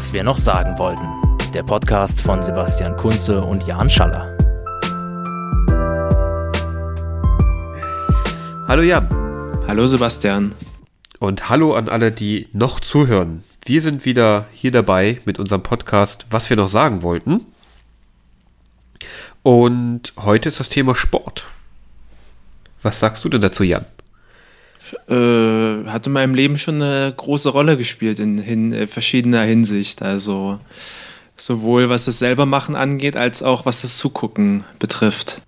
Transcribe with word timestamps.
Was 0.00 0.14
wir 0.14 0.24
noch 0.24 0.38
sagen 0.38 0.78
wollten. 0.78 1.06
Der 1.52 1.62
Podcast 1.62 2.22
von 2.22 2.40
Sebastian 2.42 2.96
Kunze 2.96 3.42
und 3.42 3.66
Jan 3.66 3.90
Schaller. 3.90 4.34
Hallo 8.66 8.80
Jan. 8.80 9.06
Hallo 9.68 9.86
Sebastian. 9.86 10.54
Und 11.18 11.50
hallo 11.50 11.74
an 11.74 11.90
alle, 11.90 12.12
die 12.12 12.48
noch 12.54 12.80
zuhören. 12.80 13.44
Wir 13.66 13.82
sind 13.82 14.06
wieder 14.06 14.46
hier 14.54 14.70
dabei 14.70 15.20
mit 15.26 15.38
unserem 15.38 15.62
Podcast, 15.62 16.24
was 16.30 16.48
wir 16.48 16.56
noch 16.56 16.70
sagen 16.70 17.02
wollten. 17.02 17.44
Und 19.42 20.14
heute 20.16 20.48
ist 20.48 20.60
das 20.60 20.70
Thema 20.70 20.94
Sport. 20.94 21.46
Was 22.82 23.00
sagst 23.00 23.22
du 23.22 23.28
denn 23.28 23.42
dazu, 23.42 23.64
Jan? 23.64 23.84
Äh, 25.08 25.84
hat 25.86 26.06
in 26.06 26.12
meinem 26.12 26.34
Leben 26.34 26.58
schon 26.58 26.82
eine 26.82 27.12
große 27.16 27.48
Rolle 27.48 27.76
gespielt 27.76 28.18
in, 28.18 28.38
in 28.38 28.72
äh, 28.72 28.86
verschiedener 28.86 29.42
Hinsicht. 29.42 30.02
Also 30.02 30.58
sowohl 31.36 31.88
was 31.88 32.04
das 32.04 32.18
selber 32.18 32.46
machen 32.46 32.76
angeht, 32.76 33.16
als 33.16 33.42
auch 33.42 33.66
was 33.66 33.82
das 33.82 33.96
Zugucken 33.96 34.64
betrifft. 34.78 35.42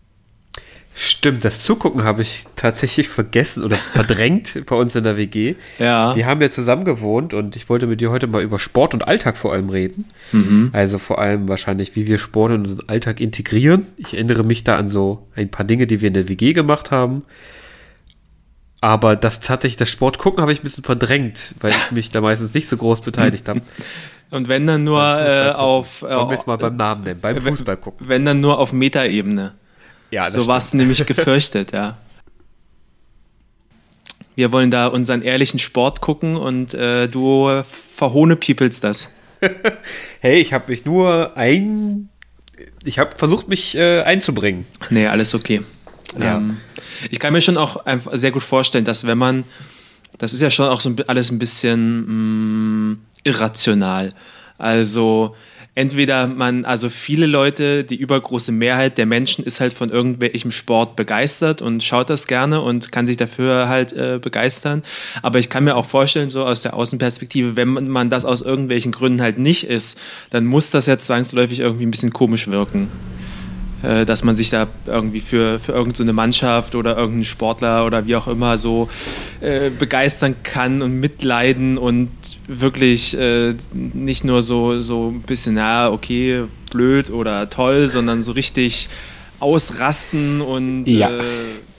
Stimmt, 0.94 1.42
das 1.44 1.60
Zugucken 1.60 2.04
habe 2.04 2.20
ich 2.20 2.44
tatsächlich 2.54 3.08
vergessen 3.08 3.64
oder 3.64 3.76
verdrängt 3.92 4.66
bei 4.66 4.76
uns 4.76 4.94
in 4.94 5.04
der 5.04 5.16
WG. 5.16 5.54
Ja. 5.78 6.14
Wir 6.14 6.26
haben 6.26 6.42
ja 6.42 6.50
zusammen 6.50 6.84
gewohnt 6.84 7.32
und 7.32 7.56
ich 7.56 7.68
wollte 7.70 7.86
mit 7.86 8.00
dir 8.00 8.10
heute 8.10 8.26
mal 8.26 8.42
über 8.42 8.58
Sport 8.58 8.92
und 8.92 9.08
Alltag 9.08 9.38
vor 9.38 9.52
allem 9.52 9.70
reden. 9.70 10.04
Mhm. 10.32 10.70
Also 10.72 10.98
vor 10.98 11.18
allem 11.18 11.48
wahrscheinlich, 11.48 11.96
wie 11.96 12.06
wir 12.06 12.18
Sport 12.18 12.52
in 12.52 12.60
unseren 12.66 12.88
Alltag 12.88 13.20
integrieren. 13.20 13.86
Ich 13.96 14.12
erinnere 14.14 14.44
mich 14.44 14.64
da 14.64 14.76
an 14.76 14.90
so 14.90 15.26
ein 15.34 15.50
paar 15.50 15.64
Dinge, 15.64 15.86
die 15.86 16.02
wir 16.02 16.08
in 16.08 16.14
der 16.14 16.28
WG 16.28 16.52
gemacht 16.52 16.90
haben. 16.90 17.22
Aber 18.82 19.14
das 19.14 19.38
tatsächlich, 19.38 19.76
das 19.76 19.90
Sport 19.90 20.18
gucken 20.18 20.42
habe 20.42 20.52
ich 20.52 20.58
ein 20.58 20.64
bisschen 20.64 20.82
verdrängt, 20.82 21.54
weil 21.60 21.70
ich 21.70 21.92
mich 21.92 22.10
da 22.10 22.20
meistens 22.20 22.52
nicht 22.52 22.68
so 22.68 22.76
groß 22.76 23.00
beteiligt 23.00 23.48
habe. 23.48 23.62
Und 24.30 24.48
wenn 24.48 24.66
dann 24.66 24.82
nur 24.82 25.00
äh, 25.00 25.52
auf. 25.52 26.02
Äh, 26.02 26.16
Wollen 26.16 26.30
wir 26.30 26.38
es 26.38 26.46
mal 26.46 26.56
beim 26.56 26.74
Namen 26.74 27.04
nennen, 27.04 27.20
beim 27.20 27.40
Fußball 27.40 27.76
gucken. 27.76 28.08
Wenn 28.08 28.24
dann 28.24 28.40
nur 28.40 28.58
auf 28.58 28.72
Metaebene. 28.72 29.54
Ja, 30.10 30.28
so 30.28 30.48
war 30.48 30.56
es 30.56 30.74
nämlich 30.74 31.06
gefürchtet, 31.06 31.70
ja. 31.70 31.98
Wir 34.34 34.50
wollen 34.50 34.72
da 34.72 34.88
unseren 34.88 35.22
ehrlichen 35.22 35.60
Sport 35.60 36.00
gucken 36.00 36.36
und 36.36 36.74
äh, 36.74 37.06
du 37.06 37.62
verhohne 37.94 38.34
Peoples 38.34 38.80
das. 38.80 39.10
hey, 40.20 40.40
ich 40.40 40.52
habe 40.52 40.72
mich 40.72 40.84
nur 40.84 41.36
ein. 41.36 42.08
Ich 42.84 42.98
habe 42.98 43.16
versucht, 43.16 43.46
mich 43.46 43.76
äh, 43.76 44.00
einzubringen. 44.00 44.66
Nee, 44.90 45.06
alles 45.06 45.34
okay. 45.34 45.62
Ja. 46.18 46.36
Ähm, 46.36 46.58
ich 47.10 47.18
kann 47.18 47.32
mir 47.32 47.40
schon 47.40 47.56
auch 47.56 47.82
sehr 48.12 48.30
gut 48.30 48.42
vorstellen, 48.42 48.84
dass 48.84 49.06
wenn 49.06 49.18
man, 49.18 49.44
das 50.18 50.32
ist 50.32 50.40
ja 50.40 50.50
schon 50.50 50.68
auch 50.68 50.80
so 50.80 50.94
alles 51.06 51.30
ein 51.30 51.38
bisschen 51.38 52.00
mh, 52.00 52.94
mm, 52.94 52.98
irrational. 53.24 54.14
Also 54.58 55.34
entweder 55.74 56.26
man, 56.26 56.64
also 56.64 56.90
viele 56.90 57.26
Leute, 57.26 57.84
die 57.84 57.96
übergroße 57.96 58.52
Mehrheit 58.52 58.98
der 58.98 59.06
Menschen 59.06 59.44
ist 59.44 59.60
halt 59.60 59.72
von 59.72 59.90
irgendwelchem 59.90 60.50
Sport 60.50 60.96
begeistert 60.96 61.62
und 61.62 61.82
schaut 61.82 62.10
das 62.10 62.26
gerne 62.26 62.60
und 62.60 62.92
kann 62.92 63.06
sich 63.06 63.16
dafür 63.16 63.68
halt 63.68 63.92
äh, 63.92 64.18
begeistern. 64.20 64.82
Aber 65.22 65.38
ich 65.38 65.48
kann 65.48 65.64
mir 65.64 65.76
auch 65.76 65.86
vorstellen, 65.86 66.30
so 66.30 66.44
aus 66.44 66.62
der 66.62 66.74
Außenperspektive, 66.74 67.56
wenn 67.56 67.88
man 67.88 68.10
das 68.10 68.24
aus 68.24 68.42
irgendwelchen 68.42 68.92
Gründen 68.92 69.22
halt 69.22 69.38
nicht 69.38 69.64
ist, 69.64 69.98
dann 70.30 70.44
muss 70.44 70.70
das 70.70 70.86
ja 70.86 70.98
zwangsläufig 70.98 71.60
irgendwie 71.60 71.86
ein 71.86 71.90
bisschen 71.90 72.12
komisch 72.12 72.48
wirken. 72.48 72.88
Äh, 73.82 74.06
dass 74.06 74.22
man 74.22 74.36
sich 74.36 74.50
da 74.50 74.68
irgendwie 74.86 75.20
für, 75.20 75.58
für 75.58 75.72
irgendeine 75.72 76.10
so 76.10 76.14
Mannschaft 76.14 76.74
oder 76.76 76.96
irgendeinen 76.96 77.24
Sportler 77.24 77.84
oder 77.84 78.06
wie 78.06 78.14
auch 78.14 78.28
immer 78.28 78.56
so 78.56 78.88
äh, 79.40 79.70
begeistern 79.70 80.36
kann 80.44 80.82
und 80.82 81.00
mitleiden 81.00 81.78
und 81.78 82.10
wirklich 82.46 83.18
äh, 83.18 83.54
nicht 83.72 84.24
nur 84.24 84.42
so, 84.42 84.80
so 84.80 85.08
ein 85.10 85.22
bisschen, 85.22 85.56
ja, 85.56 85.90
okay, 85.90 86.44
blöd 86.70 87.10
oder 87.10 87.50
toll, 87.50 87.88
sondern 87.88 88.22
so 88.22 88.32
richtig 88.32 88.88
ausrasten 89.40 90.40
und 90.40 90.86
ja. 90.86 91.10
äh, 91.10 91.22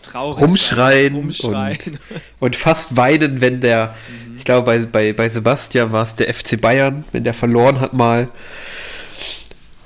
traurig 0.01 0.41
rumschreien, 0.41 1.13
sein, 1.13 1.21
rumschreien. 1.21 1.77
Und, 1.87 1.99
und, 2.39 2.55
fast 2.57 2.97
weinen, 2.97 3.39
wenn 3.39 3.61
der, 3.61 3.95
mhm. 4.27 4.37
ich 4.37 4.43
glaube, 4.43 4.65
bei, 4.65 4.79
bei, 4.79 5.13
bei 5.13 5.29
Sebastian 5.29 5.93
war 5.93 6.03
es 6.03 6.15
der 6.15 6.33
FC 6.33 6.59
Bayern, 6.59 7.05
wenn 7.13 7.23
der 7.23 7.33
verloren 7.33 7.79
hat 7.79 7.93
mal 7.93 8.27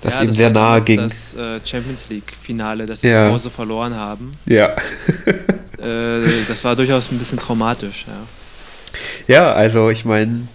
das 0.07 0.15
ja, 0.15 0.21
ihm 0.21 0.27
das 0.27 0.37
sehr 0.37 0.49
nahe 0.49 0.81
ging. 0.81 0.99
Das 0.99 1.33
äh, 1.33 1.59
Champions 1.65 2.09
League-Finale, 2.09 2.85
das 2.85 3.01
sie 3.01 3.09
ja. 3.09 3.25
zu 3.25 3.33
Hause 3.33 3.49
verloren 3.49 3.93
haben. 3.93 4.31
Ja. 4.45 4.69
äh, 5.79 6.45
das 6.47 6.63
war 6.63 6.77
durchaus 6.77 7.11
ein 7.11 7.19
bisschen 7.19 7.37
traumatisch, 7.37 8.05
ja. 8.07 9.33
Ja, 9.33 9.51
also 9.53 9.89
ich 9.89 10.05
meine, 10.05 10.47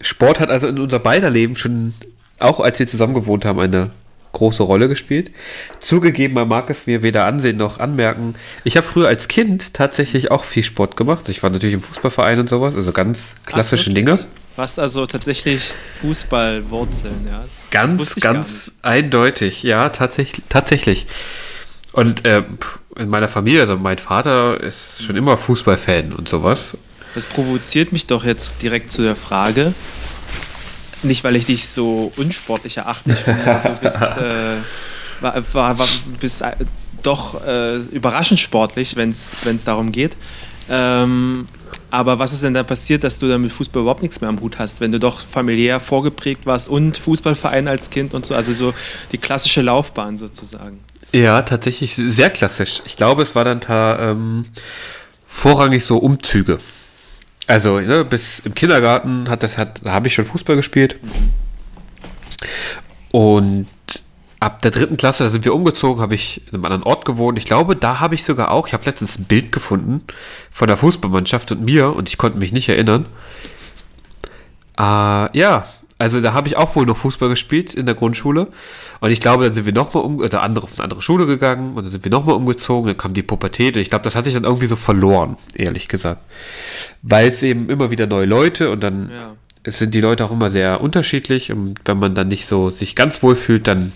Sport 0.00 0.40
hat 0.40 0.50
also 0.50 0.66
in 0.66 0.80
unser 0.80 0.98
beider 0.98 1.30
Leben 1.30 1.54
schon, 1.54 1.94
auch 2.40 2.58
als 2.58 2.80
wir 2.80 2.88
zusammen 2.88 3.14
gewohnt 3.14 3.44
haben, 3.44 3.60
eine 3.60 3.90
große 4.32 4.64
Rolle 4.64 4.88
gespielt. 4.88 5.30
Zugegeben, 5.78 6.34
man 6.34 6.48
mag 6.48 6.68
es 6.70 6.88
mir 6.88 7.04
weder 7.04 7.24
ansehen 7.24 7.56
noch 7.56 7.78
anmerken. 7.78 8.34
Ich 8.64 8.76
habe 8.76 8.86
früher 8.86 9.06
als 9.06 9.28
Kind 9.28 9.74
tatsächlich 9.74 10.32
auch 10.32 10.42
viel 10.42 10.64
Sport 10.64 10.96
gemacht. 10.96 11.28
Ich 11.28 11.42
war 11.44 11.50
natürlich 11.50 11.74
im 11.74 11.82
Fußballverein 11.82 12.40
und 12.40 12.48
sowas, 12.48 12.74
also 12.74 12.90
ganz 12.90 13.34
klassische 13.46 13.90
Ach, 13.90 13.94
Dinge. 13.94 14.18
Was 14.58 14.76
also 14.76 15.06
tatsächlich 15.06 15.72
Fußballwurzeln, 16.00 17.28
ja. 17.30 17.44
Ganz, 17.70 18.16
ganz 18.16 18.72
eindeutig, 18.82 19.62
ja, 19.62 19.88
tatsächlich. 19.90 20.44
tatsächlich. 20.48 21.06
Und 21.92 22.26
äh, 22.26 22.42
in 22.96 23.08
meiner 23.08 23.28
Familie, 23.28 23.60
also 23.60 23.76
mein 23.76 23.98
Vater 23.98 24.60
ist 24.60 25.04
schon 25.04 25.14
immer 25.14 25.36
Fußballfan 25.36 26.12
und 26.12 26.28
sowas. 26.28 26.76
Das 27.14 27.26
provoziert 27.26 27.92
mich 27.92 28.08
doch 28.08 28.24
jetzt 28.24 28.60
direkt 28.60 28.90
zu 28.90 29.02
der 29.02 29.14
Frage, 29.14 29.74
nicht 31.04 31.22
weil 31.22 31.36
ich 31.36 31.46
dich 31.46 31.68
so 31.68 32.12
unsportlich 32.16 32.78
erachte, 32.78 33.12
ich 33.12 33.18
finde, 33.18 33.60
du 33.62 33.76
bist, 33.80 34.02
äh, 34.02 34.56
war, 35.20 35.54
war, 35.54 35.78
war, 35.78 35.88
bist 36.18 36.42
äh, 36.42 36.56
doch 37.04 37.46
äh, 37.46 37.76
überraschend 37.76 38.40
sportlich, 38.40 38.96
wenn 38.96 39.10
es 39.10 39.64
darum 39.64 39.92
geht. 39.92 40.16
Ähm, 40.68 41.46
aber 41.90 42.18
was 42.18 42.32
ist 42.32 42.42
denn 42.44 42.54
da 42.54 42.62
passiert, 42.62 43.04
dass 43.04 43.18
du 43.18 43.28
dann 43.28 43.42
mit 43.42 43.52
Fußball 43.52 43.82
überhaupt 43.82 44.02
nichts 44.02 44.20
mehr 44.20 44.28
am 44.28 44.40
Hut 44.40 44.58
hast, 44.58 44.80
wenn 44.80 44.92
du 44.92 45.00
doch 45.00 45.20
familiär 45.20 45.80
vorgeprägt 45.80 46.44
warst 46.44 46.68
und 46.68 46.98
Fußballverein 46.98 47.68
als 47.68 47.90
Kind 47.90 48.14
und 48.14 48.26
so, 48.26 48.34
also 48.34 48.52
so 48.52 48.74
die 49.12 49.18
klassische 49.18 49.62
Laufbahn 49.62 50.18
sozusagen? 50.18 50.80
Ja, 51.12 51.40
tatsächlich 51.42 51.94
sehr 51.94 52.30
klassisch. 52.30 52.82
Ich 52.84 52.96
glaube, 52.96 53.22
es 53.22 53.34
war 53.34 53.44
dann 53.44 53.60
da 53.60 54.10
ähm, 54.10 54.46
vorrangig 55.26 55.84
so 55.84 55.98
Umzüge. 55.98 56.58
Also 57.46 57.80
ne, 57.80 58.04
bis 58.04 58.40
im 58.44 58.54
Kindergarten 58.54 59.30
hat 59.30 59.42
das 59.42 59.56
hat, 59.56 59.80
habe 59.86 60.08
ich 60.08 60.14
schon 60.14 60.26
Fußball 60.26 60.56
gespielt. 60.56 60.96
Und 63.10 63.66
ab 64.40 64.62
der 64.62 64.70
dritten 64.70 64.96
Klasse, 64.96 65.24
da 65.24 65.30
sind 65.30 65.44
wir 65.44 65.54
umgezogen, 65.54 66.00
habe 66.00 66.14
ich 66.14 66.42
in 66.46 66.54
einem 66.54 66.64
anderen 66.64 66.84
Ort 66.84 67.04
gewohnt. 67.04 67.38
Ich 67.38 67.44
glaube, 67.44 67.74
da 67.74 68.00
habe 68.00 68.14
ich 68.14 68.24
sogar 68.24 68.50
auch, 68.50 68.68
ich 68.68 68.72
habe 68.72 68.84
letztens 68.84 69.18
ein 69.18 69.24
Bild 69.24 69.50
gefunden 69.50 70.02
von 70.50 70.68
der 70.68 70.76
Fußballmannschaft 70.76 71.50
und 71.52 71.64
mir 71.64 71.94
und 71.94 72.08
ich 72.08 72.18
konnte 72.18 72.38
mich 72.38 72.52
nicht 72.52 72.68
erinnern. 72.68 73.06
Äh, 74.78 75.36
ja, 75.36 75.66
also 75.98 76.20
da 76.20 76.32
habe 76.32 76.46
ich 76.46 76.56
auch 76.56 76.76
wohl 76.76 76.86
noch 76.86 76.96
Fußball 76.96 77.28
gespielt 77.28 77.74
in 77.74 77.84
der 77.86 77.96
Grundschule. 77.96 78.46
Und 79.00 79.10
ich 79.10 79.18
glaube, 79.18 79.44
dann 79.44 79.54
sind 79.54 79.66
wir 79.66 79.72
nochmal 79.72 80.04
um, 80.04 80.18
oder 80.18 80.42
andere 80.42 80.64
auf 80.64 80.74
eine 80.74 80.84
andere 80.84 81.02
Schule 81.02 81.26
gegangen 81.26 81.76
und 81.76 81.84
dann 81.84 81.90
sind 81.90 82.04
wir 82.04 82.10
nochmal 82.10 82.36
umgezogen, 82.36 82.86
dann 82.86 82.96
kam 82.96 83.14
die 83.14 83.22
Pubertät 83.22 83.74
und 83.74 83.82
ich 83.82 83.88
glaube, 83.88 84.04
das 84.04 84.14
hat 84.14 84.24
sich 84.24 84.34
dann 84.34 84.44
irgendwie 84.44 84.66
so 84.66 84.76
verloren, 84.76 85.36
ehrlich 85.54 85.88
gesagt. 85.88 86.20
Weil 87.02 87.28
es 87.28 87.42
eben 87.42 87.68
immer 87.68 87.90
wieder 87.90 88.06
neue 88.06 88.26
Leute 88.26 88.70
und 88.70 88.80
dann 88.80 89.10
ja. 89.10 89.34
es 89.64 89.78
sind 89.78 89.94
die 89.94 90.00
Leute 90.00 90.24
auch 90.24 90.30
immer 90.30 90.50
sehr 90.50 90.80
unterschiedlich 90.80 91.50
und 91.50 91.80
wenn 91.84 91.98
man 91.98 92.14
dann 92.14 92.28
nicht 92.28 92.46
so 92.46 92.70
sich 92.70 92.94
ganz 92.94 93.20
wohl 93.24 93.34
fühlt, 93.34 93.66
dann 93.66 93.92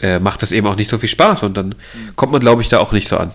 äh, 0.00 0.18
macht 0.18 0.42
das 0.42 0.52
eben 0.52 0.66
auch 0.66 0.76
nicht 0.76 0.90
so 0.90 0.98
viel 0.98 1.08
Spaß 1.08 1.42
und 1.42 1.56
dann 1.56 1.68
mhm. 1.68 2.16
kommt 2.16 2.32
man, 2.32 2.40
glaube 2.40 2.62
ich, 2.62 2.68
da 2.68 2.78
auch 2.78 2.92
nicht 2.92 3.08
so 3.08 3.16
an. 3.16 3.32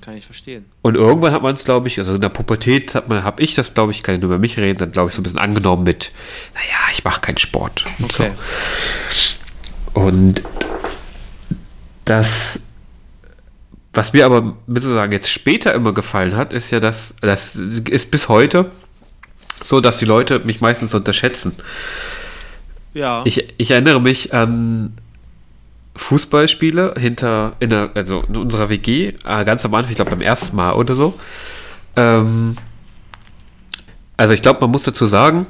Kann 0.00 0.16
ich 0.16 0.24
verstehen. 0.24 0.64
Und 0.80 0.94
irgendwann 0.94 1.32
hat 1.32 1.42
man 1.42 1.54
es, 1.54 1.64
glaube 1.64 1.88
ich, 1.88 1.98
also 1.98 2.14
in 2.14 2.20
der 2.20 2.30
Pubertät 2.30 2.94
hat 2.94 3.08
man, 3.08 3.24
habe 3.24 3.42
ich 3.42 3.54
das, 3.54 3.74
glaube 3.74 3.92
ich, 3.92 4.02
kann 4.02 4.14
ich 4.14 4.20
nur 4.22 4.30
über 4.30 4.38
mich 4.38 4.56
reden, 4.56 4.78
dann 4.78 4.92
glaube 4.92 5.10
ich 5.10 5.14
so 5.14 5.20
ein 5.20 5.24
bisschen 5.24 5.38
angenommen 5.38 5.82
mit, 5.84 6.12
naja, 6.54 6.92
ich 6.92 7.04
mache 7.04 7.20
keinen 7.20 7.36
Sport. 7.36 7.84
Und 7.98 8.04
okay. 8.04 8.30
So. 9.94 10.00
Und 10.00 10.42
das, 12.06 12.60
was 13.92 14.12
mir 14.12 14.24
aber 14.24 14.56
sozusagen 14.66 15.12
jetzt 15.12 15.30
später 15.30 15.74
immer 15.74 15.92
gefallen 15.92 16.36
hat, 16.36 16.52
ist 16.52 16.70
ja, 16.70 16.80
dass 16.80 17.14
das 17.20 17.56
ist 17.56 18.10
bis 18.10 18.28
heute 18.28 18.70
so, 19.62 19.80
dass 19.80 19.98
die 19.98 20.04
Leute 20.04 20.38
mich 20.38 20.60
meistens 20.60 20.94
unterschätzen. 20.94 21.54
Ja. 22.94 23.22
Ich, 23.26 23.54
ich 23.58 23.70
erinnere 23.70 24.00
mich 24.00 24.32
an 24.32 24.96
Fußballspiele 25.98 26.94
hinter, 26.98 27.56
in 27.60 27.70
der, 27.70 27.90
also 27.94 28.22
in 28.22 28.36
unserer 28.36 28.70
WG, 28.70 29.14
äh, 29.24 29.44
ganz 29.44 29.64
am 29.64 29.74
Anfang, 29.74 29.90
ich 29.90 29.96
glaube 29.96 30.12
beim 30.12 30.20
ersten 30.20 30.56
Mal 30.56 30.72
oder 30.72 30.94
so. 30.94 31.18
Ähm, 31.96 32.56
also 34.16 34.32
ich 34.32 34.42
glaube, 34.42 34.60
man 34.60 34.70
muss 34.70 34.84
dazu 34.84 35.06
sagen, 35.06 35.46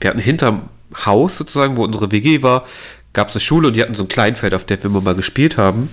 wir 0.00 0.10
hatten 0.10 0.18
hinterm 0.18 0.68
Haus 1.06 1.38
sozusagen, 1.38 1.76
wo 1.76 1.84
unsere 1.84 2.10
WG 2.10 2.42
war, 2.42 2.66
gab 3.12 3.28
es 3.28 3.36
eine 3.36 3.40
Schule 3.40 3.68
und 3.68 3.76
die 3.76 3.82
hatten 3.82 3.94
so 3.94 4.04
ein 4.04 4.08
Kleinfeld, 4.08 4.52
auf 4.52 4.64
dem 4.64 4.82
wir 4.82 4.86
immer 4.86 5.00
mal 5.00 5.14
gespielt 5.14 5.56
haben. 5.56 5.90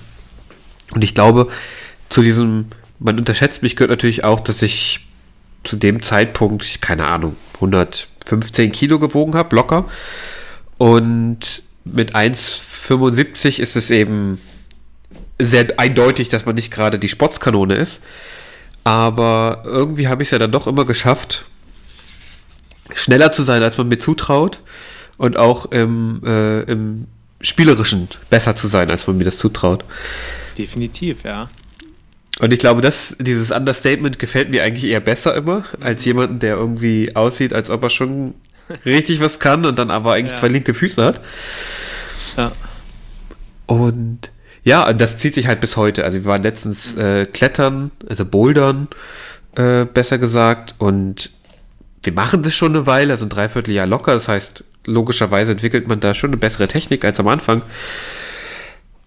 Und 0.94 1.04
ich 1.04 1.14
glaube, 1.14 1.48
zu 2.10 2.22
diesem, 2.22 2.68
man 3.00 3.18
unterschätzt 3.18 3.62
mich, 3.62 3.76
gehört 3.76 3.92
natürlich 3.92 4.24
auch, 4.24 4.40
dass 4.40 4.62
ich 4.62 5.08
zu 5.64 5.78
dem 5.78 6.02
Zeitpunkt, 6.02 6.82
keine 6.82 7.08
Ahnung, 7.08 7.36
115 7.56 8.72
Kilo 8.72 9.00
gewogen 9.00 9.36
habe, 9.36 9.56
locker. 9.56 9.86
Und 10.78 11.64
mit 11.86 12.16
1,75 12.16 13.60
ist 13.60 13.76
es 13.76 13.92
eben 13.92 14.42
sehr 15.40 15.68
eindeutig, 15.78 16.30
dass 16.30 16.46
man 16.46 16.56
nicht 16.56 16.72
gerade 16.72 17.00
die 17.00 17.10
Sportskanone 17.10 17.76
ist. 17.76 18.02
Aber 18.84 19.64
irgendwie 19.66 20.08
habe 20.08 20.24
ich 20.24 20.28
es 20.28 20.32
ja 20.32 20.40
dann 20.40 20.52
doch 20.52 20.68
immer 20.68 20.86
geschafft, 20.86 21.46
schneller 22.94 23.32
zu 23.32 23.44
sein, 23.44 23.64
als 23.64 23.78
man 23.78 23.88
mir 23.88 23.98
zutraut. 23.98 24.62
Und 25.18 25.38
auch 25.38 25.72
im, 25.72 26.22
äh, 26.26 26.62
im 26.64 27.08
Spielerischen 27.40 28.10
besser 28.30 28.56
zu 28.56 28.68
sein, 28.68 28.92
als 28.92 29.08
man 29.08 29.18
mir 29.18 29.24
das 29.24 29.38
zutraut. 29.38 29.86
Definitiv, 30.58 31.24
ja. 31.24 31.50
Und 32.40 32.52
ich 32.52 32.60
glaube, 32.60 32.82
dass 32.82 33.16
dieses 33.20 33.52
Understatement 33.52 34.20
gefällt 34.20 34.50
mir 34.50 34.64
eigentlich 34.64 34.92
eher 34.92 35.00
besser 35.00 35.36
immer, 35.36 35.64
als 35.80 36.04
jemanden, 36.04 36.40
der 36.40 36.58
irgendwie 36.58 37.16
aussieht, 37.16 37.54
als 37.54 37.70
ob 37.70 37.84
er 37.84 37.90
schon 37.90 38.34
richtig 38.86 39.20
was 39.20 39.40
kann 39.40 39.66
und 39.66 39.80
dann 39.80 39.92
aber 39.92 40.14
eigentlich 40.14 40.34
ja. 40.34 40.40
zwei 40.40 40.48
linke 40.48 40.74
Füße 40.74 41.04
hat. 41.04 41.22
Ja. 42.38 42.52
Und 43.66 44.32
ja, 44.64 44.92
das 44.94 45.18
zieht 45.18 45.36
sich 45.36 45.48
halt 45.48 45.62
bis 45.62 45.78
heute. 45.78 46.04
Also 46.04 46.18
wir 46.18 46.26
waren 46.26 46.44
letztens 46.44 46.96
äh, 46.96 47.26
klettern, 47.26 47.92
also 48.10 48.26
bouldern, 48.26 48.88
äh, 49.56 49.86
besser 49.86 50.18
gesagt. 50.18 50.76
Und 50.80 51.30
wir 52.04 52.14
machen 52.14 52.42
das 52.42 52.56
schon 52.56 52.76
eine 52.76 52.88
Weile, 52.88 53.14
also 53.14 53.26
ein 53.26 53.30
Dreivierteljahr 53.30 53.86
locker. 53.86 54.16
Das 54.16 54.28
heißt, 54.28 54.64
logischerweise 54.88 55.52
entwickelt 55.52 55.88
man 55.88 56.00
da 56.00 56.14
schon 56.14 56.32
eine 56.32 56.38
bessere 56.38 56.68
Technik 56.68 57.06
als 57.06 57.20
am 57.20 57.28
Anfang. 57.28 57.62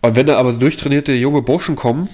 Und 0.00 0.16
wenn 0.16 0.26
da 0.26 0.38
aber 0.38 0.52
so 0.52 0.58
durchtrainierte 0.60 1.12
junge 1.12 1.42
Burschen 1.42 1.74
kommen, 1.74 2.08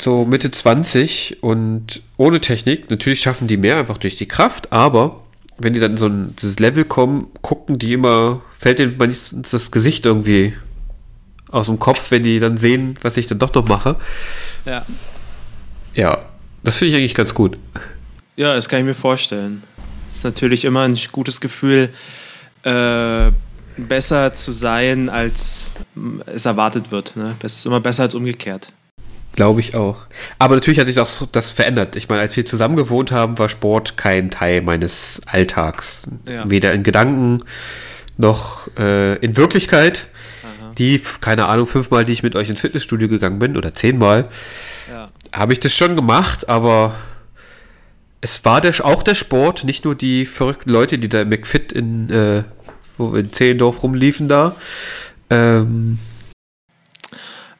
so 0.00 0.24
Mitte 0.24 0.50
20 0.50 1.42
und 1.42 2.02
ohne 2.16 2.40
Technik, 2.40 2.90
natürlich 2.90 3.20
schaffen 3.20 3.48
die 3.48 3.56
mehr 3.56 3.76
einfach 3.76 3.98
durch 3.98 4.16
die 4.16 4.28
Kraft, 4.28 4.72
aber 4.72 5.22
wenn 5.58 5.74
die 5.74 5.80
dann 5.80 5.96
so 5.96 6.06
ein 6.06 6.34
dieses 6.36 6.58
Level 6.58 6.84
kommen, 6.84 7.28
gucken 7.42 7.78
die 7.78 7.92
immer, 7.92 8.42
fällt 8.56 8.78
denen 8.78 8.96
meistens 8.96 9.50
das 9.50 9.70
Gesicht 9.70 10.06
irgendwie 10.06 10.54
aus 11.50 11.66
dem 11.66 11.78
Kopf, 11.78 12.10
wenn 12.10 12.22
die 12.22 12.40
dann 12.40 12.58
sehen, 12.58 12.94
was 13.02 13.16
ich 13.16 13.26
dann 13.26 13.38
doch 13.38 13.52
noch 13.54 13.66
mache. 13.66 13.96
Ja. 14.64 14.84
Ja, 15.94 16.22
das 16.62 16.76
finde 16.76 16.92
ich 16.92 16.98
eigentlich 16.98 17.14
ganz 17.14 17.34
gut. 17.34 17.58
Ja, 18.36 18.54
das 18.54 18.68
kann 18.68 18.80
ich 18.80 18.84
mir 18.84 18.94
vorstellen. 18.94 19.62
Es 20.08 20.16
ist 20.16 20.24
natürlich 20.24 20.64
immer 20.64 20.82
ein 20.82 20.98
gutes 21.10 21.40
Gefühl, 21.40 21.90
äh, 22.62 23.32
besser 23.76 24.32
zu 24.34 24.52
sein, 24.52 25.08
als 25.08 25.70
es 26.26 26.46
erwartet 26.46 26.90
wird. 26.90 27.16
Ne? 27.16 27.36
Das 27.40 27.56
ist 27.56 27.66
immer 27.66 27.80
besser 27.80 28.04
als 28.04 28.14
umgekehrt. 28.14 28.72
Glaube 29.38 29.60
ich 29.60 29.76
auch. 29.76 29.98
Aber 30.40 30.56
natürlich 30.56 30.80
hat 30.80 30.88
sich 30.88 30.98
auch 30.98 31.08
das 31.30 31.52
verändert. 31.52 31.94
Ich 31.94 32.08
meine, 32.08 32.22
als 32.22 32.36
wir 32.36 32.44
zusammen 32.44 32.74
gewohnt 32.74 33.12
haben, 33.12 33.38
war 33.38 33.48
Sport 33.48 33.96
kein 33.96 34.32
Teil 34.32 34.62
meines 34.62 35.20
Alltags. 35.26 36.08
Ja. 36.28 36.50
Weder 36.50 36.72
in 36.72 36.82
Gedanken 36.82 37.44
noch 38.16 38.66
äh, 38.76 39.14
in 39.18 39.36
Wirklichkeit. 39.36 40.08
Aha. 40.42 40.72
Die, 40.76 41.00
keine 41.20 41.46
Ahnung, 41.46 41.68
fünfmal, 41.68 42.04
die 42.04 42.14
ich 42.14 42.24
mit 42.24 42.34
euch 42.34 42.50
ins 42.50 42.58
Fitnessstudio 42.58 43.06
gegangen 43.08 43.38
bin, 43.38 43.56
oder 43.56 43.72
zehnmal, 43.76 44.28
ja. 44.90 45.08
habe 45.32 45.52
ich 45.52 45.60
das 45.60 45.72
schon 45.72 45.94
gemacht, 45.94 46.48
aber 46.48 46.96
es 48.20 48.44
war 48.44 48.60
der, 48.60 48.84
auch 48.84 49.04
der 49.04 49.14
Sport, 49.14 49.62
nicht 49.62 49.84
nur 49.84 49.94
die 49.94 50.26
verrückten 50.26 50.70
Leute, 50.70 50.98
die 50.98 51.08
da 51.08 51.22
im 51.22 51.28
McFit 51.28 51.70
in, 51.70 52.10
äh, 52.10 52.42
wo 52.96 53.14
in 53.14 53.32
Zehlendorf 53.32 53.84
rumliefen 53.84 54.28
da. 54.28 54.56
Ähm, 55.30 56.00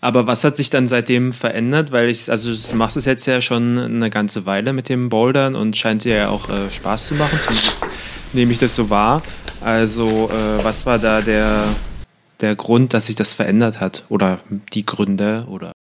aber 0.01 0.27
was 0.27 0.45
hat 0.45 0.57
sich 0.57 0.71
dann 0.71 0.87
seitdem 0.87 1.33
verändert? 1.33 1.91
Weil 1.91 2.09
ich, 2.09 2.31
also 2.31 2.53
du 2.53 2.77
machst 2.77 2.97
es 2.97 3.05
jetzt 3.05 3.27
ja 3.27 3.41
schon 3.41 3.79
eine 3.79 4.11
ganze 4.11 4.47
Weile 4.47 4.73
mit 4.73 4.89
dem 4.89 5.09
Bouldern 5.09 5.57
und 5.57 5.77
scheint 5.77 6.05
dir 6.05 6.17
ja 6.17 6.29
auch 6.29 6.49
äh, 6.51 6.71
Spaß 6.71 7.07
zu 7.07 7.15
machen, 7.15 7.39
zumindest 7.41 7.83
nehme 8.33 8.53
ich 8.53 8.59
das 8.59 8.75
so 8.75 8.91
wahr. 8.91 9.23
Also 9.61 10.31
äh, 10.31 10.65
was 10.65 10.87
war 10.87 10.99
da 10.99 11.21
der, 11.21 11.65
der 12.41 12.55
Grund, 12.55 12.95
dass 12.95 13.07
sich 13.07 13.17
das 13.17 13.35
verändert 13.35 13.81
hat? 13.81 14.05
Oder 14.09 14.39
die 14.73 14.87
Gründe? 14.87 15.47
Oder? 15.49 15.73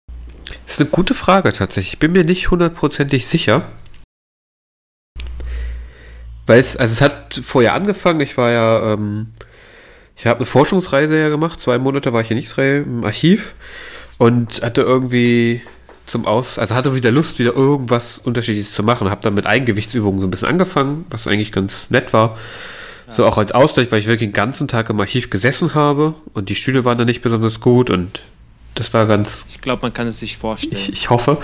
Das 0.64 0.74
ist 0.74 0.80
eine 0.80 0.90
gute 0.90 1.14
Frage 1.14 1.52
tatsächlich. 1.52 1.94
Ich 1.94 1.98
bin 1.98 2.12
mir 2.12 2.24
nicht 2.24 2.50
hundertprozentig 2.50 3.26
sicher. 3.26 3.70
Weil 6.46 6.58
es, 6.58 6.76
also 6.76 6.92
es 6.92 7.02
hat 7.02 7.40
vorher 7.44 7.74
angefangen, 7.74 8.20
ich 8.20 8.36
war 8.36 8.50
ja, 8.50 8.94
ähm, 8.94 9.34
ich 10.16 10.26
habe 10.26 10.38
eine 10.38 10.46
Forschungsreise 10.46 11.16
ja 11.16 11.28
gemacht, 11.28 11.60
zwei 11.60 11.78
Monate 11.78 12.12
war 12.12 12.22
ich 12.22 12.30
in 12.30 12.38
Israel 12.38 12.82
im 12.82 13.04
Archiv 13.04 13.54
und 14.18 14.62
hatte 14.62 14.82
irgendwie 14.82 15.62
zum 16.06 16.26
Aus, 16.26 16.58
also 16.58 16.74
hatte 16.74 16.94
wieder 16.94 17.10
Lust, 17.10 17.38
wieder 17.38 17.54
irgendwas 17.54 18.18
Unterschiedliches 18.18 18.72
zu 18.72 18.82
machen. 18.82 19.10
Habe 19.10 19.22
dann 19.22 19.34
mit 19.34 19.46
Eigengewichtsübungen 19.46 20.20
so 20.20 20.26
ein 20.26 20.30
bisschen 20.30 20.48
angefangen, 20.48 21.04
was 21.10 21.26
eigentlich 21.26 21.52
ganz 21.52 21.86
nett 21.90 22.12
war. 22.12 22.36
Ja. 23.06 23.14
So 23.14 23.26
auch 23.26 23.38
als 23.38 23.52
Ausgleich, 23.52 23.90
weil 23.92 24.00
ich 24.00 24.06
wirklich 24.06 24.28
den 24.28 24.32
ganzen 24.32 24.68
Tag 24.68 24.90
im 24.90 25.00
Archiv 25.00 25.30
gesessen 25.30 25.74
habe 25.74 26.14
und 26.34 26.48
die 26.48 26.54
Stühle 26.54 26.84
waren 26.84 26.98
dann 26.98 27.06
nicht 27.06 27.22
besonders 27.22 27.60
gut 27.60 27.90
und 27.90 28.20
das 28.74 28.92
war 28.94 29.06
ganz. 29.06 29.46
Ich 29.48 29.60
glaube, 29.60 29.82
man 29.82 29.92
kann 29.92 30.06
es 30.06 30.18
sich 30.18 30.38
vorstellen. 30.38 30.76
Ich, 30.76 30.92
ich 30.92 31.10
hoffe. 31.10 31.38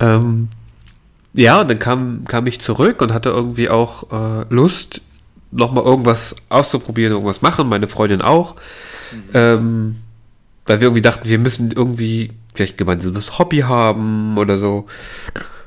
Ähm, 0.00 0.48
ja, 1.34 1.60
und 1.60 1.68
dann 1.68 1.78
kam, 1.78 2.24
kam 2.26 2.46
ich 2.46 2.60
zurück 2.60 3.02
und 3.02 3.12
hatte 3.12 3.28
irgendwie 3.28 3.68
auch 3.68 4.10
äh, 4.10 4.46
Lust, 4.48 5.02
nochmal 5.50 5.84
irgendwas 5.84 6.36
auszuprobieren, 6.48 7.12
irgendwas 7.12 7.42
machen. 7.42 7.68
Meine 7.68 7.88
Freundin 7.88 8.22
auch. 8.22 8.54
Mhm. 9.12 9.30
Ähm, 9.34 9.96
weil 10.68 10.80
wir 10.80 10.86
irgendwie 10.86 11.02
dachten, 11.02 11.28
wir 11.28 11.38
müssen 11.38 11.72
irgendwie 11.72 12.30
vielleicht 12.54 12.76
gemeinsames 12.76 13.38
Hobby 13.38 13.58
haben 13.58 14.36
oder 14.36 14.58
so. 14.58 14.86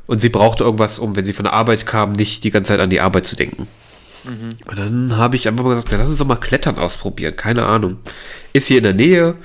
Und 0.06 0.20
sie 0.20 0.30
brauchte 0.30 0.64
irgendwas, 0.64 1.00
um, 1.00 1.16
wenn 1.16 1.26
sie 1.26 1.34
von 1.34 1.46
der 1.46 1.54
Arbeit 1.54 1.86
kam, 1.86 2.12
nicht 2.12 2.44
die 2.44 2.52
ganze 2.52 2.70
Zeit 2.70 2.80
an 2.80 2.90
die 2.90 3.02
Arbeit 3.02 3.26
zu 3.26 3.36
denken. 3.36 3.68
Mhm. 4.24 4.50
Und 4.68 4.78
dann 4.78 5.18
habe 5.18 5.36
ich 5.36 5.48
einfach 5.48 5.64
mal 5.64 5.72
gesagt, 5.72 5.92
ja, 5.92 5.98
lass 5.98 6.10
uns 6.10 6.20
doch 6.20 6.26
mal 6.26 6.36
Klettern 6.36 6.78
ausprobieren. 6.78 7.36
Keine 7.36 7.66
Ahnung. 7.66 7.98
Ist 8.54 8.68
hier 8.68 8.78
in 8.78 8.84
der 8.84 8.94
Nähe, 8.94 9.36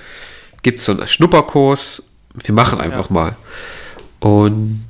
gibt 0.63 0.81
es 0.81 0.85
so 0.85 0.93
einen 0.93 1.09
Schnupperkurs. 1.09 2.03
Wir 2.35 2.55
machen 2.55 2.81
einfach 2.81 3.09
ja. 3.09 3.15
mal. 3.15 3.37
Und 4.21 4.85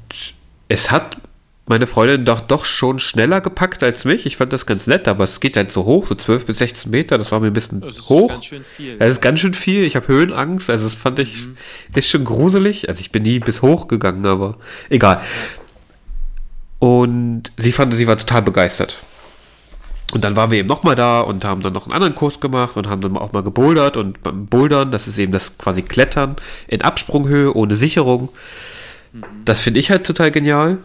es 0.69 0.91
hat 0.91 1.19
meine 1.69 1.89
Freundin 1.89 2.25
doch, 2.25 2.41
doch 2.41 2.65
schon 2.65 3.01
schneller 3.01 3.41
gepackt 3.41 3.83
als 3.83 4.05
mich. 4.05 4.25
Ich 4.25 4.37
fand 4.37 4.53
das 4.53 4.67
ganz 4.67 4.87
nett, 4.87 5.09
aber 5.09 5.25
es 5.25 5.41
geht 5.41 5.57
halt 5.57 5.73
so 5.73 5.85
hoch, 5.85 6.07
so 6.07 6.15
12 6.15 6.47
bis 6.47 6.59
16 6.59 6.91
Meter. 6.93 7.19
Das 7.19 7.33
war 7.33 7.41
mir 7.41 7.49
ein 7.49 7.53
bisschen 7.53 7.81
das 7.81 7.99
ist 7.99 8.09
hoch. 8.09 8.29
Ganz 8.29 8.45
schön 8.45 8.65
viel. 8.65 8.97
Das 8.99 9.11
ist 9.11 9.21
ganz 9.21 9.41
schön 9.41 9.55
viel. 9.55 9.83
Ich 9.83 9.97
habe 9.97 10.07
Höhenangst. 10.07 10.71
Also 10.71 10.85
das 10.85 10.95
fand 10.95 11.19
ich, 11.19 11.47
mhm. 11.47 11.57
ist 11.95 12.09
schon 12.09 12.25
gruselig. 12.25 12.89
Also 12.89 13.01
ich 13.01 13.11
bin 13.11 13.25
nie 13.25 13.41
bis 13.41 13.63
hoch 13.63 13.89
gegangen, 13.89 14.25
aber 14.27 14.59
egal. 14.91 15.21
Und 16.79 17.51
sie 17.57 17.73
fand, 17.73 17.93
sie 17.95 18.07
war 18.07 18.17
total 18.17 18.43
begeistert. 18.43 18.99
Und 20.13 20.23
dann 20.23 20.37
waren 20.37 20.53
wir 20.53 20.59
eben 20.59 20.69
nochmal 20.69 20.95
da 20.95 21.21
und 21.21 21.45
haben 21.45 21.63
dann 21.63 21.73
noch 21.73 21.87
einen 21.87 21.95
anderen 21.95 22.15
Kurs 22.15 22.39
gemacht 22.39 22.77
und 22.77 22.89
haben 22.89 23.01
dann 23.01 23.17
auch 23.17 23.33
mal 23.33 23.43
gebouldert. 23.43 23.97
Und 23.97 24.23
beim 24.23 24.47
Bouldern, 24.47 24.93
das 24.93 25.09
ist 25.09 25.19
eben 25.19 25.33
das 25.33 25.59
quasi 25.59 25.83
Klettern 25.83 26.37
in 26.69 26.83
Absprunghöhe 26.83 27.53
ohne 27.57 27.75
Sicherung. 27.75 28.29
Mhm. 29.13 29.25
Das 29.45 29.61
finde 29.61 29.81
ich 29.81 29.91
halt 29.91 30.07
total 30.07 30.31
genial 30.31 30.79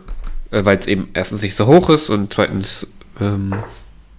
äh, 0.52 0.64
weil 0.66 0.78
es 0.78 0.88
eben 0.88 1.10
erstens 1.14 1.42
nicht 1.42 1.56
so 1.56 1.66
hoch 1.66 1.90
ist 1.90 2.10
und 2.10 2.34
zweitens, 2.34 2.88
ähm, 3.20 3.56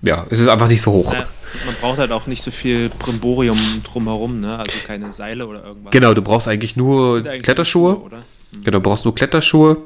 ja, 0.03 0.27
es 0.31 0.41
ist 0.41 0.49
einfach 0.49 0.69
nicht 0.69 0.83
so 0.83 0.93
hoch. 0.93 1.13
Ja, 1.13 1.27
man 1.67 1.75
braucht 1.81 1.99
halt 1.99 2.13
auch 2.13 2.27
nicht 2.27 2.43
so 2.43 2.51
viel 2.51 2.89
Brimborium 2.89 3.59
drumherum, 3.85 4.41
ne? 4.41 4.59
also 4.59 4.79
keine 4.87 5.13
Seile 5.13 5.47
oder 5.47 5.65
irgendwas. 5.65 5.93
Genau, 5.93 6.15
du 6.15 6.23
brauchst 6.23 6.49
eigentlich 6.49 6.77
nur 6.77 7.19
eigentlich 7.19 7.43
Kletterschuhe. 7.43 7.95
Schuhe, 7.95 8.23
mhm. 8.57 8.65
Genau, 8.65 8.79
du 8.79 8.83
brauchst 8.83 9.05
nur 9.05 9.15
Kletterschuhe. 9.15 9.77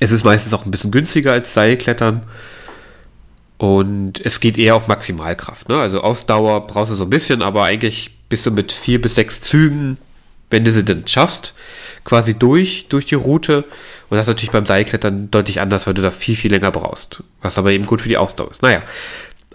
Es 0.00 0.10
ist 0.10 0.24
meistens 0.24 0.52
auch 0.52 0.64
ein 0.64 0.70
bisschen 0.70 0.90
günstiger 0.90 1.32
als 1.32 1.54
Seilklettern. 1.54 2.26
Und 3.58 4.20
es 4.24 4.40
geht 4.40 4.58
eher 4.58 4.74
auf 4.74 4.88
Maximalkraft. 4.88 5.68
Ne? 5.68 5.78
Also 5.78 6.00
Ausdauer 6.00 6.66
brauchst 6.66 6.90
du 6.90 6.96
so 6.96 7.04
ein 7.04 7.10
bisschen, 7.10 7.42
aber 7.42 7.62
eigentlich 7.62 8.10
bist 8.28 8.44
du 8.44 8.50
mit 8.50 8.72
vier 8.72 9.00
bis 9.00 9.14
sechs 9.14 9.40
Zügen, 9.40 9.98
wenn 10.50 10.64
du 10.64 10.72
sie 10.72 10.84
denn 10.84 11.06
schaffst, 11.06 11.54
quasi 12.04 12.34
durch, 12.34 12.86
durch 12.88 13.06
die 13.06 13.14
Route 13.14 13.64
und 14.12 14.18
das 14.18 14.26
ist 14.26 14.28
natürlich 14.28 14.50
beim 14.50 14.66
Seilklettern 14.66 15.30
deutlich 15.30 15.60
anders, 15.60 15.86
weil 15.86 15.94
du 15.94 16.02
da 16.02 16.10
viel, 16.10 16.36
viel 16.36 16.50
länger 16.50 16.70
brauchst. 16.70 17.22
Was 17.40 17.56
aber 17.56 17.72
eben 17.72 17.86
gut 17.86 18.02
für 18.02 18.10
die 18.10 18.18
Ausdauer 18.18 18.50
ist. 18.50 18.62
Naja, 18.62 18.82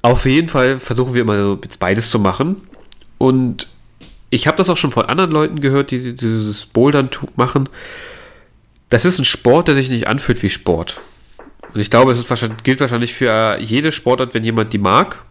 auf 0.01 0.25
jeden 0.25 0.49
Fall 0.49 0.79
versuchen 0.79 1.13
wir 1.13 1.21
immer 1.21 1.39
so 1.39 1.59
jetzt 1.63 1.79
beides 1.79 2.09
zu 2.09 2.17
machen. 2.17 2.67
Und 3.17 3.67
ich 4.29 4.47
habe 4.47 4.57
das 4.57 4.69
auch 4.69 4.77
schon 4.77 4.91
von 4.91 5.05
anderen 5.05 5.31
Leuten 5.31 5.59
gehört, 5.59 5.91
die 5.91 6.15
dieses 6.15 6.65
Bouldern 6.65 7.09
machen. 7.35 7.69
Das 8.89 9.05
ist 9.05 9.19
ein 9.19 9.25
Sport, 9.25 9.67
der 9.67 9.75
sich 9.75 9.89
nicht 9.89 10.07
anfühlt 10.07 10.41
wie 10.43 10.49
Sport. 10.49 11.01
Und 11.73 11.79
ich 11.79 11.89
glaube, 11.89 12.11
es 12.11 12.29
wahrscheinlich, 12.29 12.63
gilt 12.63 12.79
wahrscheinlich 12.79 13.13
für 13.13 13.57
jede 13.59 13.91
Sportart, 13.91 14.33
wenn 14.33 14.43
jemand 14.43 14.73
die 14.73 14.77
mag, 14.77 15.23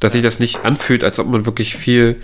dass 0.00 0.12
sich 0.12 0.22
das 0.22 0.40
nicht 0.40 0.64
anfühlt, 0.64 1.04
als 1.04 1.18
ob 1.18 1.28
man 1.28 1.46
wirklich 1.46 1.76
viel 1.76 2.20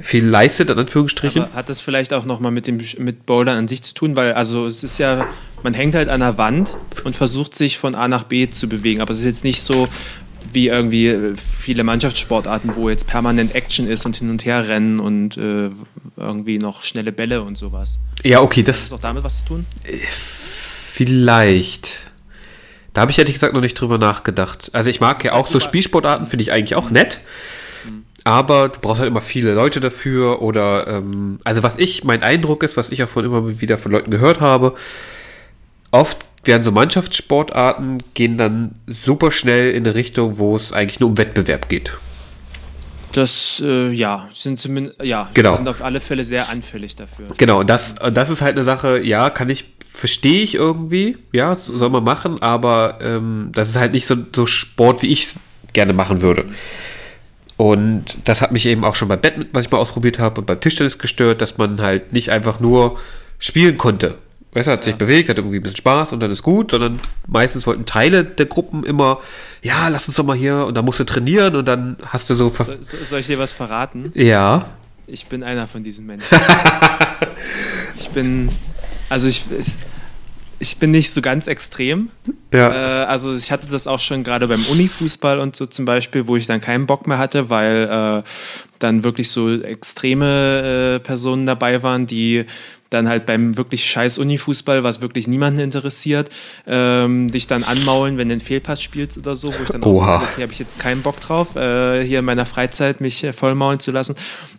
viel 0.00 0.26
leistet, 0.26 0.70
in 0.70 0.78
Anführungsstrichen. 0.78 1.42
Aber 1.42 1.54
hat 1.54 1.68
das 1.68 1.80
vielleicht 1.80 2.12
auch 2.12 2.24
nochmal 2.24 2.52
mit 2.52 2.66
dem 2.66 2.80
mit 2.98 3.26
Bouldern 3.26 3.58
an 3.58 3.68
sich 3.68 3.82
zu 3.82 3.94
tun? 3.94 4.16
Weil, 4.16 4.32
also 4.32 4.66
es 4.66 4.82
ist 4.84 4.98
ja, 4.98 5.26
man 5.62 5.74
hängt 5.74 5.94
halt 5.94 6.08
an 6.08 6.20
der 6.20 6.38
Wand 6.38 6.76
und 7.04 7.16
versucht 7.16 7.54
sich 7.54 7.78
von 7.78 7.94
A 7.94 8.08
nach 8.08 8.24
B 8.24 8.48
zu 8.50 8.68
bewegen. 8.68 9.00
Aber 9.00 9.12
es 9.12 9.18
ist 9.18 9.24
jetzt 9.24 9.44
nicht 9.44 9.60
so 9.60 9.88
wie 10.52 10.68
irgendwie 10.68 11.34
viele 11.58 11.84
Mannschaftssportarten, 11.84 12.76
wo 12.76 12.88
jetzt 12.88 13.06
permanent 13.06 13.54
Action 13.54 13.88
ist 13.88 14.06
und 14.06 14.16
hin 14.16 14.30
und 14.30 14.44
her 14.44 14.68
rennen 14.68 15.00
und 15.00 15.36
äh, 15.36 15.70
irgendwie 16.16 16.58
noch 16.58 16.82
schnelle 16.82 17.12
Bälle 17.12 17.42
und 17.42 17.56
sowas. 17.58 17.98
Ja, 18.24 18.40
okay, 18.40 18.62
das. 18.62 18.76
Hat 18.76 18.84
das 18.84 18.92
auch 18.94 19.00
damit 19.00 19.24
was 19.24 19.40
zu 19.40 19.46
tun? 19.46 19.66
Vielleicht. 20.92 21.98
Da 22.94 23.02
habe 23.02 23.10
ich 23.10 23.18
ehrlich 23.18 23.34
gesagt 23.34 23.52
noch 23.52 23.60
nicht 23.60 23.74
drüber 23.74 23.98
nachgedacht. 23.98 24.70
Also 24.72 24.88
ich 24.88 25.00
mag 25.00 25.22
ja 25.22 25.34
auch 25.34 25.48
so 25.48 25.60
Spielsportarten, 25.60 26.26
finde 26.26 26.44
ich 26.44 26.52
eigentlich 26.52 26.76
auch 26.76 26.88
nett. 26.90 27.20
Aber 28.26 28.70
du 28.70 28.80
brauchst 28.80 28.98
halt 28.98 29.08
immer 29.08 29.20
viele 29.20 29.54
Leute 29.54 29.78
dafür 29.78 30.42
oder 30.42 30.88
ähm, 30.88 31.38
also 31.44 31.62
was 31.62 31.76
ich, 31.78 32.02
mein 32.02 32.24
Eindruck 32.24 32.64
ist, 32.64 32.76
was 32.76 32.90
ich 32.90 33.00
auch 33.04 33.08
von 33.08 33.24
immer 33.24 33.60
wieder 33.60 33.78
von 33.78 33.92
Leuten 33.92 34.10
gehört 34.10 34.40
habe, 34.40 34.74
oft 35.92 36.26
werden 36.42 36.64
so 36.64 36.72
Mannschaftssportarten 36.72 38.02
gehen 38.14 38.36
dann 38.36 38.72
super 38.88 39.30
schnell 39.30 39.70
in 39.70 39.84
eine 39.86 39.94
Richtung, 39.94 40.38
wo 40.38 40.56
es 40.56 40.72
eigentlich 40.72 40.98
nur 40.98 41.10
um 41.10 41.18
Wettbewerb 41.18 41.68
geht. 41.68 41.92
Das, 43.12 43.62
äh, 43.64 43.90
ja, 43.90 44.28
sind 44.34 44.58
zumindest, 44.58 45.04
ja, 45.04 45.30
genau. 45.32 45.54
sind 45.54 45.68
auf 45.68 45.80
alle 45.80 46.00
Fälle 46.00 46.24
sehr 46.24 46.48
anfällig 46.48 46.96
dafür. 46.96 47.28
Genau, 47.38 47.60
und 47.60 47.70
das, 47.70 47.94
das 48.12 48.28
ist 48.28 48.42
halt 48.42 48.56
eine 48.56 48.64
Sache, 48.64 49.00
ja, 49.04 49.30
kann 49.30 49.48
ich, 49.48 49.66
verstehe 49.88 50.42
ich 50.42 50.56
irgendwie, 50.56 51.16
ja, 51.32 51.54
soll 51.54 51.90
man 51.90 52.02
machen, 52.02 52.42
aber 52.42 52.98
ähm, 53.00 53.50
das 53.52 53.68
ist 53.68 53.76
halt 53.76 53.92
nicht 53.92 54.06
so, 54.06 54.16
so 54.34 54.46
Sport, 54.46 55.02
wie 55.02 55.12
ich 55.12 55.26
es 55.26 55.34
gerne 55.72 55.92
machen 55.92 56.22
würde. 56.22 56.46
Und 57.56 58.04
das 58.24 58.42
hat 58.42 58.52
mich 58.52 58.66
eben 58.66 58.84
auch 58.84 58.94
schon 58.94 59.08
beim 59.08 59.20
Bett, 59.20 59.34
was 59.52 59.64
ich 59.64 59.70
mal 59.70 59.78
ausprobiert 59.78 60.18
habe, 60.18 60.40
und 60.40 60.46
beim 60.46 60.60
Tischtennis 60.60 60.98
gestört, 60.98 61.40
dass 61.40 61.56
man 61.56 61.80
halt 61.80 62.12
nicht 62.12 62.30
einfach 62.30 62.60
nur 62.60 62.98
spielen 63.38 63.78
konnte. 63.78 64.16
Weißt 64.52 64.68
du, 64.68 64.72
hat 64.72 64.84
sich 64.84 64.96
bewegt, 64.96 65.28
hat 65.28 65.36
irgendwie 65.36 65.58
ein 65.58 65.62
bisschen 65.62 65.76
Spaß 65.76 66.12
und 66.12 66.20
dann 66.20 66.30
ist 66.30 66.42
gut, 66.42 66.70
sondern 66.70 66.98
meistens 67.26 67.66
wollten 67.66 67.84
Teile 67.84 68.24
der 68.24 68.46
Gruppen 68.46 68.84
immer, 68.84 69.20
ja, 69.60 69.88
lass 69.88 70.08
uns 70.08 70.16
doch 70.16 70.24
mal 70.24 70.36
hier 70.36 70.64
und 70.66 70.74
dann 70.74 70.84
musst 70.86 70.98
du 70.98 71.04
trainieren 71.04 71.56
und 71.56 71.68
dann 71.68 71.98
hast 72.06 72.30
du 72.30 72.34
so. 72.34 72.48
So, 72.48 72.96
soll 73.02 73.20
ich 73.20 73.26
dir 73.26 73.38
was 73.38 73.52
verraten? 73.52 74.12
Ja. 74.14 74.64
Ich 75.06 75.26
bin 75.26 75.42
einer 75.42 75.66
von 75.66 75.84
diesen 75.84 76.06
Menschen. 76.06 76.26
ich 77.98 78.08
bin, 78.08 78.48
also 79.10 79.28
ich, 79.28 79.44
ich 80.58 80.78
bin 80.78 80.90
nicht 80.90 81.10
so 81.10 81.20
ganz 81.20 81.46
extrem. 81.46 82.10
Ja. 82.52 83.02
Äh, 83.02 83.06
also 83.06 83.34
ich 83.34 83.50
hatte 83.50 83.66
das 83.70 83.86
auch 83.86 84.00
schon 84.00 84.24
gerade 84.24 84.48
beim 84.48 84.64
Unifußball 84.66 85.38
und 85.38 85.56
so 85.56 85.66
zum 85.66 85.84
Beispiel, 85.84 86.26
wo 86.26 86.36
ich 86.36 86.46
dann 86.46 86.60
keinen 86.60 86.86
Bock 86.86 87.06
mehr 87.06 87.18
hatte, 87.18 87.50
weil 87.50 88.22
äh, 88.22 88.22
dann 88.78 89.02
wirklich 89.02 89.30
so 89.30 89.60
extreme 89.60 90.96
äh, 90.96 91.00
Personen 91.00 91.46
dabei 91.46 91.82
waren, 91.82 92.06
die 92.06 92.44
dann 92.90 93.08
halt 93.08 93.26
beim 93.26 93.56
wirklich 93.56 93.84
scheiß 93.84 94.18
Unifußball, 94.18 94.84
was 94.84 95.00
wirklich 95.00 95.26
niemanden 95.26 95.60
interessiert, 95.60 96.30
ähm, 96.66 97.30
dich 97.30 97.46
dann 97.46 97.64
anmaulen, 97.64 98.16
wenn 98.16 98.28
du 98.28 98.34
einen 98.34 98.40
Fehlpass 98.40 98.80
spielst 98.80 99.18
oder 99.18 99.34
so, 99.34 99.48
wo 99.48 99.62
ich 99.62 99.70
dann 99.70 99.82
auch 99.82 99.96
sage, 99.96 100.24
okay, 100.32 100.42
habe 100.42 100.52
ich 100.52 100.58
jetzt 100.58 100.78
keinen 100.78 101.02
Bock 101.02 101.20
drauf, 101.20 101.56
äh, 101.56 102.04
hier 102.04 102.20
in 102.20 102.24
meiner 102.24 102.46
Freizeit 102.46 103.00
mich 103.00 103.24
äh, 103.24 103.32
vollmaulen 103.32 103.80
zu 103.80 103.90
lassen. 103.90 104.14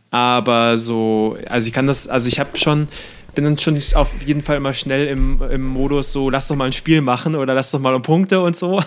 Aber 0.10 0.78
so, 0.78 1.38
also 1.50 1.68
ich 1.68 1.74
kann 1.74 1.88
das, 1.88 2.08
also 2.08 2.28
ich 2.28 2.40
habe 2.40 2.58
schon, 2.58 2.88
bin 3.38 3.44
dann 3.44 3.58
schon 3.60 3.80
auf 3.94 4.20
jeden 4.26 4.42
Fall 4.42 4.58
immer 4.58 4.74
schnell 4.74 5.06
im, 5.06 5.40
im 5.44 5.64
Modus 5.64 6.12
so, 6.12 6.32
lass 6.32 6.48
doch 6.48 6.56
mal 6.56 6.66
ein 6.66 6.74
Spiel 6.74 7.02
machen 7.02 7.36
oder 7.36 7.54
lass 7.54 7.70
doch 7.70 7.80
mal 7.80 7.94
um 7.94 8.02
Punkte 8.02 8.42
und 8.42 8.58
so. 8.58 8.84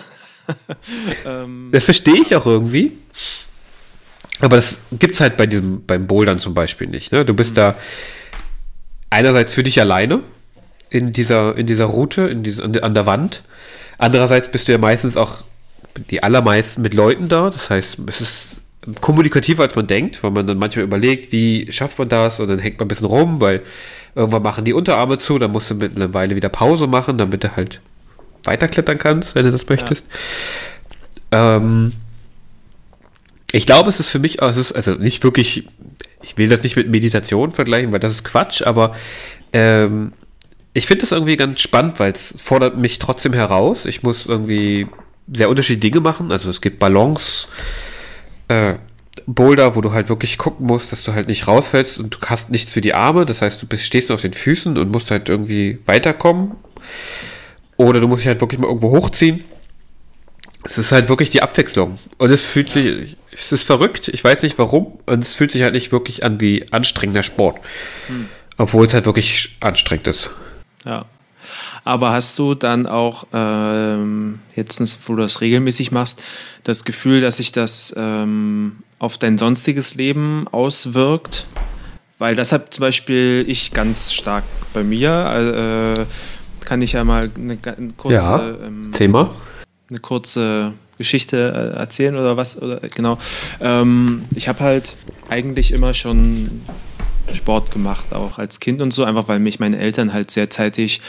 ähm, 1.25 1.69
das 1.71 1.85
verstehe 1.85 2.21
ich 2.21 2.35
auch 2.35 2.45
irgendwie. 2.45 2.91
Aber 4.41 4.57
das 4.57 4.79
gibt 4.91 5.15
es 5.15 5.21
halt 5.21 5.37
bei 5.37 5.45
diesem, 5.45 5.85
beim 5.85 6.05
Bouldern 6.05 6.37
zum 6.37 6.53
Beispiel 6.53 6.87
nicht. 6.87 7.13
Ne? 7.13 7.23
Du 7.23 7.33
bist 7.33 7.51
mhm. 7.51 7.55
da 7.55 7.75
einerseits 9.09 9.53
für 9.53 9.63
dich 9.63 9.79
alleine 9.79 10.19
in 10.89 11.13
dieser, 11.13 11.55
in 11.55 11.65
dieser 11.65 11.85
Route, 11.85 12.23
in 12.23 12.43
diese, 12.43 12.61
an 12.61 12.93
der 12.93 13.05
Wand. 13.05 13.43
Andererseits 13.99 14.51
bist 14.51 14.67
du 14.67 14.73
ja 14.73 14.77
meistens 14.77 15.15
auch 15.15 15.45
die 16.09 16.23
allermeisten 16.23 16.81
mit 16.81 16.93
Leuten 16.93 17.29
da. 17.29 17.51
Das 17.51 17.69
heißt, 17.69 17.99
es 18.05 18.19
ist 18.19 18.61
kommunikativer, 18.99 19.63
als 19.63 19.77
man 19.77 19.87
denkt, 19.87 20.21
weil 20.23 20.31
man 20.31 20.45
dann 20.45 20.57
manchmal 20.57 20.83
überlegt, 20.83 21.31
wie 21.31 21.71
schafft 21.71 21.99
man 21.99 22.09
das 22.09 22.41
und 22.41 22.49
dann 22.49 22.59
hängt 22.59 22.79
man 22.79 22.87
ein 22.87 22.89
bisschen 22.89 23.07
rum, 23.07 23.39
weil 23.39 23.61
irgendwann 24.15 24.43
machen 24.43 24.65
die 24.65 24.73
Unterarme 24.73 25.17
zu, 25.17 25.39
dann 25.39 25.51
musst 25.51 25.69
du 25.69 25.75
mit 25.75 25.95
einer 25.95 26.13
Weile 26.13 26.35
wieder 26.35 26.49
Pause 26.49 26.87
machen, 26.87 27.17
damit 27.17 27.43
du 27.43 27.55
halt 27.55 27.81
weiterklettern 28.43 28.97
kannst, 28.97 29.35
wenn 29.35 29.45
du 29.45 29.51
das 29.51 29.67
möchtest. 29.69 30.03
Ja. 31.31 31.57
Ähm, 31.57 31.93
ich 33.51 33.65
glaube, 33.65 33.89
es 33.89 33.99
ist 33.99 34.09
für 34.09 34.19
mich, 34.19 34.41
es 34.41 34.57
ist 34.57 34.71
also 34.73 34.93
nicht 34.93 35.23
wirklich 35.23 35.67
ich 36.23 36.37
will 36.37 36.49
das 36.49 36.63
nicht 36.63 36.75
mit 36.75 36.89
Meditation 36.89 37.51
vergleichen, 37.51 37.91
weil 37.91 37.99
das 37.99 38.11
ist 38.11 38.23
Quatsch, 38.23 38.61
aber 38.61 38.95
ähm, 39.53 40.13
ich 40.73 40.87
finde 40.87 41.01
das 41.01 41.11
irgendwie 41.11 41.37
ganz 41.37 41.59
spannend, 41.61 41.99
weil 41.99 42.13
es 42.13 42.33
fordert 42.41 42.77
mich 42.77 42.99
trotzdem 42.99 43.33
heraus. 43.33 43.85
Ich 43.85 44.03
muss 44.03 44.25
irgendwie 44.25 44.87
sehr 45.31 45.49
unterschiedliche 45.49 45.91
Dinge 45.91 46.01
machen. 46.01 46.31
Also 46.31 46.49
es 46.49 46.61
gibt 46.61 46.79
Ballons, 46.79 47.47
äh, 48.47 48.75
Boulder, 49.27 49.75
wo 49.75 49.81
du 49.81 49.91
halt 49.91 50.09
wirklich 50.09 50.37
gucken 50.37 50.67
musst, 50.67 50.91
dass 50.91 51.03
du 51.03 51.13
halt 51.13 51.27
nicht 51.27 51.47
rausfällst 51.47 51.99
und 51.99 52.15
du 52.15 52.19
hast 52.27 52.49
nichts 52.49 52.71
für 52.71 52.81
die 52.81 52.93
Arme. 52.93 53.25
Das 53.25 53.41
heißt, 53.41 53.61
du 53.61 53.67
bist, 53.67 53.83
stehst 53.83 54.09
nur 54.09 54.15
auf 54.15 54.21
den 54.21 54.33
Füßen 54.33 54.77
und 54.77 54.91
musst 54.91 55.11
halt 55.11 55.29
irgendwie 55.29 55.79
weiterkommen. 55.85 56.51
Oder 57.77 57.99
du 57.99 58.07
musst 58.07 58.21
dich 58.21 58.27
halt 58.27 58.41
wirklich 58.41 58.59
mal 58.59 58.67
irgendwo 58.67 58.91
hochziehen. 58.91 59.43
Es 60.63 60.77
ist 60.77 60.91
halt 60.91 61.09
wirklich 61.09 61.29
die 61.29 61.41
Abwechslung. 61.41 61.97
Und 62.17 62.31
es 62.31 62.43
fühlt 62.43 62.69
sich, 62.69 63.17
es 63.31 63.51
ist 63.51 63.63
verrückt, 63.63 64.07
ich 64.07 64.23
weiß 64.23 64.43
nicht 64.43 64.59
warum. 64.59 64.99
Und 65.05 65.23
es 65.23 65.33
fühlt 65.33 65.51
sich 65.51 65.63
halt 65.63 65.73
nicht 65.73 65.91
wirklich 65.91 66.23
an 66.23 66.39
wie 66.39 66.71
anstrengender 66.71 67.23
Sport. 67.23 67.59
Hm. 68.07 68.27
Obwohl 68.57 68.85
es 68.85 68.93
halt 68.93 69.05
wirklich 69.05 69.57
anstrengend 69.59 70.07
ist. 70.07 70.29
Ja. 70.85 71.05
Aber 71.83 72.11
hast 72.11 72.37
du 72.37 72.53
dann 72.53 72.85
auch, 72.85 73.25
ähm, 73.33 74.39
jetzt, 74.55 74.79
wo 75.07 75.15
du 75.15 75.21
das 75.21 75.41
regelmäßig 75.41 75.91
machst, 75.91 76.21
das 76.63 76.85
Gefühl, 76.85 77.21
dass 77.21 77.37
sich 77.37 77.51
das 77.51 77.93
ähm, 77.97 78.77
auf 78.99 79.17
dein 79.17 79.37
sonstiges 79.37 79.95
Leben 79.95 80.47
auswirkt? 80.51 81.47
Weil 82.19 82.35
das 82.35 82.51
hat 82.51 82.73
zum 82.73 82.83
Beispiel 82.83 83.45
ich 83.47 83.71
ganz 83.71 84.13
stark 84.13 84.43
bei 84.73 84.83
mir. 84.83 85.97
Äh, 85.97 86.05
kann 86.63 86.81
ich 86.83 86.91
ja 86.93 87.03
mal 87.03 87.31
eine, 87.35 87.57
eine 87.63 87.93
kurze. 87.97 88.15
Ja, 88.15 88.49
ähm, 88.63 88.91
Thema 88.93 89.31
eine 89.91 89.99
kurze 89.99 90.73
Geschichte 90.97 91.37
äh, 91.37 91.77
erzählen 91.77 92.15
oder 92.15 92.37
was? 92.37 92.59
Oder, 92.59 92.79
genau. 92.79 93.19
Ähm, 93.59 94.23
ich 94.33 94.47
habe 94.47 94.61
halt 94.61 94.95
eigentlich 95.29 95.71
immer 95.71 95.93
schon 95.93 96.61
Sport 97.33 97.71
gemacht, 97.71 98.13
auch 98.13 98.39
als 98.39 98.59
Kind 98.59 98.81
und 98.81 98.91
so, 98.91 99.03
einfach 99.03 99.27
weil 99.27 99.39
mich 99.39 99.59
meine 99.59 99.77
Eltern 99.77 100.13
halt 100.13 100.31
sehr 100.31 100.49
zeitig 100.49 101.01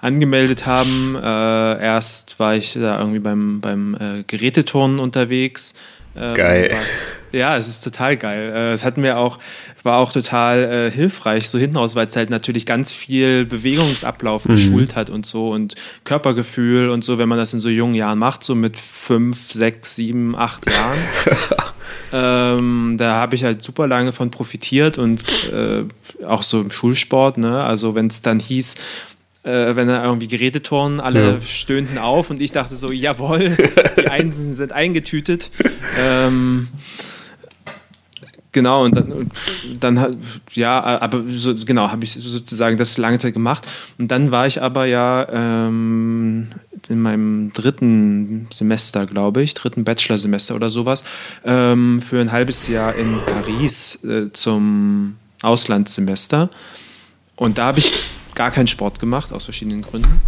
angemeldet 0.00 0.66
haben. 0.66 1.16
Äh, 1.16 1.82
erst 1.82 2.38
war 2.40 2.54
ich 2.54 2.74
da 2.74 2.98
irgendwie 2.98 3.18
beim, 3.18 3.60
beim 3.60 3.94
äh, 3.94 4.22
Geräteturnen 4.26 4.98
unterwegs. 4.98 5.74
Ähm, 6.16 6.34
geil. 6.34 6.70
Was, 6.72 7.12
ja, 7.32 7.56
es 7.56 7.68
ist 7.68 7.82
total 7.82 8.16
geil. 8.16 8.52
Äh, 8.54 8.72
es 8.72 8.84
hat 8.84 8.96
mir 8.96 9.18
auch, 9.18 9.38
war 9.84 9.98
auch 9.98 10.12
total 10.12 10.64
äh, 10.64 10.90
hilfreich, 10.90 11.48
so 11.48 11.58
hinten 11.58 11.76
raus, 11.76 11.94
weil 11.94 12.08
es 12.08 12.16
halt 12.16 12.30
natürlich 12.30 12.66
ganz 12.66 12.90
viel 12.90 13.44
Bewegungsablauf 13.44 14.46
mhm. 14.46 14.52
geschult 14.52 14.96
hat 14.96 15.08
und 15.08 15.24
so 15.24 15.50
und 15.50 15.76
Körpergefühl 16.04 16.88
und 16.88 17.04
so, 17.04 17.18
wenn 17.18 17.28
man 17.28 17.38
das 17.38 17.54
in 17.54 17.60
so 17.60 17.68
jungen 17.68 17.94
Jahren 17.94 18.18
macht, 18.18 18.42
so 18.42 18.54
mit 18.54 18.76
fünf, 18.78 19.52
sechs, 19.52 19.94
sieben, 19.94 20.34
acht 20.34 20.68
Jahren. 20.68 20.98
ähm, 22.12 22.96
da 22.98 23.14
habe 23.14 23.36
ich 23.36 23.44
halt 23.44 23.62
super 23.62 23.86
lange 23.86 24.12
von 24.12 24.32
profitiert 24.32 24.98
und 24.98 25.22
äh, 25.52 25.84
auch 26.24 26.42
so 26.42 26.60
im 26.60 26.70
Schulsport, 26.72 27.38
ne? 27.38 27.62
Also 27.62 27.94
wenn 27.94 28.08
es 28.08 28.20
dann 28.20 28.40
hieß, 28.40 28.74
äh, 29.42 29.74
wenn 29.74 29.88
da 29.88 30.04
irgendwie 30.04 30.28
Gerätetoren, 30.28 31.00
alle 31.00 31.34
ja. 31.34 31.40
stöhnten 31.40 31.98
auf 31.98 32.30
und 32.30 32.40
ich 32.40 32.52
dachte 32.52 32.74
so, 32.74 32.90
jawohl, 32.90 33.56
die 33.96 34.08
Einsen 34.08 34.54
sind 34.54 34.72
eingetütet. 34.72 35.50
ähm, 35.98 36.68
genau, 38.52 38.84
und 38.84 38.96
dann, 38.96 39.30
dann 39.78 40.16
ja, 40.52 40.82
aber 40.82 41.22
so, 41.28 41.54
genau, 41.54 41.90
habe 41.90 42.04
ich 42.04 42.12
sozusagen 42.12 42.76
das 42.76 42.98
lange 42.98 43.18
Zeit 43.18 43.32
gemacht. 43.32 43.66
Und 43.98 44.10
dann 44.10 44.30
war 44.30 44.46
ich 44.46 44.60
aber 44.60 44.84
ja 44.84 45.26
ähm, 45.32 46.48
in 46.88 47.00
meinem 47.00 47.52
dritten 47.54 48.46
Semester, 48.52 49.06
glaube 49.06 49.42
ich, 49.42 49.54
dritten 49.54 49.84
Bachelorsemester 49.84 50.54
oder 50.54 50.68
sowas, 50.68 51.04
ähm, 51.44 52.02
für 52.02 52.20
ein 52.20 52.30
halbes 52.30 52.68
Jahr 52.68 52.94
in 52.94 53.18
Paris 53.24 54.04
äh, 54.04 54.30
zum 54.32 55.16
Auslandssemester. 55.42 56.50
Und 57.36 57.56
da 57.56 57.66
habe 57.66 57.78
ich 57.78 57.92
gar 58.40 58.50
keinen 58.50 58.68
Sport 58.68 58.98
gemacht, 59.00 59.34
aus 59.34 59.44
verschiedenen 59.44 59.82
Gründen. 59.82 60.18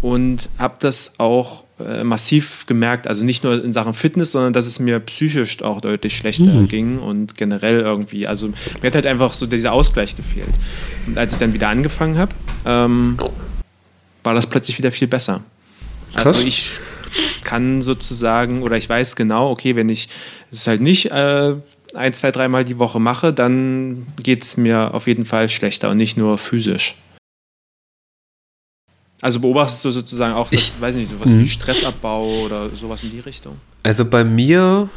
Und 0.00 0.48
habe 0.58 0.74
das 0.80 1.14
auch 1.18 1.62
äh, 1.78 2.02
massiv 2.02 2.66
gemerkt, 2.66 3.06
also 3.06 3.24
nicht 3.24 3.44
nur 3.44 3.64
in 3.64 3.72
Sachen 3.72 3.94
Fitness, 3.94 4.32
sondern 4.32 4.52
dass 4.52 4.66
es 4.66 4.80
mir 4.80 4.98
psychisch 4.98 5.62
auch 5.62 5.80
deutlich 5.80 6.16
schlechter 6.16 6.52
mhm. 6.52 6.66
ging 6.66 6.98
und 6.98 7.36
generell 7.36 7.78
irgendwie. 7.78 8.26
Also 8.26 8.48
mir 8.48 8.88
hat 8.88 8.96
halt 8.96 9.06
einfach 9.06 9.32
so 9.32 9.46
dieser 9.46 9.72
Ausgleich 9.72 10.16
gefehlt. 10.16 10.52
Und 11.06 11.16
als 11.16 11.34
ich 11.34 11.38
dann 11.38 11.54
wieder 11.54 11.68
angefangen 11.68 12.18
habe, 12.18 12.34
ähm, 12.66 13.16
war 14.24 14.34
das 14.34 14.48
plötzlich 14.48 14.76
wieder 14.78 14.90
viel 14.90 15.06
besser. 15.06 15.44
Also 16.14 16.24
Krass. 16.24 16.36
Also 16.38 16.48
ich 16.48 16.80
kann 17.44 17.80
sozusagen, 17.80 18.64
oder 18.64 18.76
ich 18.76 18.88
weiß 18.88 19.14
genau, 19.14 19.52
okay, 19.52 19.76
wenn 19.76 19.88
ich 19.88 20.08
es 20.50 20.66
halt 20.66 20.80
nicht 20.80 21.12
äh, 21.12 21.54
ein, 21.94 22.12
zwei, 22.12 22.32
dreimal 22.32 22.64
die 22.64 22.80
Woche 22.80 22.98
mache, 22.98 23.32
dann 23.32 24.04
geht 24.20 24.42
es 24.42 24.56
mir 24.56 24.94
auf 24.94 25.06
jeden 25.06 25.24
Fall 25.24 25.48
schlechter 25.48 25.90
und 25.90 25.98
nicht 25.98 26.16
nur 26.16 26.38
physisch. 26.38 26.96
Also 29.22 29.38
beobachtest 29.38 29.84
du 29.84 29.92
sozusagen 29.92 30.34
auch 30.34 30.50
das, 30.50 30.60
ich, 30.60 30.80
weiß 30.80 30.96
nicht, 30.96 31.10
sowas 31.10 31.30
wie 31.30 31.34
mhm. 31.34 31.46
Stressabbau 31.46 32.42
oder 32.42 32.68
sowas 32.70 33.04
in 33.04 33.12
die 33.12 33.20
Richtung? 33.20 33.56
Also 33.84 34.04
bei 34.04 34.24
mir, 34.24 34.90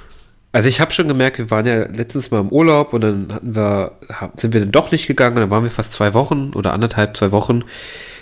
also 0.52 0.68
ich 0.68 0.82
habe 0.82 0.92
schon 0.92 1.08
gemerkt, 1.08 1.38
wir 1.38 1.52
waren 1.52 1.68
ja 1.68 1.86
letztens 1.86 2.32
mal 2.32 2.40
im 2.40 2.50
Urlaub 2.50 2.94
und 2.94 3.02
dann 3.02 3.32
hatten 3.32 3.56
wir, 3.56 3.92
sind 4.36 4.56
wir 4.56 4.62
dann 4.62 4.72
doch 4.72 4.92
nicht 4.92 5.06
gegangen, 5.06 5.36
dann 5.36 5.52
waren 5.52 5.64
wir 5.64 5.70
fast 5.70 5.94
zwei 5.94 6.16
Wochen 6.16 6.54
oder 6.56 6.74
anderthalb, 6.74 7.16
zwei 7.16 7.32
Wochen 7.32 7.64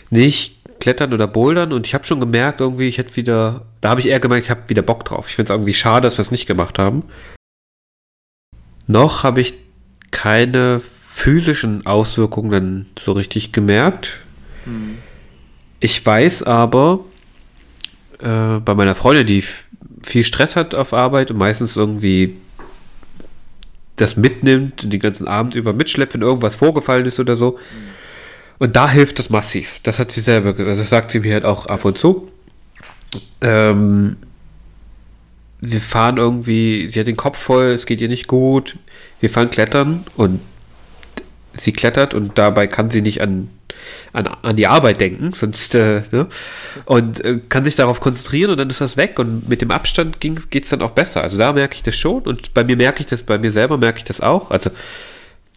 nicht 0.09 0.57
klettern 0.81 1.13
oder 1.13 1.25
bouldern 1.25 1.71
und 1.71 1.87
ich 1.87 1.93
habe 1.93 2.03
schon 2.03 2.19
gemerkt, 2.19 2.59
irgendwie, 2.59 2.89
ich 2.89 2.97
hätte 2.97 3.15
wieder, 3.15 3.61
da 3.79 3.91
habe 3.91 4.01
ich 4.01 4.07
eher 4.07 4.19
gemerkt, 4.19 4.43
ich 4.43 4.51
habe 4.51 4.67
wieder 4.67 4.81
Bock 4.81 5.05
drauf. 5.05 5.29
Ich 5.29 5.37
finde 5.37 5.53
es 5.53 5.55
irgendwie 5.55 5.73
schade, 5.73 6.05
dass 6.09 6.17
wir 6.17 6.23
es 6.23 6.31
nicht 6.31 6.47
gemacht 6.47 6.79
haben. 6.79 7.03
noch 8.87 9.23
habe 9.23 9.39
ich 9.39 9.53
keine 10.11 10.81
physischen 10.81 11.85
Auswirkungen 11.85 12.87
so 12.99 13.13
richtig 13.13 13.53
gemerkt. 13.53 14.19
Hm. 14.65 14.97
Ich 15.83 16.05
weiß 16.05 16.43
aber, 16.43 17.01
äh, 18.19 18.59
bei 18.63 18.73
meiner 18.73 18.95
Freundin, 18.95 19.25
die 19.25 19.43
viel 20.01 20.23
Stress 20.23 20.55
hat 20.55 20.73
auf 20.73 20.93
Arbeit 20.93 21.29
und 21.29 21.37
meistens 21.37 21.75
irgendwie 21.75 22.37
das 23.97 24.15
mitnimmt, 24.15 24.93
den 24.93 25.01
ganzen 25.01 25.27
Abend 25.27 25.55
über 25.55 25.73
mitschleppt, 25.73 26.13
wenn 26.13 26.21
irgendwas 26.21 26.55
vorgefallen 26.55 27.05
ist 27.05 27.19
oder 27.19 27.35
so. 27.35 27.59
Und 28.59 28.77
da 28.77 28.89
hilft 28.89 29.19
das 29.19 29.29
massiv. 29.29 29.81
Das 29.83 29.99
hat 29.99 30.13
sie 30.13 30.21
selber 30.21 30.53
gesagt. 30.53 30.79
Das 30.79 30.89
sagt 30.89 31.11
sie 31.11 31.19
mir 31.19 31.33
halt 31.33 31.43
auch 31.43 31.65
ab 31.65 31.83
und 31.83 31.97
zu. 31.97 32.31
Ähm, 33.41 34.15
wir 35.59 35.81
fahren 35.81 36.15
irgendwie, 36.15 36.87
sie 36.87 36.97
hat 36.97 37.07
den 37.07 37.17
Kopf 37.17 37.37
voll, 37.37 37.65
es 37.65 37.85
geht 37.85 37.99
ihr 37.99 38.07
nicht 38.07 38.29
gut. 38.29 38.77
Wir 39.19 39.29
fahren 39.29 39.49
klettern 39.49 40.05
und 40.15 40.39
sie 41.57 41.73
klettert 41.73 42.13
und 42.13 42.37
dabei 42.37 42.67
kann 42.67 42.89
sie 42.89 43.01
nicht 43.01 43.19
an, 43.19 43.49
an, 44.13 44.27
an 44.27 44.55
die 44.55 44.67
Arbeit 44.67 45.01
denken, 45.01 45.33
sonst, 45.33 45.75
äh, 45.75 46.01
ne? 46.11 46.27
Und 46.85 47.23
äh, 47.23 47.39
kann 47.49 47.65
sich 47.65 47.75
darauf 47.75 47.99
konzentrieren 47.99 48.51
und 48.51 48.57
dann 48.57 48.69
ist 48.69 48.81
das 48.81 48.97
weg 48.97 49.19
und 49.19 49.49
mit 49.49 49.61
dem 49.61 49.71
Abstand 49.71 50.19
geht 50.19 50.63
es 50.63 50.69
dann 50.69 50.81
auch 50.81 50.91
besser. 50.91 51.21
Also 51.21 51.37
da 51.37 51.53
merke 51.53 51.75
ich 51.75 51.83
das 51.83 51.95
schon 51.95 52.23
und 52.23 52.53
bei 52.53 52.63
mir 52.63 52.77
merke 52.77 53.01
ich 53.01 53.05
das, 53.05 53.23
bei 53.23 53.37
mir 53.37 53.51
selber 53.51 53.77
merke 53.77 53.99
ich 53.99 54.05
das 54.05 54.21
auch. 54.21 54.51
Also 54.51 54.69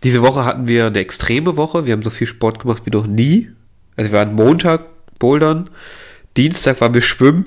diese 0.04 0.22
Woche 0.22 0.44
hatten 0.44 0.68
wir 0.68 0.86
eine 0.86 0.98
extreme 0.98 1.56
Woche, 1.56 1.86
wir 1.86 1.92
haben 1.92 2.02
so 2.02 2.10
viel 2.10 2.26
Sport 2.26 2.60
gemacht 2.60 2.82
wie 2.84 2.90
noch 2.90 3.06
nie. 3.06 3.50
Also 3.96 4.12
wir 4.12 4.18
waren 4.18 4.34
Montag 4.34 4.82
bouldern, 5.18 5.70
Dienstag 6.36 6.80
waren 6.80 6.94
wir 6.94 7.02
schwimmen 7.02 7.46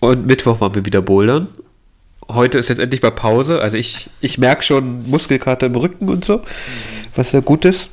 und 0.00 0.26
Mittwoch 0.26 0.60
waren 0.60 0.74
wir 0.74 0.84
wieder 0.84 1.02
bouldern 1.02 1.48
heute 2.34 2.58
ist 2.58 2.68
jetzt 2.68 2.78
endlich 2.78 3.02
mal 3.02 3.10
Pause. 3.10 3.60
Also 3.60 3.76
ich, 3.76 4.08
ich 4.20 4.38
merke 4.38 4.62
schon 4.62 5.08
Muskelkater 5.10 5.66
im 5.66 5.74
Rücken 5.74 6.08
und 6.08 6.24
so 6.24 6.42
was 7.14 7.30
sehr 7.30 7.42
gut 7.42 7.64
ist. 7.64 7.90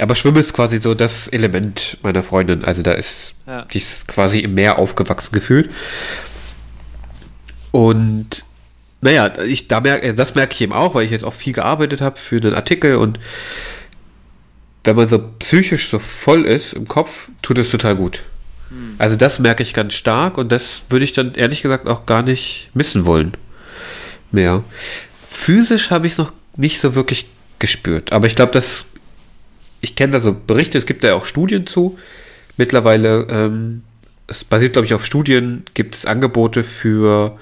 Aber 0.00 0.14
Schwimmen 0.14 0.38
ist 0.38 0.52
quasi 0.52 0.80
so 0.80 0.94
das 0.94 1.28
Element 1.28 1.98
meiner 2.02 2.22
Freundin. 2.22 2.64
Also 2.64 2.82
da 2.82 2.92
ist, 2.92 3.34
ja. 3.46 3.62
die 3.62 3.78
ist 3.78 4.06
quasi 4.08 4.40
im 4.40 4.54
Meer 4.54 4.78
aufgewachsen 4.78 5.32
gefühlt. 5.32 5.70
Und 7.72 8.44
naja, 9.00 9.32
ich, 9.42 9.68
da 9.68 9.80
merke, 9.80 10.14
das 10.14 10.34
merke 10.34 10.54
ich 10.54 10.60
eben 10.60 10.72
auch, 10.72 10.94
weil 10.94 11.04
ich 11.04 11.10
jetzt 11.10 11.24
auch 11.24 11.34
viel 11.34 11.52
gearbeitet 11.52 12.00
habe 12.00 12.18
für 12.18 12.36
einen 12.36 12.54
Artikel 12.54 12.96
und 12.96 13.18
wenn 14.84 14.96
man 14.96 15.08
so 15.08 15.18
psychisch 15.38 15.88
so 15.88 15.98
voll 15.98 16.44
ist 16.44 16.72
im 16.72 16.88
Kopf, 16.88 17.28
tut 17.42 17.58
es 17.58 17.68
total 17.68 17.94
gut. 17.94 18.22
Hm. 18.70 18.94
Also 18.98 19.16
das 19.16 19.38
merke 19.38 19.62
ich 19.62 19.74
ganz 19.74 19.94
stark 19.94 20.38
und 20.38 20.50
das 20.50 20.82
würde 20.88 21.04
ich 21.04 21.12
dann 21.12 21.34
ehrlich 21.34 21.62
gesagt 21.62 21.86
auch 21.86 22.06
gar 22.06 22.22
nicht 22.22 22.70
missen 22.74 23.04
wollen. 23.04 23.32
Mehr. 24.32 24.64
Physisch 25.28 25.90
habe 25.90 26.06
ich 26.06 26.14
es 26.14 26.18
noch 26.18 26.32
nicht 26.56 26.80
so 26.80 26.94
wirklich 26.94 27.26
gespürt. 27.58 28.12
Aber 28.12 28.26
ich 28.26 28.34
glaube, 28.34 28.52
dass 28.52 28.86
ich 29.80 29.96
kenne 29.96 30.12
da 30.12 30.20
so 30.20 30.34
Berichte, 30.34 30.78
es 30.78 30.86
gibt 30.86 31.04
da 31.04 31.08
ja 31.08 31.14
auch 31.14 31.24
Studien 31.24 31.66
zu. 31.66 31.98
Mittlerweile, 32.56 33.26
ähm, 33.30 33.82
es 34.26 34.44
basiert, 34.44 34.72
glaube 34.72 34.86
ich, 34.86 34.94
auf 34.94 35.04
Studien, 35.04 35.64
gibt 35.74 35.94
es 35.94 36.06
Angebote 36.06 36.64
für 36.64 37.38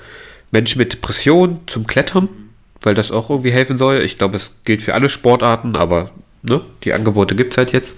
Menschen 0.51 0.79
mit 0.79 0.93
Depressionen 0.93 1.61
zum 1.67 1.87
Klettern, 1.87 2.29
weil 2.83 2.95
das 2.95 3.11
auch 3.11 3.31
irgendwie 3.31 3.51
helfen 3.51 3.79
soll. 3.79 4.03
Ich 4.03 4.17
glaube, 4.17 4.37
es 4.37 4.53
gilt 4.65 4.83
für 4.83 4.95
alle 4.95 5.09
Sportarten, 5.09 5.77
aber 5.77 6.11
ne, 6.43 6.61
die 6.85 6.93
Angebote 6.93 7.35
gibt 7.35 7.53
es 7.53 7.59
halt 7.59 7.73
jetzt. 7.73 7.95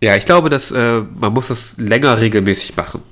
Ja, 0.00 0.16
ich 0.16 0.24
glaube, 0.24 0.50
dass 0.50 0.70
äh, 0.70 1.00
man 1.00 1.32
muss 1.32 1.48
das 1.48 1.76
länger 1.78 2.20
regelmäßig 2.20 2.76
machen. 2.76 3.02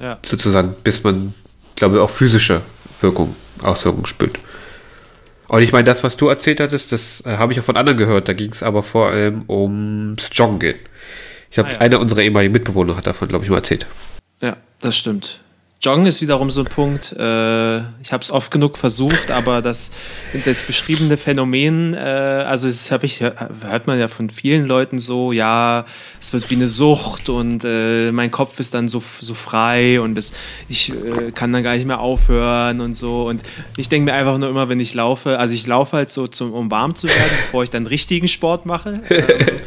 Ja. 0.00 0.18
Sozusagen, 0.24 0.74
bis 0.82 1.02
man, 1.02 1.34
glaube 1.76 1.96
ich, 1.96 2.02
auch 2.02 2.10
physische 2.10 2.62
Wirkung, 3.00 3.36
Auswirkungen 3.62 4.06
spürt. 4.06 4.38
Und 5.54 5.62
ich 5.62 5.70
meine, 5.70 5.84
das, 5.84 6.02
was 6.02 6.16
du 6.16 6.26
erzählt 6.26 6.58
hattest, 6.58 6.90
das 6.90 7.22
äh, 7.24 7.36
habe 7.36 7.52
ich 7.52 7.60
auch 7.60 7.64
von 7.64 7.76
anderen 7.76 7.96
gehört. 7.96 8.26
Da 8.26 8.32
ging 8.32 8.50
es 8.50 8.64
aber 8.64 8.82
vor 8.82 9.10
allem 9.10 9.44
ums 9.48 10.28
Joggen 10.32 10.58
gehen. 10.58 10.80
Ich 11.48 11.58
habe, 11.58 11.68
ah, 11.68 11.72
ja. 11.74 11.78
einer 11.78 12.00
unserer 12.00 12.22
ehemaligen 12.22 12.52
Mitbewohner 12.52 12.96
hat 12.96 13.06
davon, 13.06 13.28
glaube 13.28 13.44
ich, 13.44 13.50
mal 13.50 13.58
erzählt. 13.58 13.86
Ja, 14.40 14.56
das 14.80 14.96
stimmt. 14.96 15.43
Joggen 15.84 16.06
ist 16.06 16.22
wiederum 16.22 16.48
so 16.48 16.62
ein 16.62 16.66
Punkt, 16.66 17.12
äh, 17.12 17.78
ich 18.00 18.10
habe 18.12 18.22
es 18.22 18.30
oft 18.30 18.50
genug 18.50 18.78
versucht, 18.78 19.30
aber 19.30 19.60
das, 19.60 19.90
das 20.46 20.62
beschriebene 20.62 21.18
Phänomen, 21.18 21.92
äh, 21.92 21.98
also 21.98 22.68
das 22.68 22.90
habe 22.90 23.04
ich, 23.04 23.20
hört 23.20 23.86
man 23.86 23.98
ja 23.98 24.08
von 24.08 24.30
vielen 24.30 24.64
Leuten 24.64 24.98
so, 24.98 25.30
ja, 25.30 25.84
es 26.22 26.32
wird 26.32 26.48
wie 26.48 26.54
eine 26.54 26.68
Sucht 26.68 27.28
und 27.28 27.64
äh, 27.66 28.12
mein 28.12 28.30
Kopf 28.30 28.60
ist 28.60 28.72
dann 28.72 28.88
so, 28.88 29.02
so 29.20 29.34
frei 29.34 30.00
und 30.00 30.14
das, 30.14 30.32
ich 30.70 30.90
äh, 30.90 31.32
kann 31.32 31.52
dann 31.52 31.62
gar 31.62 31.74
nicht 31.74 31.86
mehr 31.86 32.00
aufhören 32.00 32.80
und 32.80 32.94
so. 32.94 33.28
Und 33.28 33.42
ich 33.76 33.90
denke 33.90 34.10
mir 34.10 34.16
einfach 34.16 34.38
nur 34.38 34.48
immer, 34.48 34.70
wenn 34.70 34.80
ich 34.80 34.94
laufe, 34.94 35.38
also 35.38 35.54
ich 35.54 35.66
laufe 35.66 35.98
halt 35.98 36.08
so, 36.08 36.26
zum, 36.26 36.54
um 36.54 36.70
warm 36.70 36.94
zu 36.94 37.08
werden, 37.08 37.32
bevor 37.44 37.62
ich 37.62 37.68
dann 37.68 37.86
richtigen 37.86 38.28
Sport 38.28 38.64
mache. 38.64 39.02
Ähm, 39.10 39.60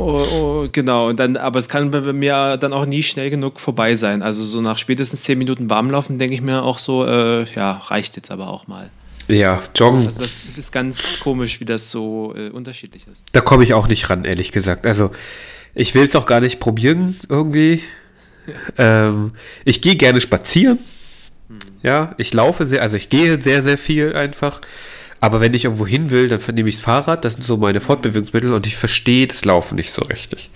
Oh, 0.00 0.26
oh, 0.32 0.68
genau, 0.72 1.08
und 1.08 1.20
dann, 1.20 1.36
aber 1.36 1.58
es 1.58 1.68
kann 1.68 1.90
bei 1.90 2.00
mir 2.14 2.56
dann 2.56 2.72
auch 2.72 2.86
nie 2.86 3.02
schnell 3.02 3.28
genug 3.28 3.60
vorbei 3.60 3.94
sein. 3.94 4.22
Also 4.22 4.44
so 4.44 4.62
nach 4.62 4.78
spätestens 4.78 5.22
zehn 5.24 5.36
Minuten 5.36 5.68
warmlaufen 5.68 6.18
denke 6.18 6.34
ich 6.34 6.40
mir 6.40 6.62
auch 6.62 6.78
so, 6.78 7.06
äh, 7.06 7.44
ja, 7.54 7.72
reicht 7.72 8.16
jetzt 8.16 8.30
aber 8.30 8.48
auch 8.48 8.66
mal. 8.66 8.88
Ja, 9.28 9.60
joggen. 9.76 10.06
Also 10.06 10.22
das 10.22 10.42
ist 10.56 10.72
ganz 10.72 11.20
komisch, 11.20 11.60
wie 11.60 11.66
das 11.66 11.90
so 11.90 12.34
äh, 12.34 12.48
unterschiedlich 12.48 13.06
ist. 13.12 13.26
Da 13.32 13.42
komme 13.42 13.62
ich 13.62 13.74
auch 13.74 13.88
nicht 13.88 14.08
ran, 14.08 14.24
ehrlich 14.24 14.52
gesagt. 14.52 14.86
Also 14.86 15.10
ich 15.74 15.94
will 15.94 16.06
es 16.06 16.16
auch 16.16 16.26
gar 16.26 16.40
nicht 16.40 16.60
probieren 16.60 17.20
irgendwie. 17.28 17.82
ähm, 18.78 19.32
ich 19.66 19.82
gehe 19.82 19.96
gerne 19.96 20.22
spazieren. 20.22 20.78
Hm. 21.48 21.58
Ja, 21.82 22.14
ich 22.16 22.32
laufe 22.32 22.66
sehr, 22.66 22.80
also 22.80 22.96
ich 22.96 23.10
gehe 23.10 23.40
sehr, 23.40 23.62
sehr 23.62 23.76
viel 23.76 24.16
einfach. 24.16 24.62
Aber 25.20 25.40
wenn 25.40 25.52
ich 25.52 25.64
irgendwo 25.64 25.86
hin 25.86 26.10
will, 26.10 26.28
dann 26.28 26.40
nehme 26.54 26.68
ich 26.68 26.76
das 26.76 26.84
Fahrrad. 26.84 27.24
Das 27.24 27.34
sind 27.34 27.42
so 27.42 27.56
meine 27.56 27.80
Fortbewegungsmittel 27.80 28.52
und 28.52 28.66
ich 28.66 28.76
verstehe 28.76 29.26
das 29.26 29.44
Laufen 29.44 29.74
nicht 29.74 29.92
so 29.92 30.02
richtig. 30.02 30.50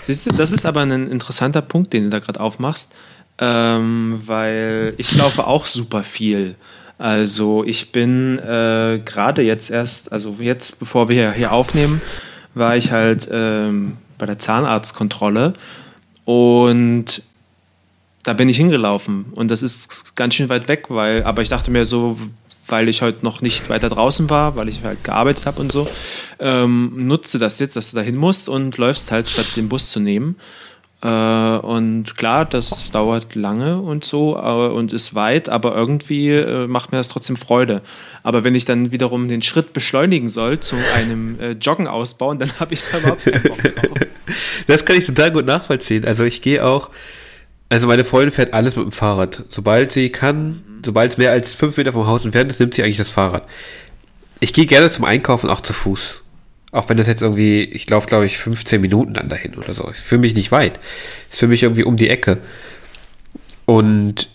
Siehst 0.00 0.26
du, 0.26 0.30
das 0.30 0.52
ist 0.52 0.64
aber 0.64 0.80
ein 0.80 1.10
interessanter 1.10 1.60
Punkt, 1.60 1.92
den 1.92 2.04
du 2.04 2.10
da 2.10 2.18
gerade 2.18 2.40
aufmachst, 2.40 2.92
ähm, 3.38 4.22
weil 4.24 4.94
ich 4.96 5.14
laufe 5.14 5.46
auch 5.46 5.66
super 5.66 6.02
viel. 6.02 6.54
Also 6.96 7.62
ich 7.64 7.92
bin 7.92 8.38
äh, 8.38 9.00
gerade 9.04 9.42
jetzt 9.42 9.70
erst, 9.70 10.12
also 10.12 10.36
jetzt, 10.40 10.80
bevor 10.80 11.08
wir 11.08 11.32
hier 11.32 11.52
aufnehmen, 11.52 12.00
war 12.54 12.76
ich 12.76 12.90
halt 12.90 13.28
ähm, 13.30 13.98
bei 14.16 14.26
der 14.26 14.38
Zahnarztkontrolle 14.38 15.52
und 16.24 17.22
da 18.24 18.32
bin 18.32 18.48
ich 18.48 18.56
hingelaufen 18.56 19.26
und 19.32 19.48
das 19.48 19.62
ist 19.62 20.16
ganz 20.16 20.34
schön 20.34 20.48
weit 20.48 20.66
weg, 20.66 20.86
weil, 20.88 21.22
aber 21.22 21.42
ich 21.42 21.48
dachte 21.48 21.70
mir 21.70 21.84
so, 21.84 22.18
weil 22.68 22.88
ich 22.88 23.02
heute 23.02 23.24
noch 23.24 23.40
nicht 23.40 23.68
weiter 23.68 23.88
draußen 23.88 24.30
war, 24.30 24.56
weil 24.56 24.68
ich 24.68 24.82
halt 24.82 25.04
gearbeitet 25.04 25.46
habe 25.46 25.60
und 25.60 25.72
so, 25.72 25.88
ähm, 26.38 26.92
nutze 26.96 27.38
das 27.38 27.58
jetzt, 27.58 27.76
dass 27.76 27.90
du 27.90 27.96
dahin 27.96 28.16
musst 28.16 28.48
und 28.48 28.76
läufst 28.78 29.10
halt, 29.10 29.28
statt 29.28 29.46
den 29.56 29.68
Bus 29.68 29.90
zu 29.90 30.00
nehmen. 30.00 30.36
Äh, 31.00 31.06
und 31.06 32.16
klar, 32.16 32.44
das 32.44 32.90
dauert 32.90 33.36
lange 33.36 33.80
und 33.80 34.04
so 34.04 34.36
äh, 34.36 34.72
und 34.72 34.92
ist 34.92 35.14
weit, 35.14 35.48
aber 35.48 35.76
irgendwie 35.76 36.30
äh, 36.30 36.66
macht 36.66 36.90
mir 36.90 36.98
das 36.98 37.08
trotzdem 37.08 37.36
Freude. 37.36 37.82
Aber 38.24 38.42
wenn 38.42 38.56
ich 38.56 38.64
dann 38.64 38.90
wiederum 38.90 39.28
den 39.28 39.40
Schritt 39.42 39.72
beschleunigen 39.72 40.28
soll 40.28 40.58
zu 40.58 40.76
einem 40.96 41.38
äh, 41.38 41.52
Joggen 41.52 41.86
ausbauen, 41.86 42.40
dann 42.40 42.50
habe 42.58 42.74
ich 42.74 42.82
da 42.90 42.98
überhaupt 42.98 43.24
keinen 43.24 43.42
Bock 43.42 43.62
drauf. 43.62 43.98
Das 44.66 44.84
kann 44.84 44.96
ich 44.98 45.06
total 45.06 45.32
gut 45.32 45.46
nachvollziehen. 45.46 46.04
Also 46.04 46.22
ich 46.24 46.42
gehe 46.42 46.62
auch, 46.62 46.90
also 47.70 47.86
meine 47.86 48.04
Freundin 48.04 48.30
fährt 48.30 48.52
alles 48.52 48.76
mit 48.76 48.84
dem 48.84 48.92
Fahrrad. 48.92 49.44
Sobald 49.48 49.92
sie 49.92 50.10
kann, 50.10 50.62
sobald 50.84 51.10
es 51.10 51.18
mehr 51.18 51.30
als 51.30 51.52
fünf 51.52 51.76
Meter 51.76 51.92
vom 51.92 52.06
Haus 52.06 52.24
entfernt 52.24 52.50
ist, 52.50 52.60
nimmt 52.60 52.74
sie 52.74 52.82
eigentlich 52.82 52.96
das 52.96 53.08
Fahrrad. 53.10 53.46
Ich 54.40 54.52
gehe 54.52 54.66
gerne 54.66 54.90
zum 54.90 55.04
Einkaufen 55.04 55.50
auch 55.50 55.60
zu 55.60 55.72
Fuß. 55.72 56.22
Auch 56.70 56.88
wenn 56.88 56.96
das 56.96 57.06
jetzt 57.06 57.22
irgendwie, 57.22 57.62
ich 57.62 57.88
laufe 57.88 58.06
glaube 58.06 58.26
ich 58.26 58.38
15 58.38 58.80
Minuten 58.80 59.14
dann 59.14 59.28
dahin 59.28 59.54
oder 59.54 59.74
so. 59.74 59.84
Ist 59.88 60.04
für 60.04 60.18
mich 60.18 60.34
nicht 60.34 60.52
weit. 60.52 60.78
Ist 61.30 61.40
für 61.40 61.48
mich 61.48 61.62
irgendwie 61.62 61.84
um 61.84 61.96
die 61.96 62.08
Ecke. 62.08 62.38
Und 63.64 64.28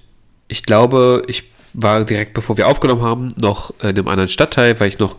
ich 0.48 0.64
glaube, 0.64 1.24
ich 1.28 1.44
war 1.74 2.04
direkt 2.06 2.34
bevor 2.34 2.58
wir 2.58 2.68
aufgenommen 2.68 3.02
haben, 3.02 3.30
noch 3.40 3.74
in 3.82 3.90
einem 3.90 4.08
anderen 4.08 4.30
Stadtteil, 4.30 4.80
weil 4.80 4.90
ich 4.90 5.00
noch 5.00 5.16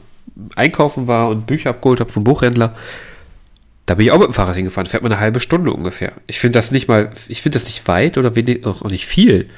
einkaufen 0.57 1.07
war 1.07 1.29
und 1.29 1.47
Bücher 1.47 1.71
abgeholt 1.71 2.01
habe 2.01 2.13
vom 2.13 2.25
Buchhändler. 2.25 2.75
Da 3.87 3.95
bin 3.95 4.07
ich 4.07 4.13
auch 4.13 4.19
mit 4.19 4.29
dem 4.29 4.35
Fahrrad 4.35 4.57
hingefahren. 4.57 4.87
Fährt 4.87 5.03
man 5.03 5.13
eine 5.13 5.21
halbe 5.21 5.41
Stunde 5.41 5.73
ungefähr. 5.73 6.13
Ich 6.27 6.41
finde 6.41 6.59
das 6.59 6.71
nicht 6.71 6.89
mal, 6.89 7.11
ich 7.29 7.43
finde 7.43 7.59
das 7.59 7.67
nicht 7.67 7.87
weit 7.87 8.17
oder 8.19 8.35
wenig, 8.35 8.65
auch 8.67 8.83
nicht 8.85 9.07
viel. 9.07 9.49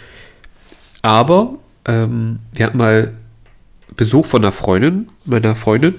Aber 1.06 1.54
ähm, 1.84 2.40
wir 2.52 2.66
hatten 2.66 2.78
mal 2.78 3.12
Besuch 3.94 4.26
von 4.26 4.42
einer 4.42 4.50
Freundin, 4.50 5.06
meiner 5.24 5.54
Freundin, 5.54 5.94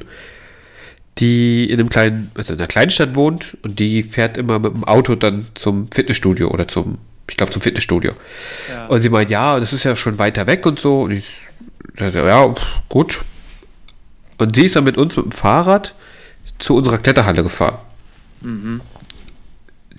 die 1.18 1.64
in 1.70 1.80
einem 1.80 1.88
kleinen, 1.88 2.30
also 2.36 2.52
in 2.52 2.60
einer 2.60 2.68
kleinen 2.68 2.92
Stadt 2.92 3.16
wohnt 3.16 3.56
und 3.62 3.80
die 3.80 4.04
fährt 4.04 4.38
immer 4.38 4.60
mit 4.60 4.74
dem 4.74 4.84
Auto 4.84 5.16
dann 5.16 5.48
zum 5.54 5.90
Fitnessstudio 5.94 6.50
oder 6.50 6.68
zum, 6.68 6.98
ich 7.30 7.38
glaube 7.38 7.54
zum 7.54 7.62
Fitnessstudio. 7.62 8.12
Ja. 8.70 8.88
Und 8.88 9.00
sie 9.00 9.08
meint, 9.08 9.30
ja, 9.30 9.58
das 9.62 9.72
ist 9.72 9.86
ja 9.86 9.96
schon 9.96 10.20
weiter 10.20 10.46
weg 10.46 10.66
und 10.66 10.78
so. 10.78 11.04
Und 11.04 11.12
ich 11.12 11.32
dachte, 11.96 12.18
ja, 12.18 12.54
gut. 12.90 13.22
Und 14.38 14.58
sie 14.58 14.66
ist 14.66 14.76
dann 14.76 14.84
mit 14.84 14.98
uns 14.98 15.16
mit 15.16 15.28
dem 15.28 15.32
Fahrrad 15.32 15.96
zu 16.60 16.76
unserer 16.76 16.98
Kletterhalle 16.98 17.44
gefahren. 17.44 17.78
Mhm. 18.42 18.82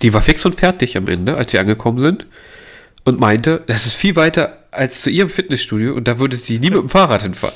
Die 0.03 0.13
war 0.13 0.21
fix 0.21 0.45
und 0.45 0.53
fertig 0.53 0.95
am 0.97 1.07
Ende, 1.07 1.35
als 1.35 1.51
wir 1.51 1.61
angekommen 1.61 1.99
sind 1.99 2.27
und 3.09 3.19
meinte, 3.19 3.63
das 3.67 3.85
ist 3.85 3.95
viel 3.95 4.15
weiter 4.15 4.57
als 4.71 5.01
zu 5.01 5.09
ihrem 5.09 5.29
Fitnessstudio 5.29 5.93
und 5.93 6.07
da 6.07 6.19
würde 6.19 6.37
sie 6.37 6.59
nie 6.59 6.69
mit 6.69 6.79
dem 6.79 6.89
Fahrrad 6.89 7.23
hinfahren. 7.23 7.55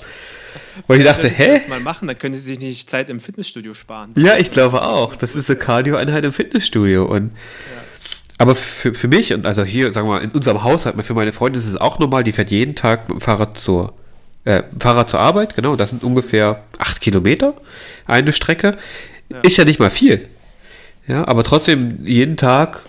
Weil 0.87 0.99
ich 0.99 1.05
dachte, 1.05 1.29
hä? 1.29 1.53
das 1.53 1.67
mal 1.67 1.79
machen, 1.79 2.07
dann 2.07 2.17
können 2.17 2.35
Sie 2.35 2.41
sich 2.41 2.59
nicht 2.59 2.89
Zeit 2.89 3.09
im 3.09 3.19
Fitnessstudio 3.19 3.73
sparen. 3.73 4.11
Ja, 4.15 4.37
ich 4.37 4.51
glaube 4.51 4.81
auch. 4.81 5.15
Das 5.15 5.35
ist 5.35 5.49
eine 5.49 5.59
Cardio-Einheit 5.59 6.25
im 6.25 6.33
Fitnessstudio. 6.33 7.05
Und 7.05 7.31
aber 8.39 8.55
für, 8.55 8.93
für 8.93 9.07
mich 9.07 9.33
und 9.33 9.45
also 9.45 9.63
hier, 9.63 9.93
sagen 9.93 10.07
wir 10.07 10.15
mal, 10.15 10.23
in 10.23 10.31
unserem 10.31 10.63
Haushalt, 10.63 10.95
für 11.05 11.13
meine 11.13 11.31
Freundin 11.31 11.61
ist 11.61 11.67
es 11.67 11.79
auch 11.79 11.99
normal, 11.99 12.23
die 12.23 12.31
fährt 12.31 12.49
jeden 12.49 12.75
Tag 12.75 13.07
mit 13.07 13.19
dem 13.19 13.21
Fahrrad 13.21 13.57
zur, 13.57 13.93
äh, 14.45 14.63
Fahrrad 14.79 15.09
zur 15.09 15.19
Arbeit, 15.19 15.55
genau, 15.55 15.75
das 15.75 15.91
sind 15.91 16.03
ungefähr 16.03 16.63
acht 16.79 16.99
Kilometer 16.99 17.53
eine 18.05 18.33
Strecke. 18.33 18.77
Ist 19.43 19.57
ja 19.57 19.65
nicht 19.65 19.79
mal 19.79 19.89
viel. 19.89 20.27
Ja, 21.07 21.27
aber 21.27 21.43
trotzdem 21.43 22.05
jeden 22.05 22.37
Tag 22.37 22.83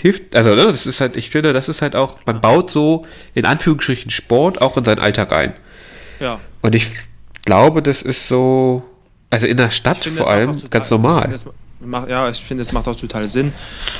hilft, 0.00 0.36
also 0.36 0.50
ne, 0.54 0.70
das 0.70 0.86
ist 0.86 1.00
halt, 1.00 1.16
ich 1.16 1.28
finde, 1.30 1.52
das 1.52 1.68
ist 1.68 1.82
halt 1.82 1.96
auch, 1.96 2.18
man 2.24 2.40
baut 2.40 2.70
so 2.70 3.04
in 3.34 3.44
Anführungsstrichen 3.44 4.10
Sport 4.10 4.60
auch 4.60 4.76
in 4.76 4.84
seinen 4.84 5.00
Alltag 5.00 5.32
ein. 5.32 5.54
Ja. 6.20 6.38
Und 6.62 6.74
ich 6.74 6.86
glaube, 7.44 7.82
das 7.82 8.02
ist 8.02 8.28
so, 8.28 8.84
also 9.30 9.46
in 9.46 9.56
der 9.56 9.70
Stadt 9.70 9.98
Ich 9.98 10.04
finde, 10.04 10.18
vor 10.22 10.30
allem 10.30 10.52
total- 10.54 10.68
ganz 10.70 10.86
Ich 10.86 10.90
normal. 10.92 11.28
das 11.30 11.46
macht, 11.80 12.08
ja, 12.08 12.28
ich 12.30 12.40
finde, 12.42 12.62
es 12.62 12.72
macht 12.72 12.86
auch 12.86 12.98
total 12.98 13.26
Sinn, 13.28 13.52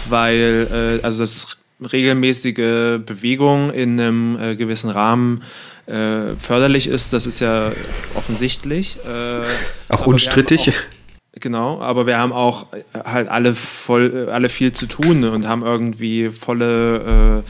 weil 0.08 1.00
äh, 1.00 1.04
also 1.04 1.20
das 1.20 1.56
regelmäßige 1.80 2.98
Bewegung 3.04 3.70
in 3.72 4.00
einem 4.00 4.38
äh, 4.40 4.56
gewissen 4.56 4.90
Rahmen 4.90 5.42
äh, 5.86 6.34
förderlich 6.40 6.86
ist, 6.86 7.12
das 7.12 7.26
ist 7.26 7.40
ja 7.40 7.72
offensichtlich. 8.14 8.96
Äh, 9.04 9.92
Auch 9.92 10.06
unstrittig. 10.06 10.72
Genau, 11.40 11.80
aber 11.80 12.06
wir 12.06 12.18
haben 12.18 12.32
auch 12.32 12.66
äh, 12.72 12.82
halt 13.04 13.28
alle 13.28 13.54
voll, 13.54 14.26
äh, 14.28 14.30
alle 14.30 14.48
viel 14.48 14.72
zu 14.72 14.86
tun 14.86 15.24
und 15.24 15.46
haben 15.46 15.62
irgendwie 15.62 16.30
volle, 16.30 17.42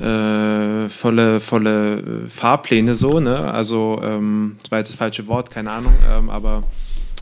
äh, 0.00 0.04
äh, 0.04 0.88
volle, 0.88 1.40
volle 1.40 1.98
äh, 1.98 2.28
Fahrpläne 2.28 2.94
so, 2.94 3.20
ne? 3.20 3.52
Also, 3.52 4.00
ähm, 4.02 4.56
das 4.62 4.70
war 4.70 4.78
jetzt 4.78 4.88
das 4.88 4.96
falsche 4.96 5.26
Wort, 5.28 5.50
keine 5.50 5.70
Ahnung, 5.70 5.94
ähm, 6.10 6.30
aber 6.30 6.62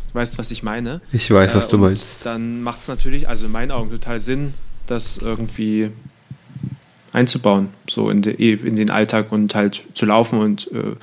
du 0.09 0.15
weißt, 0.15 0.39
was 0.39 0.51
ich 0.51 0.63
meine. 0.63 1.01
Ich 1.13 1.31
weiß, 1.31 1.55
was 1.55 1.67
Äh, 1.67 1.71
du 1.71 1.79
meinst. 1.79 2.09
Dann 2.25 2.63
macht 2.63 2.83
es 2.83 2.89
natürlich, 2.89 3.29
also 3.29 3.47
in 3.47 3.53
meinen 3.53 3.71
Augen 3.71 3.91
total 3.91 4.21
Sinn, 4.21 4.55
das 4.87 5.19
irgendwie 5.19 5.91
einzubauen, 7.12 7.68
so 7.88 8.11
in, 8.11 8.23
de, 8.23 8.35
in 8.35 8.77
den 8.77 8.90
Alltag 8.90 9.33
und 9.33 9.55
halt 9.55 9.83
zu 9.94 10.07
laufen. 10.07 10.38
Und 10.38 10.70
äh, 10.73 10.94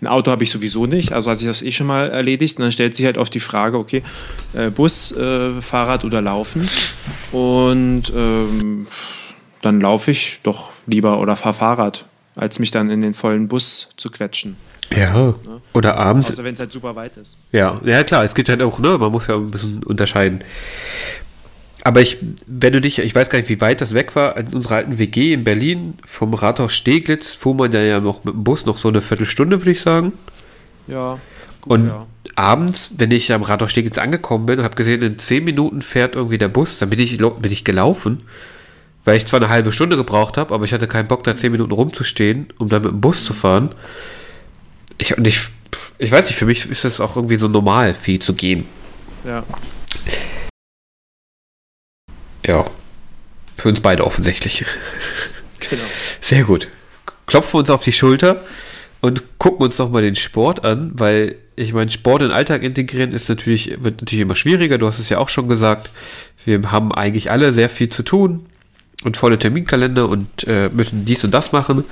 ein 0.00 0.06
Auto 0.06 0.30
habe 0.30 0.44
ich 0.44 0.50
sowieso 0.50 0.86
nicht, 0.86 1.12
also 1.12 1.30
hat 1.30 1.38
sich 1.38 1.46
das 1.46 1.62
eh 1.62 1.72
schon 1.72 1.86
mal 1.86 2.10
erledigt. 2.10 2.58
Und 2.58 2.62
dann 2.62 2.72
stellt 2.72 2.96
sich 2.96 3.04
halt 3.04 3.18
oft 3.18 3.34
die 3.34 3.40
Frage, 3.40 3.78
okay, 3.78 4.02
äh, 4.54 4.70
Bus, 4.70 5.12
äh, 5.12 5.60
Fahrrad 5.60 6.04
oder 6.04 6.20
Laufen. 6.20 6.68
Und 7.32 8.12
ähm, 8.14 8.86
dann 9.62 9.80
laufe 9.80 10.10
ich 10.10 10.40
doch 10.42 10.70
lieber 10.86 11.18
oder 11.18 11.34
fahre 11.36 11.54
Fahrrad, 11.54 12.06
als 12.36 12.58
mich 12.58 12.70
dann 12.70 12.90
in 12.90 13.02
den 13.02 13.14
vollen 13.14 13.48
Bus 13.48 13.90
zu 13.96 14.10
quetschen. 14.10 14.56
Ja. 14.94 15.34
Oder 15.72 15.98
abends. 15.98 16.30
Außer 16.30 16.44
wenn 16.44 16.54
es 16.54 16.60
halt 16.60 16.70
super 16.70 16.94
weit 16.94 17.16
ist. 17.16 17.36
Ja, 17.50 17.80
ja 17.84 18.04
klar, 18.04 18.24
es 18.24 18.34
gibt 18.34 18.48
halt 18.48 18.62
auch, 18.62 18.78
ne, 18.78 18.96
man 18.98 19.10
muss 19.10 19.26
ja 19.26 19.34
ein 19.34 19.50
bisschen 19.50 19.82
unterscheiden. 19.82 20.44
Aber 21.86 22.00
ich, 22.00 22.18
wenn 22.48 22.72
du 22.72 22.80
dich, 22.80 22.98
ich 22.98 23.14
weiß 23.14 23.30
gar 23.30 23.38
nicht, 23.38 23.48
wie 23.48 23.60
weit 23.60 23.80
das 23.80 23.94
weg 23.94 24.16
war, 24.16 24.36
in 24.36 24.48
unserer 24.48 24.74
alten 24.74 24.98
WG 24.98 25.32
in 25.32 25.44
Berlin, 25.44 25.94
vom 26.04 26.34
Rathaus 26.34 26.74
Steglitz, 26.74 27.32
fuhr 27.32 27.54
man 27.54 27.70
ja, 27.70 28.00
noch 28.00 28.24
mit 28.24 28.34
dem 28.34 28.42
Bus 28.42 28.66
noch 28.66 28.76
so 28.76 28.88
eine 28.88 29.00
Viertelstunde, 29.00 29.60
würde 29.60 29.70
ich 29.70 29.82
sagen. 29.82 30.12
Ja. 30.88 31.20
Gut, 31.60 31.72
Und 31.72 31.86
ja. 31.86 32.06
abends, 32.34 32.90
wenn 32.98 33.12
ich 33.12 33.32
am 33.32 33.44
Rathaus 33.44 33.70
Steglitz 33.70 33.98
angekommen 33.98 34.46
bin 34.46 34.58
und 34.58 34.64
habe 34.64 34.74
gesehen, 34.74 35.00
in 35.00 35.16
zehn 35.20 35.44
Minuten 35.44 35.80
fährt 35.80 36.16
irgendwie 36.16 36.38
der 36.38 36.48
Bus, 36.48 36.80
dann 36.80 36.90
bin 36.90 36.98
ich, 36.98 37.18
bin 37.18 37.52
ich 37.52 37.64
gelaufen, 37.64 38.24
weil 39.04 39.16
ich 39.16 39.26
zwar 39.26 39.38
eine 39.38 39.48
halbe 39.48 39.70
Stunde 39.70 39.96
gebraucht 39.96 40.38
habe, 40.38 40.52
aber 40.52 40.64
ich 40.64 40.72
hatte 40.72 40.88
keinen 40.88 41.06
Bock, 41.06 41.22
da 41.22 41.36
zehn 41.36 41.52
Minuten 41.52 41.70
rumzustehen, 41.70 42.48
um 42.58 42.68
dann 42.68 42.82
mit 42.82 42.90
dem 42.90 43.00
Bus 43.00 43.24
zu 43.24 43.32
fahren. 43.32 43.70
Ich, 44.98 45.16
und 45.16 45.24
ich, 45.24 45.38
ich 45.98 46.10
weiß 46.10 46.26
nicht, 46.26 46.36
für 46.36 46.46
mich 46.46 46.68
ist 46.68 46.84
es 46.84 47.00
auch 47.00 47.14
irgendwie 47.14 47.36
so 47.36 47.46
normal, 47.46 47.94
viel 47.94 48.18
zu 48.18 48.34
gehen. 48.34 48.64
ja. 49.24 49.44
Ja. 52.46 52.64
Für 53.58 53.68
uns 53.68 53.80
beide 53.80 54.04
offensichtlich. 54.04 54.64
Genau. 55.70 55.82
Sehr 56.20 56.44
gut. 56.44 56.68
Klopfen 57.26 57.54
wir 57.54 57.58
uns 57.60 57.70
auf 57.70 57.82
die 57.82 57.92
Schulter 57.92 58.44
und 59.00 59.38
gucken 59.38 59.64
uns 59.64 59.78
nochmal 59.78 60.02
den 60.02 60.14
Sport 60.14 60.64
an, 60.64 60.92
weil 60.94 61.36
ich 61.56 61.72
meine, 61.72 61.90
Sport 61.90 62.22
in 62.22 62.28
den 62.28 62.36
Alltag 62.36 62.62
integrieren 62.62 63.12
ist 63.12 63.28
natürlich, 63.28 63.82
wird 63.82 64.02
natürlich 64.02 64.22
immer 64.22 64.36
schwieriger. 64.36 64.78
Du 64.78 64.86
hast 64.86 64.98
es 64.98 65.08
ja 65.08 65.18
auch 65.18 65.30
schon 65.30 65.48
gesagt. 65.48 65.90
Wir 66.44 66.70
haben 66.70 66.92
eigentlich 66.92 67.30
alle 67.30 67.52
sehr 67.52 67.70
viel 67.70 67.88
zu 67.88 68.02
tun 68.02 68.46
und 69.04 69.16
volle 69.16 69.38
Terminkalender 69.38 70.08
und 70.08 70.46
äh, 70.46 70.68
müssen 70.68 71.04
dies 71.04 71.24
und 71.24 71.32
das 71.32 71.52
machen. 71.52 71.84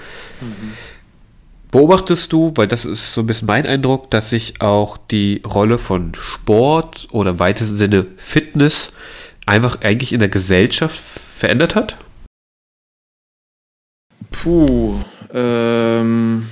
Beobachtest 1.70 2.32
du, 2.32 2.52
weil 2.54 2.68
das 2.68 2.84
ist 2.84 3.14
so 3.14 3.22
ein 3.22 3.26
bisschen 3.26 3.46
mein 3.46 3.66
Eindruck, 3.66 4.10
dass 4.10 4.30
sich 4.30 4.60
auch 4.60 4.96
die 4.96 5.42
Rolle 5.46 5.78
von 5.78 6.12
Sport 6.14 7.08
oder 7.10 7.30
im 7.30 7.40
weitesten 7.40 7.76
Sinne 7.76 8.06
Fitness 8.16 8.92
einfach 9.46 9.80
eigentlich 9.82 10.12
in 10.12 10.20
der 10.20 10.28
Gesellschaft 10.28 10.98
verändert 10.98 11.74
hat? 11.74 11.96
Puh. 14.30 14.96
Ähm, 15.32 16.48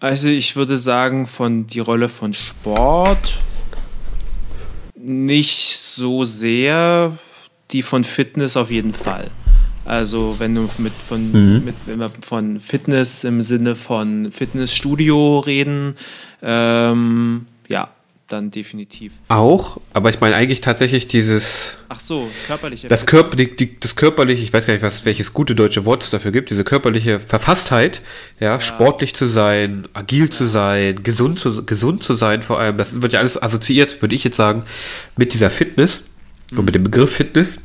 also 0.00 0.28
ich 0.28 0.56
würde 0.56 0.76
sagen, 0.76 1.26
von 1.26 1.66
die 1.66 1.80
Rolle 1.80 2.08
von 2.08 2.34
Sport 2.34 3.38
nicht 4.94 5.78
so 5.78 6.24
sehr, 6.24 7.16
die 7.70 7.82
von 7.82 8.04
Fitness 8.04 8.56
auf 8.56 8.70
jeden 8.70 8.92
Fall. 8.92 9.30
Also 9.84 10.36
wenn 10.38 10.54
du 10.54 10.68
mit 10.78 10.92
von, 10.92 11.64
mit, 11.64 11.74
wenn 11.86 11.98
wir 11.98 12.10
von 12.20 12.60
Fitness 12.60 13.24
im 13.24 13.40
Sinne 13.40 13.74
von 13.74 14.30
Fitnessstudio 14.30 15.38
reden, 15.38 15.96
ähm, 16.42 17.46
ja, 17.68 17.88
dann 18.28 18.50
definitiv. 18.50 19.12
Auch, 19.28 19.80
aber 19.92 20.10
ich 20.10 20.20
meine 20.20 20.36
eigentlich 20.36 20.60
tatsächlich 20.60 21.06
dieses, 21.06 21.74
Ach 21.88 22.00
so, 22.00 22.30
körperliche 22.46 22.88
das. 22.88 23.06
Körper, 23.06 23.36
die, 23.36 23.56
die, 23.56 23.80
das 23.80 23.96
körperliche, 23.96 24.42
ich 24.42 24.52
weiß 24.52 24.66
gar 24.66 24.74
nicht, 24.74 24.82
was, 24.82 25.04
welches 25.04 25.32
gute 25.32 25.54
deutsche 25.54 25.84
Wort 25.84 26.04
es 26.04 26.10
dafür 26.10 26.30
gibt, 26.30 26.50
diese 26.50 26.64
körperliche 26.64 27.20
Verfasstheit, 27.20 28.02
ja, 28.38 28.60
sportlich 28.60 29.14
zu 29.14 29.26
sein, 29.26 29.88
agil 29.94 30.30
zu 30.30 30.46
sein, 30.46 31.02
gesund 31.02 31.38
zu, 31.38 31.64
gesund 31.64 32.02
zu 32.02 32.14
sein 32.14 32.42
vor 32.42 32.60
allem, 32.60 32.76
das 32.76 33.00
wird 33.02 33.12
ja 33.12 33.20
alles 33.20 33.40
assoziiert, 33.40 34.00
würde 34.02 34.14
ich 34.14 34.24
jetzt 34.24 34.36
sagen, 34.36 34.64
mit 35.16 35.34
dieser 35.34 35.50
Fitness 35.50 36.02
und 36.56 36.64
mit 36.64 36.74
dem 36.74 36.84
Begriff 36.84 37.12
Fitness. 37.12 37.58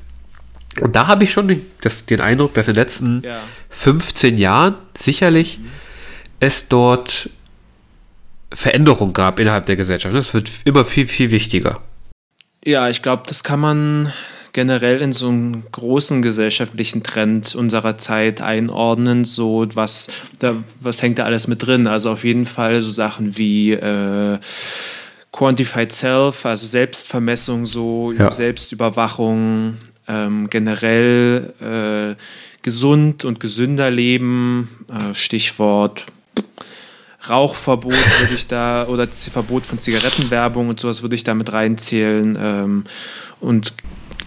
Und 0.81 0.95
da 0.95 1.07
habe 1.07 1.23
ich 1.23 1.31
schon 1.31 1.47
den, 1.47 1.65
das, 1.81 2.05
den 2.05 2.19
Eindruck, 2.19 2.53
dass 2.55 2.67
in 2.67 2.73
den 2.73 2.83
letzten 2.83 3.21
Ja. 3.23 3.41
15 3.69 4.37
Jahren 4.37 4.75
sicherlich 4.97 5.59
es 6.39 6.67
dort 6.67 7.29
Veränderung 8.53 9.13
gab 9.13 9.39
innerhalb 9.39 9.65
der 9.65 9.75
Gesellschaft. 9.75 10.15
Es 10.15 10.33
wird 10.33 10.51
immer 10.65 10.85
viel, 10.85 11.07
viel 11.07 11.31
wichtiger. 11.31 11.81
Ja, 12.63 12.89
ich 12.89 13.01
glaube, 13.01 13.23
das 13.27 13.43
kann 13.43 13.59
man 13.59 14.13
generell 14.53 15.01
in 15.01 15.11
so 15.11 15.27
einen 15.27 15.63
großen 15.71 16.21
gesellschaftlichen 16.21 17.03
Trend 17.03 17.55
unserer 17.55 17.97
Zeit 17.97 18.41
einordnen. 18.41 19.25
So 19.25 19.65
was, 19.73 20.09
da, 20.39 20.55
was 20.79 21.01
hängt 21.01 21.19
da 21.19 21.23
alles 21.23 21.47
mit 21.47 21.65
drin? 21.65 21.87
Also 21.87 22.11
auf 22.11 22.23
jeden 22.23 22.45
Fall 22.45 22.79
so 22.81 22.91
Sachen 22.91 23.35
wie 23.35 23.71
äh, 23.71 24.37
Quantified 25.31 25.91
Self, 25.91 26.45
also 26.45 26.67
Selbstvermessung, 26.67 27.65
so 27.65 28.11
Ja. 28.11 28.31
Selbstüberwachung, 28.31 29.77
ähm, 30.07 30.49
generell 30.51 31.53
äh, 31.59 32.15
gesund 32.61 33.25
und 33.25 33.39
gesünder 33.39 33.89
leben, 33.89 34.69
äh, 34.89 35.15
Stichwort 35.15 36.05
Rauchverbot 37.29 37.93
würde 38.19 38.33
ich 38.35 38.47
da 38.47 38.85
oder 38.87 39.07
Verbot 39.07 39.65
von 39.65 39.79
Zigarettenwerbung 39.79 40.69
und 40.69 40.79
sowas 40.79 41.01
würde 41.01 41.15
ich 41.15 41.23
da 41.23 41.33
mit 41.33 41.51
reinzählen 41.53 42.37
ähm, 42.39 42.83
und 43.39 43.73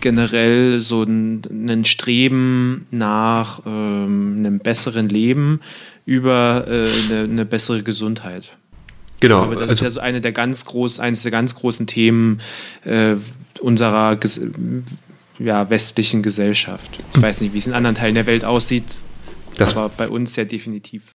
generell 0.00 0.80
so 0.80 1.02
ein, 1.02 1.42
ein 1.68 1.84
Streben 1.84 2.86
nach 2.90 3.60
ähm, 3.66 4.36
einem 4.38 4.58
besseren 4.58 5.08
Leben 5.08 5.60
über 6.04 6.64
äh, 6.68 6.90
eine, 7.04 7.24
eine 7.24 7.44
bessere 7.44 7.82
Gesundheit. 7.82 8.56
Genau. 9.20 9.42
Aber 9.42 9.56
das 9.56 9.64
ist 9.64 9.82
also, 9.82 9.84
ja 9.84 9.90
so 9.90 10.00
eine 10.00 10.20
der 10.20 10.32
ganz 10.32 10.64
groß, 10.66 11.00
eines 11.00 11.22
der 11.22 11.32
ganz 11.32 11.54
großen 11.54 11.86
Themen 11.86 12.40
äh, 12.84 13.16
unserer 13.60 14.18
ja, 15.38 15.70
westlichen 15.70 16.22
Gesellschaft. 16.22 16.98
Ich 17.14 17.22
weiß 17.22 17.40
nicht, 17.40 17.54
wie 17.54 17.58
es 17.58 17.66
in 17.66 17.72
anderen 17.72 17.96
Teilen 17.96 18.14
der 18.14 18.26
Welt 18.26 18.44
aussieht, 18.44 19.00
Das- 19.56 19.76
aber 19.76 19.88
bei 19.88 20.08
uns 20.08 20.36
ja 20.36 20.44
definitiv. 20.44 21.12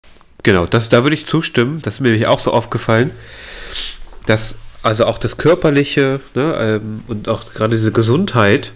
Genau, 0.47 0.65
das, 0.65 0.88
da 0.88 1.03
würde 1.03 1.13
ich 1.13 1.25
zustimmen. 1.25 1.81
Das 1.81 1.95
ist 1.95 1.99
mir 1.99 2.07
nämlich 2.07 2.25
auch 2.25 2.39
so 2.39 2.53
aufgefallen, 2.53 3.12
dass 4.27 4.55
also 4.81 5.05
auch 5.05 5.17
das 5.17 5.36
Körperliche 5.36 6.21
ne, 6.36 6.55
ähm, 6.57 7.03
und 7.07 7.27
auch 7.27 7.53
gerade 7.53 7.75
diese 7.75 7.91
Gesundheit 7.91 8.71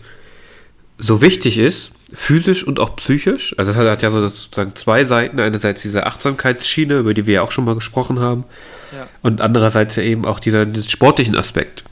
so 0.98 1.22
wichtig 1.22 1.58
ist, 1.58 1.92
physisch 2.14 2.68
und 2.68 2.82
auch 2.82 2.98
psychisch. 2.98 3.56
Also 3.58 3.72
es 3.72 3.78
hat, 3.78 4.02
ja 4.02 4.12
so 4.12 4.22
sozusagen 4.22 4.76
zwei 4.76 5.06
Seiten. 5.06 5.40
Einerseits 5.40 5.82
diese 5.82 6.06
Achtsamkeitsschiene, 6.06 6.98
über 6.98 7.14
die 7.14 7.26
wir 7.26 7.36
ja 7.36 7.42
auch 7.42 7.54
schon 7.54 7.64
mal 7.64 7.76
gesprochen 7.76 8.20
haben. 8.20 8.44
Ja. 8.92 9.08
Und 9.22 9.40
andererseits 9.40 9.96
ja 9.96 10.04
eben 10.04 10.26
auch 10.26 10.40
dieser 10.40 10.66
diesen 10.66 10.90
sportlichen 10.90 11.38
Aspekt. 11.38 11.86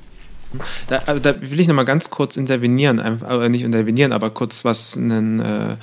Da, 0.87 0.99
da 0.99 1.41
will 1.41 1.61
ich 1.61 1.69
noch 1.69 1.75
mal 1.75 1.85
ganz 1.85 2.09
kurz 2.09 2.35
intervenieren, 2.35 2.99
einfach, 2.99 3.29
aber 3.29 3.47
nicht 3.47 3.61
intervenieren, 3.61 4.11
aber 4.11 4.31
kurz 4.31 4.65
was 4.65 4.97
einen, 4.97 5.39
äh, 5.39 5.77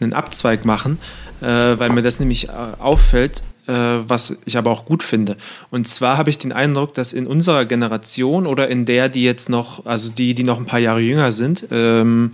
einen 0.00 0.12
Abzweig 0.12 0.64
machen, 0.64 0.98
weil 1.46 1.90
mir 1.90 2.02
das 2.02 2.20
nämlich 2.20 2.48
äh, 2.48 2.52
auffällt, 2.78 3.42
äh, 3.66 3.72
was 3.72 4.38
ich 4.44 4.56
aber 4.58 4.70
auch 4.70 4.84
gut 4.84 5.02
finde. 5.02 5.36
Und 5.70 5.88
zwar 5.88 6.16
habe 6.16 6.30
ich 6.30 6.38
den 6.38 6.52
Eindruck, 6.52 6.94
dass 6.94 7.12
in 7.12 7.26
unserer 7.26 7.64
Generation 7.64 8.46
oder 8.46 8.68
in 8.68 8.84
der, 8.84 9.08
die 9.08 9.24
jetzt 9.24 9.48
noch, 9.48 9.86
also 9.86 10.10
die, 10.10 10.34
die 10.34 10.44
noch 10.44 10.58
ein 10.58 10.66
paar 10.66 10.80
Jahre 10.80 11.00
jünger 11.00 11.32
sind, 11.32 11.66
ähm, 11.70 12.32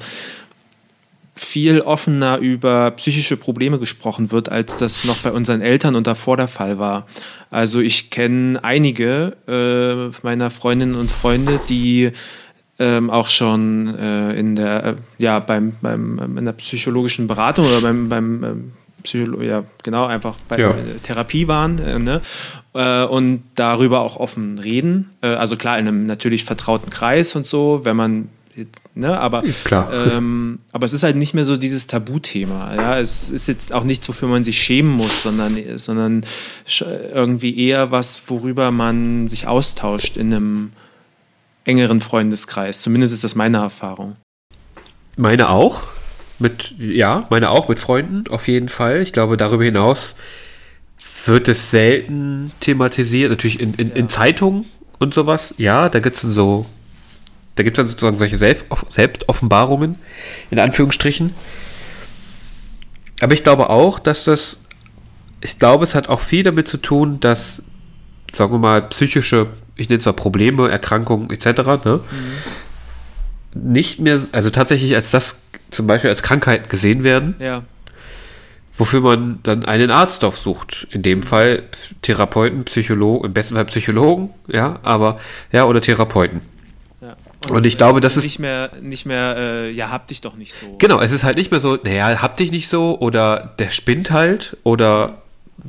viel 1.35 1.83
offener 1.83 2.39
über 2.39 2.91
psychische 2.93 3.37
Probleme 3.37 3.79
gesprochen 3.79 4.33
wird, 4.33 4.49
als 4.49 4.77
das 4.77 5.05
noch 5.05 5.19
bei 5.19 5.31
unseren 5.31 5.61
Eltern 5.61 5.95
und 5.95 6.07
davor 6.07 6.37
der 6.37 6.49
Fall 6.49 6.79
war. 6.79 7.07
Also 7.51 7.81
ich 7.81 8.11
kenne 8.11 8.63
einige 8.65 9.37
äh, 9.47 10.17
meiner 10.27 10.51
Freundinnen 10.51 10.97
und 10.97 11.11
Freunde, 11.11 11.61
die 11.69 12.11
ähm, 12.81 13.11
auch 13.11 13.29
schon 13.29 13.97
äh, 13.99 14.33
in 14.33 14.57
der, 14.57 14.85
äh, 14.85 14.95
ja, 15.19 15.39
beim, 15.41 15.75
beim, 15.81 16.39
in 16.39 16.45
der 16.45 16.53
psychologischen 16.53 17.27
Beratung 17.27 17.67
oder 17.67 17.81
beim, 17.81 18.09
beim 18.09 18.45
ähm, 18.45 18.73
Psycholo 19.03 19.43
ja, 19.43 19.65
genau, 19.83 20.07
einfach 20.07 20.37
bei 20.49 20.59
ja. 20.59 20.75
Therapie 21.03 21.49
waren 21.49 21.79
äh, 21.79 21.99
ne? 21.99 22.21
Äh, 22.75 23.05
und 23.05 23.43
darüber 23.55 24.01
auch 24.01 24.17
offen 24.17 24.59
reden. 24.59 25.11
Äh, 25.21 25.29
also 25.29 25.57
klar, 25.57 25.79
in 25.79 25.89
einem 25.89 26.07
natürlich 26.07 26.45
vertrauten 26.45 26.91
Kreis 26.91 27.37
und 27.37 27.47
so, 27.47 27.81
wenn 27.85 27.97
man 27.97 28.29
Ne? 28.99 29.17
Aber, 29.17 29.45
Klar. 29.63 29.93
Ähm, 29.93 30.59
aber 30.73 30.85
es 30.85 30.93
ist 30.93 31.05
halt 31.05 31.15
nicht 31.15 31.33
mehr 31.33 31.45
so 31.45 31.57
dieses 31.57 31.87
Tabuthema. 31.87 32.75
Ja? 32.75 32.99
Es 32.99 33.31
ist 33.31 33.47
jetzt 33.47 33.73
auch 33.73 33.85
nichts, 33.85 34.09
wofür 34.09 34.27
man 34.27 34.43
sich 34.43 34.61
schämen 34.61 34.91
muss, 34.91 35.23
sondern, 35.23 35.57
sondern 35.77 36.27
irgendwie 37.15 37.57
eher 37.57 37.93
was, 37.93 38.23
worüber 38.27 38.73
man 38.73 39.29
sich 39.29 39.47
austauscht 39.47 40.17
in 40.17 40.35
einem 40.35 40.73
engeren 41.65 42.01
Freundeskreis. 42.01 42.83
Zumindest 42.83 43.13
ist 43.13 43.23
das 43.23 43.37
meine 43.37 43.59
Erfahrung. 43.59 44.17
Meine 45.17 45.51
auch. 45.51 45.83
Mit, 46.39 46.75
ja, 46.79 47.27
meine 47.31 47.51
auch 47.51 47.69
mit 47.69 47.81
Freunden, 47.81 48.25
auf 48.31 48.47
jeden 48.47 48.69
Fall. 48.69 49.03
Ich 49.03 49.13
glaube, 49.13 49.37
darüber 49.37 49.65
hinaus 49.65 50.15
wird 51.25 51.49
es 51.49 51.71
selten 51.71 52.53
thematisiert. 52.61 53.31
Natürlich 53.31 53.61
in, 53.61 53.75
in, 53.75 53.89
ja. 53.89 53.95
in 53.97 54.09
Zeitungen 54.09 54.67
und 54.99 55.15
sowas. 55.15 55.53
Ja, 55.59 55.89
da 55.89 55.99
gibt 55.99 56.17
es 56.17 56.23
so 56.23 56.67
da 57.59 57.65
gibt 57.65 57.77
es 57.77 57.83
dann 57.83 57.89
sozusagen 57.89 58.17
solche 58.17 58.39
Selbstoffenbarungen, 58.39 59.97
in 60.49 60.61
Anführungsstrichen. 60.61 61.35
Aber 63.21 63.35
ich 63.35 63.43
glaube 63.43 63.69
auch, 63.69 63.99
dass 63.99 64.23
das, 64.23 64.59
ich 65.41 65.59
glaube, 65.59 65.83
es 65.83 65.97
hat 65.97 66.09
auch 66.09 66.21
viel 66.21 66.45
damit 66.45 66.69
zu 66.69 66.77
tun, 66.77 67.19
dass, 67.19 67.65
sagen 68.31 68.53
wir 68.53 68.59
mal, 68.61 68.83
psychische, 68.83 69.49
ich 69.75 69.89
nenne 69.89 69.99
es 69.99 70.07
mal 70.07 70.13
Probleme, 70.13 70.71
Erkrankungen 70.71 71.31
etc., 71.31 71.47
ne, 71.85 72.01
mhm. 73.55 73.73
nicht 73.73 73.99
mehr, 73.99 74.21
also 74.31 74.51
tatsächlich 74.51 74.95
als 74.95 75.11
das 75.11 75.41
zum 75.71 75.87
Beispiel 75.87 76.11
als 76.11 76.23
Krankheit 76.23 76.71
gesehen 76.71 77.05
werden. 77.05 77.35
Ja. 77.39 77.63
Wofür 78.77 79.01
man 79.01 79.41
dann 79.43 79.65
einen 79.65 79.91
Arzt 79.91 80.25
aufsucht. 80.25 80.87
In 80.91 81.03
dem 81.03 81.23
Fall 81.23 81.65
Therapeuten, 82.03 82.65
Psychologen, 82.65 83.27
im 83.27 83.33
besten 83.33 83.57
Fall 83.57 83.65
Psychologen, 83.65 84.31
ja, 84.47 84.79
aber, 84.83 85.19
ja, 85.51 85.65
oder 85.65 85.81
Therapeuten. 85.81 86.43
Und, 87.45 87.53
und 87.53 87.67
ich 87.67 87.79
glaube, 87.79 88.01
das 88.01 88.17
ist. 88.17 88.25
Nicht 88.25 88.39
mehr, 88.41 88.71
nicht 88.81 89.07
mehr, 89.07 89.37
äh, 89.39 89.71
ja, 89.71 89.91
hab 89.91 90.09
dich 90.09 90.21
doch 90.21 90.35
nicht 90.37 90.55
so. 90.55 90.77
Genau, 90.79 91.01
es 91.01 91.13
ist 91.13 91.25
halt 91.25 91.37
nicht 91.37 91.51
mehr 91.51 91.61
so, 91.61 91.79
naja, 91.83 92.21
hab 92.21 92.37
dich 92.37 92.51
nicht 92.51 92.69
so 92.69 92.99
oder 92.99 93.55
der 93.59 93.71
spinnt 93.71 94.11
halt 94.11 94.57
oder 94.65 95.23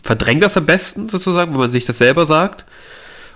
verdrängt 0.04 0.44
das 0.44 0.58
am 0.58 0.66
besten 0.66 1.10
sozusagen, 1.10 1.54
wenn 1.54 1.60
man 1.60 1.72
sich 1.72 1.86
das 1.86 2.00
selber 2.00 2.26
sagt. 2.26 2.66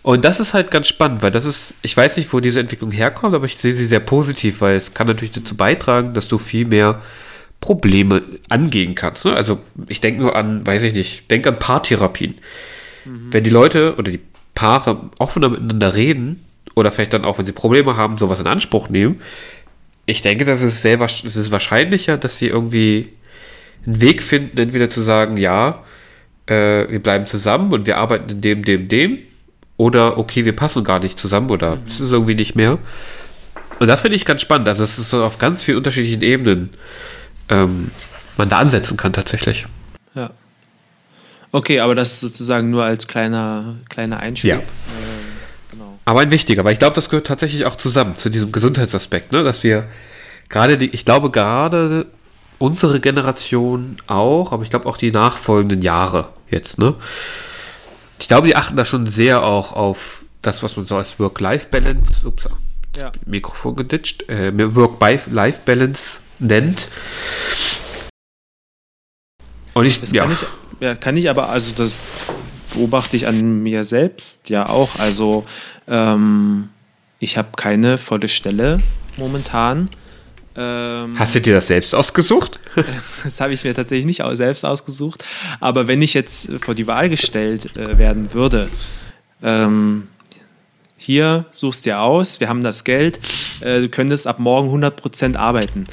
Und 0.04 0.26
das 0.26 0.40
ist 0.40 0.54
halt 0.54 0.70
ganz 0.70 0.88
spannend, 0.88 1.22
weil 1.24 1.32
das 1.32 1.46
ist, 1.46 1.76
ich 1.82 1.96
weiß 1.96 2.18
nicht, 2.18 2.32
wo 2.34 2.40
diese 2.40 2.60
Entwicklung 2.60 2.92
herkommt, 2.92 3.34
aber 3.34 3.46
ich 3.46 3.58
sehe 3.58 3.74
sie 3.74 3.88
sehr 3.88 4.02
positiv, 4.02 4.62
weil 4.62 4.76
es 4.76 4.94
kann 4.94 5.08
natürlich 5.08 5.32
dazu 5.32 5.56
beitragen, 5.56 6.14
dass 6.14 6.28
du 6.28 6.38
viel 6.38 6.66
mehr 6.66 7.02
Probleme 7.62 8.22
angehen 8.50 8.96
kannst. 8.96 9.24
Ne? 9.24 9.34
Also 9.34 9.60
ich 9.88 10.02
denke 10.02 10.22
nur 10.22 10.36
an, 10.36 10.68
weiß 10.68 10.84
ich 10.84 10.94
nicht, 10.94 11.32
denk 11.32 11.48
an 11.48 11.58
Paartherapien. 11.58 12.36
Mhm. 13.06 13.28
Wenn 13.32 13.44
die 13.46 13.50
Leute 13.50 13.96
oder 13.96 14.12
die 14.12 14.20
Paare 14.54 15.10
offener 15.18 15.50
miteinander 15.50 15.96
reden, 15.96 16.44
oder 16.76 16.92
vielleicht 16.92 17.14
dann 17.14 17.26
auch, 17.26 17.38
wenn 17.38 17.46
sie 17.46 17.52
Probleme 17.52 17.98
haben, 17.98 18.18
sowas 18.18 18.40
in 18.40 18.48
Anspruch 18.48 18.90
nehmen. 18.90 19.22
Ich 20.06 20.22
denke, 20.22 20.46
das 20.46 20.62
ist 20.62 20.82
sehr 20.82 21.00
es 21.00 21.24
ist 21.24 21.52
wahrscheinlicher, 21.52 22.18
dass 22.18 22.38
sie 22.38 22.48
irgendwie 22.48 23.10
einen 23.86 24.02
Weg 24.02 24.22
finden, 24.22 24.58
entweder 24.58 24.90
zu 24.90 25.02
sagen, 25.02 25.38
ja, 25.38 25.84
äh, 26.46 26.90
wir 26.90 27.02
bleiben 27.02 27.26
zusammen 27.26 27.72
und 27.72 27.88
wir 27.88 27.98
arbeiten 27.98 28.30
in 28.30 28.42
dem, 28.42 28.66
dem, 28.66 28.88
dem, 28.88 29.20
oder 29.78 30.18
okay, 30.18 30.46
wir 30.46 30.56
passen 30.56 30.84
gar 30.84 31.00
nicht 31.00 31.20
zusammen 31.20 31.50
oder 31.50 31.78
es 31.88 32.00
mhm. 32.00 32.06
ist 32.06 32.12
irgendwie 32.12 32.36
nicht 32.36 32.56
mehr. 32.56 32.78
Und 33.80 33.88
das 33.88 34.02
finde 34.02 34.16
ich 34.16 34.26
ganz 34.26 34.42
spannend. 34.42 34.68
Also, 34.68 34.84
es 34.84 35.00
ist 35.00 35.10
so 35.10 35.24
auf 35.24 35.40
ganz 35.40 35.64
vielen 35.64 35.78
unterschiedlichen 35.78 36.22
Ebenen 36.22 36.70
ähm, 37.50 37.92
man 38.38 38.50
da 38.50 38.60
ansetzen 38.60 38.98
kann 38.98 39.14
tatsächlich. 39.14 39.66
Ja. 40.16 40.30
Okay, 41.52 41.80
aber 41.80 41.96
das 41.96 42.20
sozusagen 42.20 42.70
nur 42.70 42.84
als 42.84 43.08
kleiner, 43.08 43.76
kleiner 43.90 44.20
Einstieg. 44.20 44.52
Ja. 44.52 44.58
Äh, 44.58 44.64
aber 46.06 46.22
ein 46.22 46.32
wichtiger, 46.32 46.66
weil 46.66 46.74
ich 46.74 46.80
glaube, 46.80 46.96
das 46.96 47.10
gehört 47.10 47.28
tatsächlich 47.28 47.66
auch 47.66 47.76
zusammen 47.76 48.16
zu 48.16 48.30
diesem 48.30 48.52
Gesundheitsaspekt, 48.52 49.32
ne? 49.32 49.44
dass 49.44 49.64
wir 49.64 49.88
gerade 50.50 50.78
die, 50.78 50.90
ich 50.90 51.06
glaube 51.06 51.32
gerade 51.32 52.08
unsere 52.60 53.00
Generation 53.00 53.98
auch, 54.08 54.52
aber 54.52 54.64
ich 54.64 54.70
glaube 54.70 54.86
auch 54.88 54.98
die 54.98 55.12
nachfolgenden 55.12 55.82
Jahre 55.82 56.30
jetzt, 56.50 56.78
ne? 56.78 56.96
Ich 58.20 58.28
glaube, 58.28 58.48
die 58.48 58.56
achten 58.56 58.76
da 58.76 58.86
schon 58.86 59.08
sehr 59.08 59.44
auch 59.44 59.74
auf 59.74 60.24
das, 60.42 60.64
was 60.64 60.76
man 60.78 60.86
so 60.86 60.98
als 60.98 61.20
Work-Life-Balance, 61.20 62.28
ups, 62.28 62.48
ja. 62.96 63.12
Mikrofon 63.26 63.76
geditscht, 63.76 64.30
äh, 64.30 64.52
Work-Life-Balance 64.54 66.20
nennt. 66.40 66.88
Und 69.74 69.86
ich, 69.86 70.00
das 70.00 70.12
ja. 70.12 70.24
Kann 70.24 70.34
ich, 70.34 70.40
ja, 70.80 70.96
kann 70.96 71.18
ich 71.18 71.30
aber, 71.30 71.50
also 71.50 71.74
das 71.76 71.96
beobachte 72.74 73.16
ich 73.16 73.28
an 73.28 73.64
mir 73.64 73.84
selbst 73.84 74.50
ja 74.50 74.70
auch. 74.70 75.00
Also 75.00 75.46
ähm, 75.88 76.70
ich 77.20 77.38
habe 77.38 77.50
keine 77.56 77.98
volle 77.98 78.30
Stelle 78.30 78.80
momentan. 79.18 79.90
Ähm, 80.56 81.18
Hast 81.18 81.36
du 81.36 81.42
dir 81.42 81.56
das 81.56 81.68
selbst 81.68 81.96
ausgesucht? 81.96 82.60
das 83.24 83.42
habe 83.42 83.54
ich 83.54 83.64
mir 83.64 83.74
tatsächlich 83.74 84.06
nicht 84.06 84.22
selbst 84.34 84.66
ausgesucht. 84.66 85.24
Aber 85.60 85.88
wenn 85.88 86.02
ich 86.02 86.14
jetzt 86.14 86.50
vor 86.60 86.76
die 86.76 86.88
Wahl 86.88 87.10
gestellt 87.10 87.76
äh, 87.78 87.98
werden 87.98 88.34
würde, 88.34 88.70
ähm, 89.42 90.08
hier 90.98 91.46
suchst 91.52 91.86
dir 91.86 92.00
aus, 92.00 92.40
wir 92.40 92.50
haben 92.50 92.64
das 92.64 92.84
Geld, 92.84 93.20
äh, 93.62 93.82
du 93.82 93.90
könntest 93.90 94.28
ab 94.28 94.40
morgen 94.40 94.70
100% 94.70 95.36
arbeiten 95.36 95.86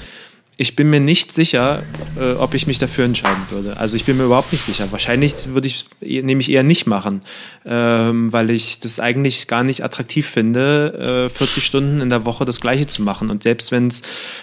ich 0.61 0.77
bin 0.77 0.91
mir 0.91 1.01
nicht 1.01 1.33
sicher, 1.33 1.85
äh, 2.21 2.33
ob 2.35 2.53
ich 2.53 2.67
mich 2.67 2.79
dafür 2.79 3.07
entscheiden 3.07 3.43
würde. 3.49 3.79
Also 3.79 3.97
ich 3.97 4.05
bin 4.05 4.19
mir 4.19 4.25
überhaupt 4.25 4.53
nicht 4.53 4.61
sicher. 4.61 4.93
Wahrscheinlich 4.93 5.55
würde 5.55 5.69
ich 5.69 5.87
nämlich 6.03 6.51
eher 6.51 6.63
nicht 6.63 6.87
machen, 6.87 7.23
ähm, 7.65 8.31
weil 8.31 8.51
ich 8.51 8.79
das 8.79 9.01
eigentlich 9.01 9.47
gar 9.47 9.65
nicht 9.65 9.83
attraktiv 9.83 10.29
finde, 10.29 11.29
äh, 11.29 11.35
40 11.35 11.65
Stunden 11.65 12.03
in 12.03 12.11
der 12.11 12.27
Woche 12.27 12.45
das 12.45 12.61
Gleiche 12.61 12.87
zu 12.87 13.01
machen. 13.03 13.31
Und 13.31 13.43
selbst 13.45 13.73
wenn 13.73 13.87
es 13.87 14.03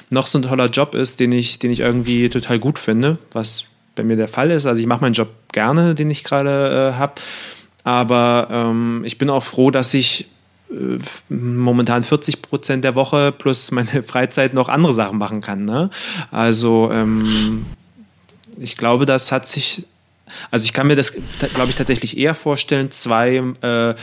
noch 0.10 0.26
so 0.26 0.40
ein 0.40 0.42
toller 0.42 0.72
Job 0.72 0.96
ist, 0.96 1.20
den 1.20 1.32
ich, 1.32 1.60
den 1.60 1.70
ich 1.70 1.82
irgendwie 1.82 2.30
total 2.30 2.58
gut 2.58 2.80
finde, 2.80 3.20
was 3.32 3.66
bei 3.94 4.02
mir 4.04 4.16
der 4.16 4.28
Fall 4.28 4.50
ist. 4.50 4.66
Also 4.66 4.82
ich 4.82 4.88
mache 4.88 5.02
meinen 5.02 5.14
Job 5.14 5.30
gerne, 5.52 5.94
den 5.94 6.10
ich 6.10 6.24
gerade 6.24 6.94
äh, 6.96 6.98
habe. 6.98 7.14
Aber 7.84 8.48
ähm, 8.50 9.04
ich 9.06 9.20
bin 9.20 9.30
auch 9.30 9.44
froh, 9.44 9.70
dass 9.70 9.94
ich 9.94 10.26
momentan 11.30 12.04
40 12.04 12.42
Prozent 12.42 12.84
der 12.84 12.96
Woche 12.96 13.32
plus 13.32 13.72
meine 13.72 14.04
Freizeit 14.04 14.54
noch 14.54 14.70
andere 14.70 14.94
Sachen 14.94 15.18
machen 15.18 15.42
kann. 15.42 15.66
Ne? 15.66 15.90
Also 16.32 16.90
ähm, 16.92 17.66
ich 18.60 18.78
glaube, 18.78 19.06
das 19.06 19.32
hat 19.32 19.48
sich, 19.48 19.86
also 20.52 20.66
ich 20.66 20.74
kann 20.74 20.88
mir 20.88 20.96
das, 20.96 21.14
glaube 21.54 21.70
ich, 21.70 21.76
tatsächlich 21.76 22.18
eher 22.18 22.36
vorstellen, 22.36 22.92
zwei 22.92 23.44
äh, 23.62 23.96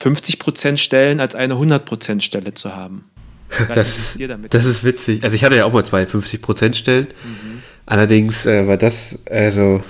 50 0.00 0.38
Prozent 0.38 0.80
Stellen 0.80 1.20
als 1.20 1.34
eine 1.34 1.54
100 1.54 1.84
Prozent 1.84 2.22
Stelle 2.22 2.54
zu 2.54 2.74
haben. 2.74 3.04
Das 3.74 3.98
ist, 3.98 4.18
das 4.50 4.64
ist 4.64 4.84
witzig. 4.84 5.24
Also 5.24 5.34
ich 5.34 5.42
hatte 5.42 5.56
ja 5.56 5.64
auch 5.64 5.72
mal 5.72 5.84
zwei 5.84 6.06
50 6.06 6.40
Prozent 6.40 6.76
Stellen. 6.76 7.08
Mhm. 7.24 7.62
Allerdings 7.84 8.46
äh, 8.46 8.68
war 8.68 8.76
das, 8.76 9.18
also 9.28 9.82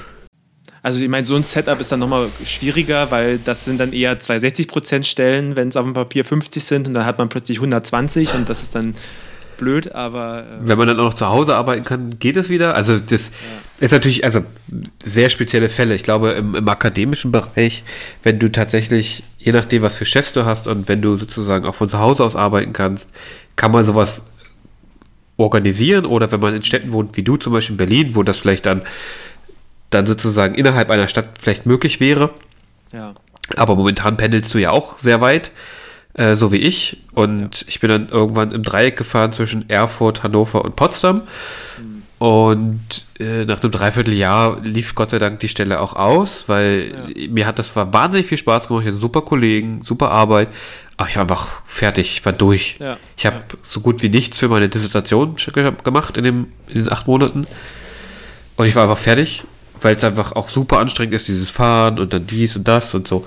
also 0.83 1.01
ich 1.01 1.09
meine, 1.09 1.27
so 1.27 1.37
ein 1.37 1.43
Setup 1.43 1.79
ist 1.81 1.93
dann 1.93 2.01
nochmal 2.01 2.29
schwieriger, 2.45 3.11
weil 3.11 3.39
das 3.39 3.65
sind 3.65 3.81
dann 3.81 3.93
eher 3.93 4.19
zwei 4.21 4.37
60% 4.37 5.05
Stellen, 5.05 5.57
wenn 5.57 5.69
es 5.69 5.77
auf 5.77 5.85
dem 5.85 5.95
Papier 5.95 6.25
50 6.25 6.65
sind 6.65 6.89
und 6.89 6.95
dann 6.95 7.05
hat 7.05 7.19
man 7.19 7.29
plötzlich 7.29 7.59
120 7.59 8.35
und 8.35 8.49
das 8.49 8.63
ist 8.63 8.75
dann 8.75 8.95
blöd, 9.61 9.95
aber... 9.95 10.45
Äh 10.45 10.69
wenn 10.69 10.79
man 10.79 10.89
dann 10.89 10.99
auch 10.99 11.05
noch 11.05 11.15
zu 11.15 11.29
Hause 11.29 11.55
arbeiten 11.55 11.85
kann, 11.85 12.19
geht 12.19 12.37
es 12.37 12.49
wieder? 12.49 12.75
Also 12.75 12.99
das 12.99 13.29
ja. 13.29 13.85
ist 13.85 13.93
natürlich, 13.93 14.25
also 14.25 14.41
sehr 15.05 15.29
spezielle 15.29 15.69
Fälle. 15.69 15.95
Ich 15.95 16.03
glaube, 16.03 16.31
im, 16.31 16.55
im, 16.55 16.69
akademischen 16.69 17.31
Bereich, 17.31 17.85
wenn 18.23 18.39
du 18.39 18.51
tatsächlich, 18.51 19.23
je 19.39 19.53
nachdem, 19.53 19.83
was 19.83 19.97
für 19.97 20.07
Chefs 20.07 20.33
du 20.33 20.47
hast 20.47 20.67
und 20.67 20.89
wenn 20.89 21.03
du 21.03 21.17
sozusagen 21.19 21.67
auch 21.67 21.75
von 21.75 21.91
zu 21.91 21.99
Hause 21.99 22.25
aus 22.25 22.37
arbeiten 22.37 22.73
kannst, 22.73 23.11
kann 23.55 23.71
man 23.71 23.85
sowas 23.85 24.23
organisieren 25.37 26.07
oder 26.07 26.33
wenn 26.33 26.41
man 26.41 26.55
in 26.55 26.63
Städten 26.63 26.93
wohnt, 26.93 27.17
wie 27.17 27.23
du 27.23 27.37
zum 27.37 27.53
Beispiel 27.53 27.75
in 27.75 27.79
Berlin, 27.79 28.15
wo 28.15 28.23
das 28.23 28.39
vielleicht 28.39 28.67
dann 28.67 28.83
dann 29.91 30.07
sozusagen 30.07 30.55
innerhalb 30.55 30.91
einer 30.91 31.09
Stadt 31.09 31.29
vielleicht 31.41 31.67
möglich 31.67 32.01
wäre. 32.01 32.31
Ja. 32.93 33.15
Aber 33.57 33.75
momentan 33.75 34.17
pendelst 34.17 34.55
du 34.55 34.59
ja 34.59 34.71
auch 34.71 34.99
sehr 34.99 35.21
weit, 35.21 35.53
äh, 36.15 36.37
so 36.37 36.53
wie 36.53 36.59
ich. 36.59 36.99
Und 37.13 37.61
ja. 37.61 37.67
ich 37.69 37.81
bin 37.81 37.91
dann 37.91 38.09
irgendwann 38.09 38.53
im 38.53 38.63
Dreieck 38.63 38.97
gefahren 38.97 39.33
zwischen 39.33 39.69
Erfurt, 39.69 40.23
Hannover 40.23 40.65
und 40.65 40.77
Potsdam. 40.77 41.23
Mhm. 41.83 42.01
Und 42.21 43.07
äh, 43.19 43.47
nach 43.47 43.63
einem 43.63 43.73
Dreivierteljahr 43.73 44.61
lief 44.63 44.95
Gott 44.95 45.09
sei 45.09 45.19
Dank 45.19 45.41
die 45.41 45.49
Stelle 45.49 45.81
auch 45.81 45.97
aus, 45.97 46.51
weil 46.51 46.93
ja. 47.17 47.29
mir 47.31 47.47
hat 47.47 47.59
das 47.59 47.75
war 47.75 47.95
wahnsinnig 47.95 48.27
viel 48.27 48.37
Spaß 48.37 48.69
gemacht. 48.69 48.83
Ich 48.83 48.89
hatte 48.89 49.01
super 49.01 49.23
Kollegen, 49.23 49.81
super 49.83 50.11
Arbeit. 50.11 50.49
Aber 50.99 51.09
ich 51.09 51.17
war 51.17 51.23
einfach 51.23 51.63
fertig, 51.65 52.19
ich 52.19 52.27
war 52.27 52.35
durch. 52.35 52.77
Ja. 52.79 52.99
Ich 53.17 53.25
habe 53.25 53.43
so 53.63 53.81
gut 53.81 54.03
wie 54.03 54.11
nichts 54.11 54.37
für 54.37 54.49
meine 54.49 54.69
Dissertation 54.69 55.37
gemacht 55.83 56.19
in, 56.19 56.25
dem, 56.25 56.53
in 56.69 56.85
den 56.85 56.93
acht 56.93 57.07
Monaten. 57.07 57.47
Und 58.57 58.67
ich 58.67 58.77
war 58.77 58.83
einfach 58.83 58.99
fertig, 58.99 59.45
weil 59.81 59.97
es 59.97 60.05
einfach 60.05 60.33
auch 60.33 60.49
super 60.49 60.79
anstrengend 60.79 61.15
ist, 61.15 61.29
dieses 61.29 61.51
Fahren 61.51 61.99
und 61.99 62.13
dann 62.13 62.27
dies 62.27 62.57
und 62.57 62.67
das 62.69 62.95
und 62.95 63.09
so. 63.09 63.27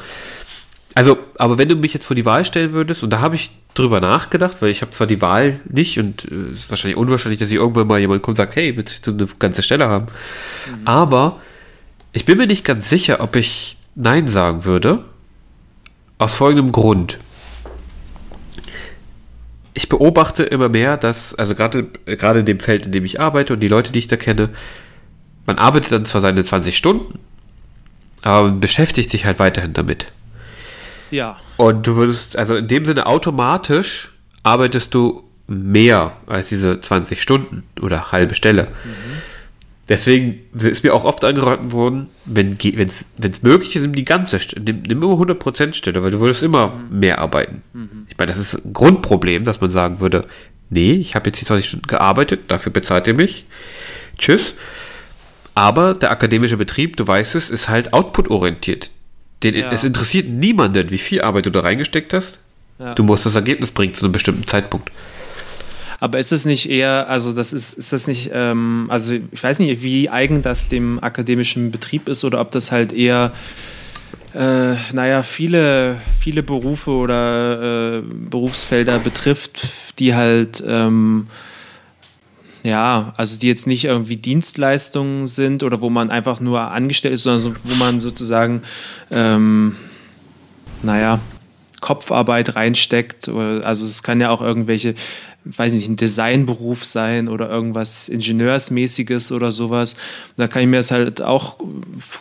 Also, 0.96 1.18
aber 1.38 1.58
wenn 1.58 1.70
du 1.70 1.76
mich 1.76 1.94
jetzt 1.94 2.06
vor 2.06 2.16
die 2.16 2.26
Wahl 2.26 2.46
stellen 2.46 2.74
würdest, 2.74 3.04
und 3.04 3.10
da 3.10 3.20
habe 3.20 3.36
ich 3.36 3.52
drüber 3.74 4.00
nachgedacht, 4.00 4.58
weil 4.60 4.70
ich 4.70 4.82
habe 4.82 4.92
zwar 4.92 5.08
die 5.08 5.22
Wahl 5.22 5.60
nicht 5.68 5.98
und 5.98 6.26
äh, 6.26 6.52
es 6.52 6.60
ist 6.60 6.70
wahrscheinlich 6.70 6.98
unwahrscheinlich, 6.98 7.40
dass 7.40 7.50
ich 7.50 7.56
irgendwann 7.56 7.88
mal 7.88 8.00
jemand 8.00 8.22
kommt 8.22 8.38
und 8.38 8.46
sagt, 8.46 8.56
hey, 8.56 8.78
willst 8.78 9.08
du 9.08 9.12
eine 9.12 9.26
ganze 9.40 9.64
Stelle 9.64 9.88
haben? 9.88 10.06
Mhm. 10.06 10.88
Aber 10.88 11.40
ich 12.12 12.26
bin 12.26 12.38
mir 12.38 12.46
nicht 12.46 12.64
ganz 12.64 12.90
sicher, 12.90 13.22
ob 13.22 13.36
ich 13.36 13.78
Nein 13.96 14.28
sagen 14.28 14.66
würde. 14.66 15.04
Aus 16.20 16.36
folgendem 16.36 16.72
Grund. 16.72 17.18
Ich 19.74 19.90
beobachte 19.90 20.44
immer 20.44 20.70
mehr, 20.70 20.98
dass, 20.98 21.34
also 21.34 21.56
gerade, 21.56 21.88
gerade 22.06 22.42
in 22.42 22.46
dem 22.46 22.60
Feld, 22.60 22.86
in 22.86 22.92
dem 22.92 23.06
ich 23.06 23.20
arbeite 23.20 23.54
und 23.54 23.60
die 23.60 23.68
Leute, 23.68 23.92
die 23.92 24.00
ich 24.00 24.08
da 24.08 24.16
kenne, 24.16 24.50
man 25.46 25.58
arbeitet 25.58 25.92
dann 25.92 26.06
zwar 26.06 26.22
seine 26.22 26.44
20 26.44 26.76
Stunden, 26.78 27.20
aber 28.22 28.48
man 28.48 28.60
beschäftigt 28.60 29.10
sich 29.10 29.26
halt 29.26 29.40
weiterhin 29.40 29.74
damit. 29.74 30.08
Ja. 31.12 31.38
Und 31.58 31.86
du 31.86 31.96
würdest, 31.96 32.38
also 32.38 32.56
in 32.56 32.68
dem 32.68 32.86
Sinne 32.86 33.06
automatisch 33.06 34.12
arbeitest 34.44 34.94
du 34.94 35.24
mehr 35.48 36.14
als 36.26 36.50
diese 36.50 36.80
20 36.80 37.22
Stunden 37.22 37.64
oder 37.82 38.12
halbe 38.12 38.34
Stelle. 38.34 38.64
Mhm. 38.64 39.22
Deswegen 39.90 40.40
ist 40.54 40.84
mir 40.84 40.94
auch 40.94 41.04
oft 41.04 41.26
angeraten 41.26 41.74
worden, 41.74 42.08
wenn 42.24 42.58
es 42.58 43.44
möglich 43.44 43.76
ist, 43.76 43.82
nimm 43.82 43.94
die 43.94 44.06
ganze 44.06 44.40
Stelle, 44.40 44.64
nimm, 44.64 44.82
nimm 44.84 45.04
immer 45.04 45.14
100% 45.14 45.74
Stelle, 45.74 46.02
weil 46.02 46.12
du 46.12 46.22
würdest 46.22 46.42
immer 46.42 46.70
mhm. 46.70 47.00
mehr 47.00 47.20
arbeiten. 47.20 47.62
Mhm. 47.74 48.08
Ich 48.10 48.18
meine, 48.18 48.32
das 48.32 48.40
ist 48.40 48.66
ein 48.66 48.72
Grundproblem, 48.72 49.44
dass 49.44 49.60
man 49.60 49.70
sagen 49.70 50.00
würde, 50.00 50.26
nee, 50.70 50.94
ich 50.94 51.16
habe 51.16 51.30
jetzt 51.30 51.42
die 51.42 51.46
20 51.46 51.68
Stunden 51.68 51.88
gearbeitet, 51.88 52.44
dafür 52.48 52.72
bezahlt 52.72 53.08
ihr 53.08 53.14
mich. 53.14 53.46
Tschüss. 54.18 54.54
Aber 55.56 55.94
der 55.94 56.12
akademische 56.12 56.58
Betrieb, 56.58 56.98
du 56.98 57.06
weißt 57.06 57.36
es, 57.36 57.50
ist 57.50 57.70
halt 57.70 57.94
output-orientiert. 57.94 58.92
Ja. 59.44 59.72
Es 59.72 59.84
interessiert 59.84 60.30
niemanden, 60.30 60.90
wie 60.90 60.98
viel 60.98 61.22
Arbeit 61.22 61.46
du 61.46 61.50
da 61.50 61.60
reingesteckt 61.62 62.14
hast. 62.14 62.40
Ja. 62.80 62.96
Du 62.96 63.04
musst 63.04 63.26
das 63.26 63.36
Ergebnis 63.36 63.72
bringen 63.72 63.94
zu 63.94 64.06
einem 64.06 64.14
bestimmten 64.14 64.48
Zeitpunkt. 64.48 64.90
Aber 66.00 66.20
ist 66.20 66.32
es 66.32 66.44
nicht 66.44 66.70
eher, 66.70 67.08
also 67.10 67.34
das 67.34 67.54
ist, 67.54 67.74
ist 67.74 67.94
das 67.94 68.08
nicht, 68.08 68.32
ähm, 68.34 68.88
also 68.90 69.14
ich 69.14 69.42
weiß 69.42 69.60
nicht, 69.60 69.82
wie 69.82 70.10
eigen 70.10 70.42
das 70.42 70.68
dem 70.68 71.02
akademischen 71.02 71.72
Betrieb 71.72 72.10
ist 72.10 72.26
oder 72.26 72.42
ob 72.42 72.52
das 72.52 72.74
halt 72.74 72.92
eher, 72.92 73.32
äh, 74.34 74.74
naja, 74.92 75.24
viele, 75.24 76.02
viele 76.20 76.44
Berufe 76.44 76.92
oder 76.92 78.00
äh, 78.00 78.02
Berufsfelder 78.02 79.00
betrifft, 79.00 79.68
die 80.00 80.14
halt 80.14 80.62
ähm, 80.68 81.28
ja, 82.64 83.14
also 83.18 83.38
die 83.38 83.48
jetzt 83.48 83.68
nicht 83.68 83.86
irgendwie 83.86 84.16
Dienstleistungen 84.16 85.28
sind 85.28 85.64
oder 85.64 85.82
wo 85.82 85.90
man 85.90 86.10
einfach 86.10 86.40
nur 86.40 86.62
angestellt 86.62 87.14
ist, 87.14 87.24
sondern 87.24 87.42
so, 87.42 87.54
wo 87.64 87.76
man 87.76 88.00
sozusagen, 88.00 88.64
ähm, 89.12 89.76
naja, 90.82 91.20
Kopfarbeit 91.82 92.56
reinsteckt. 92.56 93.28
Also 93.28 93.86
es 93.86 94.02
kann 94.02 94.22
ja 94.22 94.30
auch 94.30 94.42
irgendwelche, 94.42 94.96
weiß 95.44 95.74
nicht, 95.74 95.90
ein 95.90 95.98
Designberuf 95.98 96.86
sein 96.86 97.28
oder 97.28 97.50
irgendwas 97.50 98.08
Ingenieursmäßiges 98.08 99.34
oder 99.34 99.52
sowas. 99.52 99.98
Da 100.38 100.48
kann 100.48 100.62
ich 100.62 100.70
mir 100.70 100.78
das 100.78 100.92
halt 100.92 101.22
auch 101.22 101.58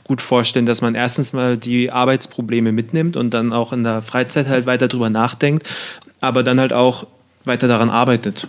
gut 0.02 0.20
vorstellen, 0.20 0.66
dass 0.66 0.82
man 0.82 0.96
erstens 0.96 1.32
mal 1.32 1.56
die 1.56 1.92
Arbeitsprobleme 1.92 2.72
mitnimmt 2.72 3.16
und 3.16 3.32
dann 3.32 3.52
auch 3.52 3.72
in 3.72 3.84
der 3.84 4.02
Freizeit 4.02 4.48
halt 4.48 4.66
weiter 4.66 4.88
drüber 4.88 5.08
nachdenkt, 5.08 5.68
aber 6.20 6.42
dann 6.42 6.58
halt 6.58 6.72
auch 6.72 7.06
weiter 7.44 7.68
daran 7.68 7.90
arbeitet. 7.90 8.48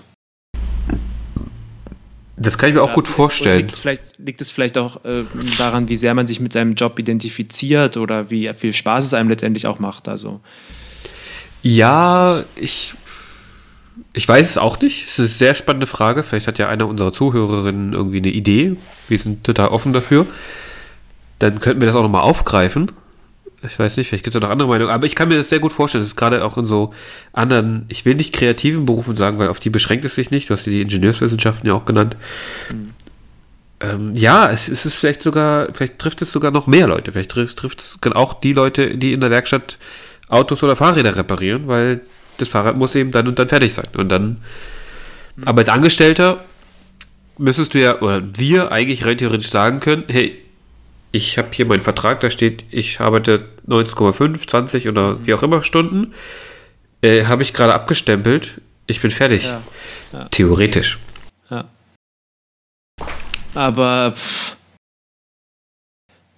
Das 2.44 2.58
kann 2.58 2.70
ich 2.70 2.76
mir 2.76 2.82
auch 2.82 2.94
gut 2.94 3.08
vorstellen. 3.08 3.60
Liegt 3.60 3.72
es, 3.72 3.80
vielleicht, 3.80 4.20
liegt 4.20 4.42
es 4.42 4.52
vielleicht 4.52 4.78
auch 4.78 5.04
äh, 5.06 5.24
daran, 5.58 5.88
wie 5.90 5.96
sehr 5.96 6.14
man 6.14 6.28
sich 6.28 6.40
mit 6.40 6.54
seinem 6.54 6.74
Job 6.74 7.00
identifiziert 7.00 7.98
oder 7.98 8.30
wie 8.30 8.52
viel 8.54 8.74
Spaß 8.74 9.06
es 9.06 9.14
einem 9.14 9.30
letztendlich 9.30 9.68
auch 9.68 9.80
macht? 9.80 10.08
Also. 10.08 10.42
Ja, 11.62 12.44
ich, 12.56 12.94
ich 14.14 14.28
weiß 14.28 14.50
es 14.50 14.58
auch 14.58 14.80
nicht. 14.82 15.06
Es 15.06 15.14
ist 15.14 15.20
eine 15.20 15.28
sehr 15.28 15.56
spannende 15.56 15.88
Frage. 15.88 16.24
Vielleicht 16.24 16.48
hat 16.48 16.60
ja 16.60 16.68
einer 16.70 16.88
unserer 16.88 17.14
Zuhörerinnen 17.14 17.94
irgendwie 17.94 18.18
eine 18.18 18.32
Idee. 18.32 18.76
Wir 19.08 19.20
sind 19.20 19.44
total 19.44 19.70
offen 19.70 19.94
dafür. 19.94 20.26
Dann 21.40 21.60
könnten 21.60 21.82
wir 21.82 21.88
das 21.88 21.96
auch 21.96 22.04
nochmal 22.04 22.22
aufgreifen 22.22 22.92
ich 23.66 23.80
weiß 23.80 23.98
nicht, 23.98 24.10
vielleicht 24.10 24.24
gibt 24.24 24.36
es 24.36 24.42
noch 24.42 24.50
andere 24.50 24.68
Meinungen, 24.68 24.92
aber 24.92 25.06
ich 25.06 25.16
kann 25.16 25.30
mir 25.30 25.38
das 25.38 25.50
sehr 25.50 25.60
gut 25.60 25.72
vorstellen, 25.72 26.04
dass 26.04 26.16
gerade 26.16 26.44
auch 26.44 26.58
in 26.58 26.66
so 26.66 26.94
anderen, 27.32 27.86
ich 27.88 28.06
will 28.06 28.16
nicht 28.16 28.34
kreativen 28.34 28.86
Berufen 28.86 29.16
sagen, 29.16 29.40
weil 29.40 29.50
auf 29.50 29.60
die 29.60 29.70
beschränkt 29.70 30.06
es 30.06 30.16
sich 30.16 30.32
nicht, 30.32 30.50
du 30.50 30.54
hast 30.54 30.66
die 30.66 30.82
Ingenieurswissenschaften 30.82 31.68
ja 31.68 31.74
auch 31.74 31.86
genannt. 31.86 32.16
Mhm. 32.72 32.94
Ähm, 33.80 34.12
ja, 34.16 34.50
es, 34.50 34.70
es, 34.70 34.86
ist 34.86 34.96
vielleicht 34.96 35.22
sogar, 35.22 35.70
vielleicht 35.74 36.00
trifft 36.00 36.22
es 36.22 36.32
sogar 36.32 36.52
noch 36.52 36.68
mehr 36.68 36.88
Leute, 36.88 37.12
vielleicht 37.12 37.32
trifft, 37.32 37.58
trifft 37.58 37.80
es 37.82 38.00
auch 38.14 38.34
die 38.34 38.54
Leute, 38.54 38.98
die 38.98 39.14
in 39.14 39.20
der 39.20 39.30
Werkstatt 39.30 39.78
Autos 40.30 40.64
oder 40.64 40.76
Fahrräder 40.76 41.16
reparieren, 41.16 41.68
weil 41.68 42.02
das 42.38 42.48
Fahrrad 42.48 42.78
muss 42.78 42.96
eben 42.96 43.12
dann 43.12 43.28
und 43.28 43.38
dann 43.38 43.50
fertig 43.50 43.74
sein. 43.74 43.88
Und 43.96 44.10
dann, 44.10 44.42
mhm. 45.36 45.44
aber 45.46 45.60
als 45.60 45.70
Angestellter 45.70 46.44
müsstest 47.38 47.74
du 47.74 47.82
ja, 47.82 48.00
oder 48.00 48.22
wir 48.36 48.72
eigentlich 48.72 49.06
rein 49.06 49.18
theoretisch 49.18 49.50
sagen 49.50 49.80
können, 49.80 50.04
hey, 50.08 50.40
ich 51.14 51.38
habe 51.38 51.50
hier 51.52 51.68
meinen 51.68 51.84
Vertrag, 51.84 52.20
da 52.22 52.30
steht, 52.32 52.66
ich 52.72 53.00
arbeite 53.00 53.48
19,5, 53.68 54.48
20 54.48 54.88
oder 54.90 55.14
mhm. 55.14 55.28
wie 55.28 55.34
auch 55.36 55.44
immer 55.44 55.62
Stunden. 55.62 56.14
Äh, 57.02 57.26
habe 57.26 57.44
ich 57.44 57.54
gerade 57.54 57.74
abgestempelt. 57.74 58.60
Ich 58.88 59.00
bin 59.00 59.12
fertig. 59.12 59.46
Ja. 59.46 59.62
Ja. 60.12 60.28
Theoretisch. 60.30 60.98
Ja. 61.50 61.66
Aber 63.54 64.14
pff, 64.16 64.58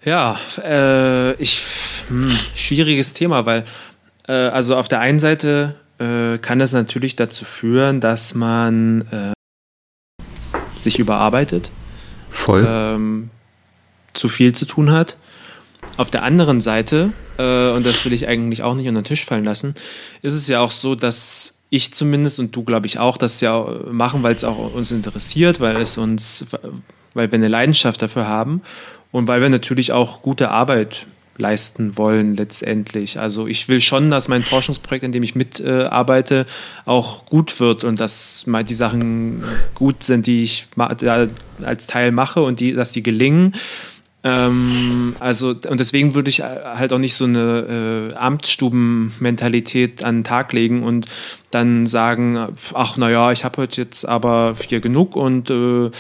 ja, 0.04 0.38
äh, 0.62 1.34
ich 1.42 1.62
hm, 2.10 2.38
schwieriges 2.54 3.14
Thema, 3.14 3.46
weil 3.46 3.64
äh, 4.28 4.34
also 4.34 4.76
auf 4.76 4.90
der 4.90 5.00
einen 5.00 5.22
Seite 5.22 5.76
äh, 6.00 6.38
kann 6.38 6.60
es 6.60 6.74
natürlich 6.74 7.16
dazu 7.16 7.46
führen, 7.46 8.02
dass 8.02 8.36
man 8.36 9.02
äh, 9.12 9.34
sich 10.78 11.00
überarbeitet. 11.00 11.72
Voll. 12.30 12.66
Ähm, 12.68 13.30
zu 14.16 14.30
viel 14.30 14.54
zu 14.54 14.66
tun 14.66 14.92
hat. 14.92 15.18
Auf 15.98 16.10
der 16.10 16.24
anderen 16.24 16.62
Seite, 16.62 17.14
äh, 17.38 17.70
und 17.70 17.86
das 17.86 18.04
will 18.06 18.14
ich 18.14 18.28
eigentlich 18.28 18.64
auch 18.64 18.76
nicht 18.76 18.88
unter 18.88 19.02
den 19.02 19.06
Tisch 19.06 19.26
fallen 19.26 19.46
lassen, 19.46 19.76
ist 20.22 20.34
es 20.34 20.48
ja 20.48 20.60
auch 20.60 20.72
so, 20.72 20.96
dass 20.96 21.60
ich 21.70 21.94
zumindest 21.94 22.40
und 22.40 22.56
du 22.56 22.64
glaube 22.64 22.88
ich 22.88 23.00
auch 23.00 23.18
das 23.18 23.42
ja 23.42 23.66
machen, 23.92 24.24
weil 24.24 24.36
es 24.36 24.44
auch 24.44 24.74
uns 24.74 24.92
interessiert, 24.92 25.60
weil 25.60 25.78
es 25.78 25.98
uns, 25.98 26.46
weil 27.14 27.32
wir 27.32 27.36
eine 27.36 27.48
Leidenschaft 27.48 28.02
dafür 28.02 28.28
haben 28.28 28.62
und 29.12 29.28
weil 29.28 29.42
wir 29.42 29.50
natürlich 29.50 29.92
auch 29.92 30.22
gute 30.22 30.52
Arbeit 30.52 31.06
leisten 31.38 31.98
wollen 31.98 32.36
letztendlich. 32.36 33.20
Also 33.20 33.48
ich 33.48 33.68
will 33.68 33.82
schon, 33.82 34.10
dass 34.10 34.28
mein 34.28 34.44
Forschungsprojekt, 34.44 35.04
in 35.04 35.12
dem 35.12 35.24
ich 35.24 35.36
mitarbeite, 35.36 36.42
äh, 36.42 36.90
auch 36.90 37.26
gut 37.26 37.60
wird 37.60 37.84
und 37.84 38.00
dass 38.00 38.48
mal 38.48 38.64
die 38.64 38.74
Sachen 38.74 39.44
gut 39.74 40.04
sind, 40.04 40.28
die 40.28 40.44
ich 40.44 40.68
als 41.62 41.88
Teil 41.88 42.12
mache 42.12 42.42
und 42.42 42.60
die, 42.60 42.74
dass 42.74 42.94
die 42.94 43.04
gelingen. 43.04 43.56
Ähm, 44.26 45.16
also, 45.20 45.50
und 45.50 45.80
deswegen 45.80 46.16
würde 46.16 46.32
ich 46.32 46.42
halt 46.42 46.92
auch 46.92 46.98
nicht 46.98 47.14
so 47.14 47.26
eine 47.26 48.10
äh, 48.12 48.16
Amtsstuben-Mentalität 48.16 50.04
an 50.04 50.18
den 50.18 50.24
Tag 50.24 50.52
legen 50.52 50.82
und 50.82 51.06
dann 51.52 51.86
sagen, 51.86 52.48
ach 52.74 52.98
naja, 52.98 53.32
ich 53.32 53.46
habe 53.46 53.62
heute 53.62 53.82
jetzt 53.82 54.04
aber 54.04 54.56
hier 54.68 54.80
genug 54.80 55.16
und 55.16 55.52
äh, 55.52 55.92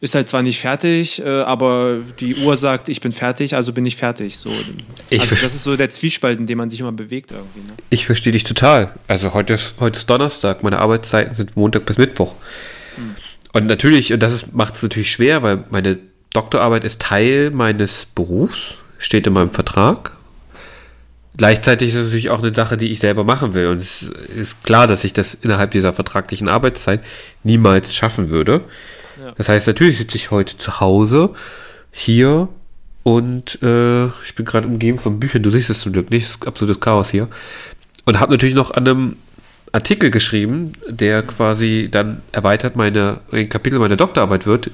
ist 0.00 0.16
halt 0.16 0.28
zwar 0.28 0.42
nicht 0.42 0.58
fertig, 0.58 1.24
äh, 1.24 1.42
aber 1.42 1.98
die 2.18 2.34
Uhr 2.34 2.56
sagt, 2.56 2.88
ich 2.88 3.00
bin 3.00 3.12
fertig, 3.12 3.54
also 3.54 3.72
bin 3.72 3.86
ich 3.86 3.94
fertig. 3.94 4.38
So. 4.38 4.50
also 4.50 5.36
das 5.36 5.54
ist 5.54 5.62
so 5.62 5.76
der 5.76 5.90
Zwiespalt, 5.90 6.40
in 6.40 6.48
dem 6.48 6.58
man 6.58 6.70
sich 6.70 6.80
immer 6.80 6.90
bewegt 6.90 7.30
irgendwie. 7.30 7.60
Ne? 7.60 7.76
Ich 7.90 8.06
verstehe 8.06 8.32
dich 8.32 8.42
total. 8.42 8.92
Also 9.06 9.34
heute 9.34 9.54
ist, 9.54 9.74
heute 9.78 10.00
ist 10.00 10.10
Donnerstag, 10.10 10.64
meine 10.64 10.80
Arbeitszeiten 10.80 11.34
sind 11.34 11.56
Montag 11.56 11.86
bis 11.86 11.96
Mittwoch. 11.96 12.34
Hm. 12.96 13.14
Und 13.52 13.66
natürlich, 13.66 14.12
und 14.12 14.20
das 14.20 14.52
macht 14.52 14.74
es 14.74 14.82
natürlich 14.82 15.12
schwer, 15.12 15.44
weil 15.44 15.64
meine 15.70 16.00
Doktorarbeit 16.32 16.84
ist 16.84 17.00
Teil 17.00 17.50
meines 17.50 18.06
Berufs, 18.14 18.76
steht 18.98 19.26
in 19.26 19.32
meinem 19.32 19.50
Vertrag. 19.50 20.12
Gleichzeitig 21.36 21.90
ist 21.90 21.94
es 21.94 22.04
natürlich 22.06 22.30
auch 22.30 22.42
eine 22.42 22.54
Sache, 22.54 22.76
die 22.76 22.90
ich 22.90 22.98
selber 22.98 23.22
machen 23.22 23.54
will. 23.54 23.68
Und 23.68 23.80
es 23.80 24.02
ist 24.02 24.62
klar, 24.64 24.86
dass 24.86 25.04
ich 25.04 25.12
das 25.12 25.34
innerhalb 25.34 25.70
dieser 25.70 25.92
vertraglichen 25.92 26.48
Arbeitszeit 26.48 27.00
niemals 27.44 27.94
schaffen 27.94 28.30
würde. 28.30 28.62
Ja. 29.20 29.32
Das 29.36 29.48
heißt, 29.48 29.66
natürlich 29.68 29.98
sitze 29.98 30.16
ich 30.16 30.30
heute 30.30 30.58
zu 30.58 30.80
Hause 30.80 31.30
hier 31.92 32.48
und 33.04 33.62
äh, 33.62 34.06
ich 34.06 34.34
bin 34.34 34.44
gerade 34.44 34.66
umgeben 34.66 34.98
von 34.98 35.20
Büchern. 35.20 35.42
Du 35.42 35.50
siehst 35.50 35.70
es 35.70 35.80
zum 35.80 35.92
Glück 35.92 36.10
nicht, 36.10 36.24
es 36.24 36.30
ist 36.30 36.46
absolutes 36.46 36.80
Chaos 36.80 37.10
hier. 37.10 37.28
Und 38.04 38.20
habe 38.20 38.32
natürlich 38.32 38.54
noch 38.54 38.72
an 38.72 38.88
einem 38.88 39.16
Artikel 39.72 40.10
geschrieben, 40.10 40.72
der 40.88 41.22
quasi 41.22 41.88
dann 41.90 42.22
erweitert 42.32 42.76
meine, 42.76 43.20
ein 43.30 43.48
Kapitel 43.48 43.78
meiner 43.78 43.96
Doktorarbeit 43.96 44.46
wird, 44.46 44.70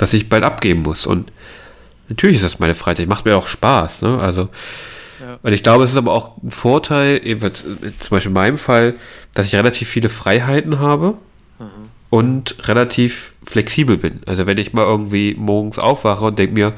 das 0.00 0.14
ich 0.14 0.28
bald 0.28 0.44
abgeben 0.44 0.82
muss. 0.82 1.06
Und 1.06 1.30
natürlich 2.08 2.36
ist 2.36 2.44
das 2.44 2.58
meine 2.58 2.74
Freizeit, 2.74 3.06
macht 3.06 3.26
mir 3.26 3.36
auch 3.36 3.48
Spaß. 3.48 4.02
Ne? 4.02 4.18
Also, 4.18 4.48
ja. 5.20 5.38
und 5.42 5.52
ich 5.52 5.62
glaube, 5.62 5.84
es 5.84 5.90
ist 5.90 5.96
aber 5.96 6.12
auch 6.12 6.42
ein 6.42 6.50
Vorteil, 6.50 7.20
ebenfalls 7.22 7.62
zum 7.64 8.08
Beispiel 8.08 8.30
in 8.30 8.34
meinem 8.34 8.58
Fall, 8.58 8.94
dass 9.34 9.46
ich 9.46 9.54
relativ 9.54 9.88
viele 9.88 10.08
Freiheiten 10.08 10.78
habe 10.78 11.18
mhm. 11.58 11.64
und 12.08 12.66
relativ 12.66 13.34
flexibel 13.44 13.98
bin. 13.98 14.20
Also 14.24 14.46
wenn 14.46 14.56
ich 14.56 14.72
mal 14.72 14.84
irgendwie 14.84 15.36
morgens 15.38 15.78
aufwache 15.78 16.24
und 16.24 16.38
denke 16.38 16.54
mir, 16.54 16.72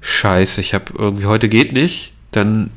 scheiße, 0.00 0.60
ich 0.60 0.74
habe 0.74 0.92
irgendwie 0.96 1.26
heute 1.26 1.48
geht 1.48 1.72
nicht, 1.72 2.12
dann 2.30 2.70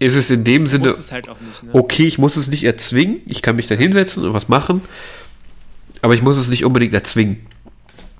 ist 0.00 0.16
es 0.16 0.30
in 0.30 0.42
dem 0.42 0.66
Sinne 0.66 0.94
halt 1.12 1.28
nicht, 1.28 1.62
ne? 1.62 1.70
okay, 1.74 2.04
ich 2.04 2.18
muss 2.18 2.36
es 2.36 2.48
nicht 2.48 2.64
erzwingen, 2.64 3.20
ich 3.26 3.42
kann 3.42 3.54
mich 3.54 3.66
da 3.66 3.74
hinsetzen 3.76 4.24
und 4.24 4.32
was 4.32 4.48
machen, 4.48 4.80
aber 6.02 6.14
ich 6.14 6.22
muss 6.22 6.38
es 6.38 6.48
nicht 6.48 6.64
unbedingt 6.64 6.94
erzwingen. 6.94 7.46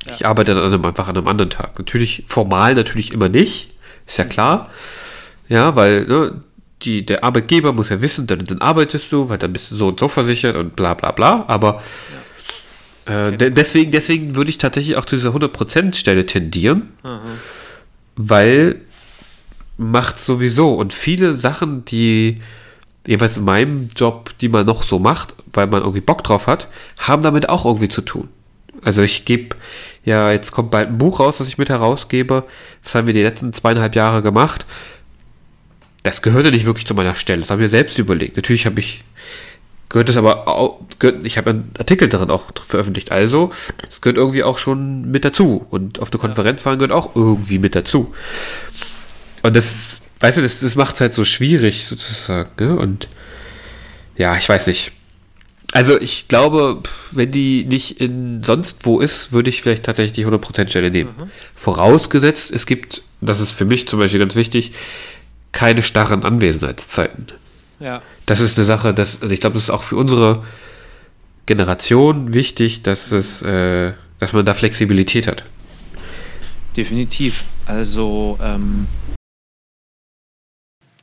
Ja. 0.07 0.15
Ich 0.15 0.27
arbeite 0.27 0.55
dann 0.55 0.85
einfach 0.85 1.09
an 1.09 1.17
einem 1.17 1.29
anderen 1.29 1.51
Tag. 1.51 1.79
Natürlich 1.79 2.25
formal 2.27 2.75
natürlich 2.75 3.13
immer 3.13 3.29
nicht, 3.29 3.71
ist 4.07 4.19
ja 4.19 4.25
klar. 4.25 4.71
Ja, 5.49 5.77
weil 5.77 6.07
ne, 6.07 6.43
die, 6.83 7.05
der 7.05 7.25
Arbeitgeber 7.25 7.73
muss 7.73 7.91
ja 7.91 8.01
wissen, 8.01 8.27
dann, 8.27 8.45
dann 8.45 8.61
arbeitest 8.61 9.13
du, 9.13 9.29
weil 9.29 9.39
dann 9.39 9.53
bist 9.53 9.71
du 9.71 9.77
so 9.77 9.89
und 9.89 10.01
so 10.01 10.09
versichert 10.09 10.57
und 10.57 10.77
bla 10.77 10.95
bla 10.95 11.13
bla. 11.13 11.45
Aber 11.49 11.83
ja. 13.07 13.29
äh, 13.29 13.37
de 13.37 13.51
deswegen, 13.51 13.91
deswegen 13.91 14.37
würde 14.37 14.51
ich 14.51 14.59
tatsächlich 14.59 14.97
auch 14.97 15.05
zu 15.05 15.17
dieser 15.17 15.35
100% 15.35 15.95
Stelle 15.95 16.27
tendieren, 16.27 16.91
mhm. 17.03 17.39
weil 18.17 18.81
macht 19.77 20.21
sowieso 20.21 20.75
und 20.75 20.93
viele 20.93 21.37
Sachen, 21.37 21.87
die 21.87 22.41
jeweils 23.07 23.39
in 23.39 23.45
meinem 23.45 23.89
Job, 23.97 24.31
die 24.41 24.49
man 24.49 24.67
noch 24.67 24.83
so 24.83 24.99
macht, 24.99 25.35
weil 25.53 25.67
man 25.67 25.81
irgendwie 25.81 26.03
Bock 26.03 26.23
drauf 26.23 26.47
hat, 26.47 26.69
haben 26.99 27.23
damit 27.23 27.49
auch 27.49 27.65
irgendwie 27.65 27.89
zu 27.89 28.03
tun. 28.03 28.29
Also 28.83 29.03
ich 29.03 29.25
gebe, 29.25 29.57
ja, 30.05 30.33
jetzt 30.33 30.53
kommt 30.53 30.71
bald 30.71 30.89
ein 30.89 30.99
Buch 30.99 31.21
raus, 31.21 31.39
das 31.39 31.49
ich 31.49 31.59
mit 31.59 31.69
herausgebe. 31.69 32.45
Das 32.83 32.95
haben 32.95 33.07
wir 33.07 33.15
die 33.15 33.23
letzten 33.23 33.53
zweieinhalb 33.53 33.95
Jahre 33.95 34.23
gemacht. 34.23 34.65
Das 36.03 36.23
gehörte 36.23 36.51
nicht 36.51 36.65
wirklich 36.65 36.87
zu 36.87 36.95
meiner 36.95 37.15
Stelle. 37.15 37.41
Das 37.41 37.51
haben 37.51 37.61
wir 37.61 37.69
selbst 37.69 37.99
überlegt. 37.99 38.37
Natürlich 38.37 38.65
habe 38.65 38.81
ich, 38.81 39.05
gehört 39.91 40.09
es 40.09 40.17
aber 40.17 40.49
auch, 40.49 40.81
gehört, 40.99 41.27
ich 41.27 41.37
habe 41.37 41.51
einen 41.51 41.71
Artikel 41.79 42.09
darin 42.09 42.31
auch 42.31 42.51
veröffentlicht. 42.67 43.13
Also, 43.13 43.53
es 43.89 44.01
gehört 44.01 44.17
irgendwie 44.17 44.43
auch 44.43 44.57
schon 44.57 45.11
mit 45.11 45.27
dazu. 45.27 45.67
Und 45.69 46.01
auf 46.01 46.09
der 46.09 46.21
Konferenz 46.21 46.63
fahren 46.63 46.79
gehört 46.79 46.93
auch 46.93 47.15
irgendwie 47.15 47.59
mit 47.59 47.75
dazu. 47.75 48.15
Und 49.43 49.55
das, 49.55 50.01
weißt 50.21 50.39
du, 50.39 50.43
das, 50.43 50.61
das 50.61 50.77
macht 50.77 50.95
es 50.95 51.03
halt 51.03 51.13
so 51.13 51.27
schwierig 51.27 51.87
sozusagen. 51.87 52.51
Ne? 52.59 52.77
Und 52.77 53.09
ja, 54.17 54.37
ich 54.37 54.49
weiß 54.49 54.67
nicht. 54.67 54.93
Also 55.73 56.01
ich 56.01 56.27
glaube, 56.27 56.83
wenn 57.13 57.31
die 57.31 57.65
nicht 57.65 58.01
in 58.01 58.43
sonst 58.43 58.87
wo 58.87 59.01
ist, 59.01 59.33
würde 59.33 59.51
ich 59.51 59.63
vielleicht 59.63 59.85
tatsächlich 59.85 60.13
die 60.13 60.27
100% 60.27 60.69
Stelle 60.69 60.91
nehmen. 60.91 61.15
Mhm. 61.17 61.31
Vorausgesetzt, 61.55 62.51
es 62.51 62.67
gibt, 62.67 63.03
das 63.21 63.41
ist 63.41 63.53
für 63.53 63.65
mich 63.65 63.87
zum 63.87 63.99
Beispiel 64.01 64.19
ganz 64.19 64.35
wichtig, 64.35 64.73
keine 65.53 65.83
starren 65.83 66.25
Anwesenheitszeiten. 66.25 67.29
Ja. 67.79 68.03
Das 68.27 68.41
ist 68.41 68.59
eine 68.59 68.65
Sache, 68.65 68.93
das, 68.93 69.23
also 69.23 69.33
ich 69.33 69.41
glaube, 69.41 69.55
das 69.55 69.65
ist 69.65 69.71
auch 69.71 69.85
für 69.85 69.97
unsere 69.97 70.45
Generation 71.47 72.35
wichtig, 72.35 72.83
dass 72.83 73.13
es, 73.13 73.43
äh, 73.43 73.93
dass 74.19 74.33
man 74.33 74.45
da 74.45 74.55
Flexibilität 74.55 75.27
hat. 75.27 75.45
Definitiv. 76.77 77.45
Also 77.67 78.39
ähm, 78.43 78.87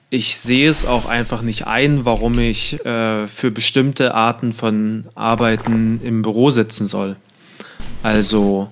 ich 0.09 0.37
sehe 0.37 0.69
es 0.69 0.85
auch 0.85 1.05
einfach 1.05 1.41
nicht 1.41 1.67
ein, 1.67 2.05
warum 2.05 2.39
ich 2.39 2.83
äh, 2.85 3.27
für 3.27 3.51
bestimmte 3.51 4.13
Arten 4.13 4.53
von 4.53 5.05
Arbeiten 5.15 5.99
im 6.03 6.21
Büro 6.21 6.49
sitzen 6.49 6.87
soll. 6.87 7.17
Also 8.03 8.71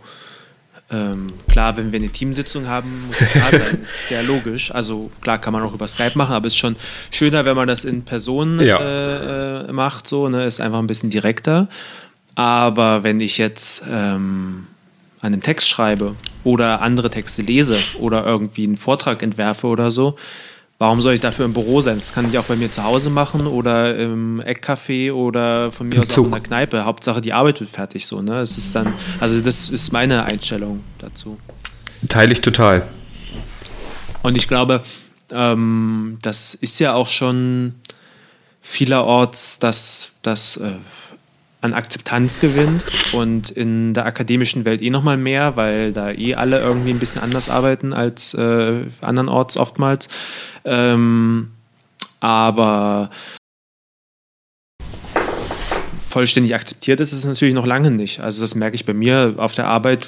ähm, 0.92 1.34
klar, 1.50 1.76
wenn 1.76 1.92
wir 1.92 2.00
eine 2.00 2.10
Teamsitzung 2.10 2.68
haben, 2.68 3.08
muss 3.08 3.20
es 3.20 3.34
da 3.34 3.52
sein, 3.52 3.80
ist 3.82 4.08
sehr 4.08 4.24
logisch. 4.24 4.74
Also 4.74 5.12
klar 5.20 5.40
kann 5.40 5.52
man 5.52 5.64
auch 5.64 5.74
über 5.74 5.88
Skype 5.88 6.16
machen, 6.16 6.34
aber 6.34 6.48
es 6.48 6.54
ist 6.54 6.60
schon 6.60 6.78
schöner, 7.12 7.44
wenn 7.44 7.56
man 7.56 7.68
das 7.68 7.84
in 7.84 8.04
Person 8.04 8.62
ja. 8.62 8.80
äh, 8.80 9.68
äh 9.68 9.72
macht, 9.74 10.08
so, 10.08 10.30
ne? 10.30 10.46
ist 10.46 10.62
einfach 10.62 10.80
ein 10.80 10.88
bisschen 10.88 11.10
direkter. 11.10 11.68
Aber 12.36 13.04
wenn 13.04 13.20
ich 13.20 13.38
jetzt 13.38 13.84
ähm, 13.90 14.68
an 15.22 15.34
einem 15.34 15.42
Text 15.42 15.70
schreibe 15.70 16.16
oder 16.44 16.82
andere 16.82 17.10
Texte 17.10 17.42
lese 17.42 17.78
oder 18.00 18.26
irgendwie 18.26 18.66
einen 18.66 18.78
Vortrag 18.78 19.24
entwerfe 19.24 19.68
oder 19.68 19.92
so, 19.92 20.16
Warum 20.78 21.01
soll 21.01 21.13
ich 21.13 21.21
dafür 21.21 21.45
im 21.45 21.53
Büro 21.53 21.80
sein? 21.80 21.99
Das 21.99 22.13
kann 22.13 22.30
ich 22.30 22.38
auch 22.38 22.43
bei 22.43 22.57
mir 22.57 22.69
zu 22.69 22.84
Hause 22.84 23.09
machen 23.09 23.47
oder 23.47 23.97
im 23.97 24.41
Eckcafé 24.41 25.13
oder 25.13 25.71
von 25.71 25.88
mir 25.88 25.95
Im 25.95 26.01
aus 26.01 26.09
Zug. 26.09 26.23
auch 26.23 26.28
in 26.28 26.32
der 26.34 26.41
Kneipe. 26.41 26.84
Hauptsache 26.84 27.21
die 27.21 27.32
Arbeit 27.32 27.61
wird 27.61 27.69
fertig 27.69 28.05
so. 28.05 28.21
Ne? 28.21 28.41
Es 28.41 28.57
ist 28.57 28.76
dann, 28.76 28.93
also 29.21 29.39
das 29.39 29.69
ist 29.69 29.93
meine 29.93 30.26
Einstellung 30.26 30.84
dazu. 30.97 31.39
Teile 32.09 32.34
ich 32.34 32.41
total. 32.41 32.88
Und 34.21 34.36
ich 34.36 34.49
glaube, 34.49 34.84
ähm, 35.32 36.17
das 36.21 36.53
ist 36.55 36.80
ja 36.80 36.93
auch 36.93 37.07
schon 37.07 37.76
vielerorts, 38.61 39.59
dass 39.59 40.11
das 40.23 40.57
äh, 40.57 40.73
an 41.66 41.74
Akzeptanz 41.74 42.39
gewinnt 42.39 42.86
und 43.11 43.49
in 43.49 43.93
der 43.93 44.05
akademischen 44.05 44.66
Welt 44.66 44.82
eh 44.82 44.89
nochmal 44.89 45.18
mehr, 45.18 45.55
weil 45.55 45.91
da 45.91 46.11
eh 46.11 46.36
alle 46.36 46.59
irgendwie 46.59 46.91
ein 46.91 46.99
bisschen 46.99 47.22
anders 47.22 47.49
arbeiten 47.49 47.93
als 47.93 48.34
äh, 48.34 48.84
andernorts 49.01 49.57
oftmals. 49.57 50.09
Ähm, 50.63 51.51
aber 52.20 53.09
vollständig 56.07 56.55
akzeptiert 56.55 57.01
ist 57.01 57.11
es 57.11 57.26
natürlich 57.26 57.53
noch 57.53 57.66
lange 57.66 57.91
nicht. 57.91 58.22
Also 58.22 58.39
das 58.39 58.55
merke 58.55 58.76
ich 58.76 58.86
bei 58.86 58.93
mir 58.93 59.34
auf 59.38 59.53
der 59.53 59.68
Arbeit. 59.68 60.07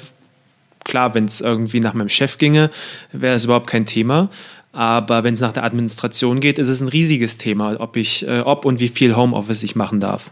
Klar, 0.84 1.14
wenn 1.14 1.26
es 1.26 1.42
irgendwie 1.42 1.80
nach 1.80 1.92
meinem 1.92 2.08
Chef 2.08 2.38
ginge, 2.38 2.70
wäre 3.12 3.34
es 3.34 3.44
überhaupt 3.44 3.66
kein 3.66 3.84
Thema. 3.84 4.30
Aber 4.72 5.22
wenn 5.22 5.34
es 5.34 5.40
nach 5.40 5.52
der 5.52 5.64
Administration 5.64 6.40
geht, 6.40 6.58
ist 6.58 6.68
es 6.68 6.80
ein 6.80 6.88
riesiges 6.88 7.36
Thema, 7.36 7.78
ob 7.78 7.96
ich, 7.96 8.26
äh, 8.26 8.40
ob 8.40 8.64
und 8.64 8.80
wie 8.80 8.88
viel 8.88 9.16
Homeoffice 9.16 9.62
ich 9.62 9.76
machen 9.76 10.00
darf. 10.00 10.30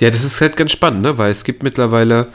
Ja, 0.00 0.10
das 0.10 0.24
ist 0.24 0.40
halt 0.40 0.56
ganz 0.56 0.72
spannend, 0.72 1.02
ne? 1.02 1.18
weil 1.18 1.30
es 1.30 1.44
gibt 1.44 1.62
mittlerweile, 1.62 2.28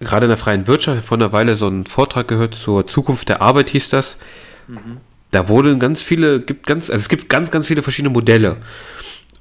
gerade 0.00 0.26
in 0.26 0.30
der 0.30 0.36
freien 0.36 0.66
Wirtschaft, 0.66 1.04
vor 1.04 1.16
einer 1.16 1.32
Weile 1.32 1.56
so 1.56 1.66
einen 1.66 1.86
Vortrag 1.86 2.28
gehört 2.28 2.54
zur 2.54 2.86
Zukunft 2.86 3.28
der 3.28 3.42
Arbeit, 3.42 3.70
hieß 3.70 3.90
das. 3.90 4.16
Mhm. 4.66 4.98
Da 5.30 5.48
wurden 5.48 5.78
ganz 5.78 6.02
viele, 6.02 6.40
gibt 6.40 6.66
ganz, 6.66 6.90
also 6.90 7.00
es 7.00 7.08
gibt 7.08 7.28
ganz, 7.28 7.50
ganz 7.50 7.66
viele 7.66 7.82
verschiedene 7.82 8.12
Modelle. 8.12 8.56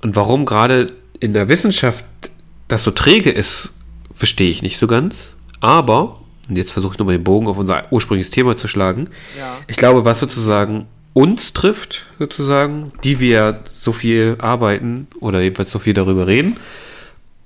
Und 0.02 0.16
warum 0.16 0.46
gerade 0.46 0.94
in 1.20 1.34
der 1.34 1.50
Wissenschaft 1.50 2.06
das 2.68 2.84
so 2.84 2.92
träge 2.92 3.32
ist, 3.32 3.70
verstehe 4.14 4.50
ich 4.50 4.62
nicht 4.62 4.80
so 4.80 4.88
ganz. 4.88 5.32
Aber, 5.60 6.20
und 6.50 6.58
jetzt 6.58 6.72
versuche 6.72 6.94
ich 6.94 7.00
nochmal 7.00 7.16
den 7.16 7.24
Bogen 7.24 7.48
auf 7.48 7.58
unser 7.58 7.92
ursprüngliches 7.92 8.32
Thema 8.32 8.58
zu 8.58 8.68
schlagen. 8.68 9.10
Ja. 9.38 9.58
Ich 9.68 9.78
glaube, 9.78 10.06
was 10.06 10.20
sozusagen 10.20 10.88
uns 11.14 11.54
trifft, 11.54 12.06
sozusagen, 12.20 12.92
die 13.04 13.20
wir 13.20 13.62
so 13.74 13.92
viel 13.92 14.36
arbeiten 14.40 15.08
oder 15.20 15.42
jedenfalls 15.42 15.72
so 15.72 15.80
viel 15.80 15.94
darüber 15.94 16.28
reden. 16.28 16.58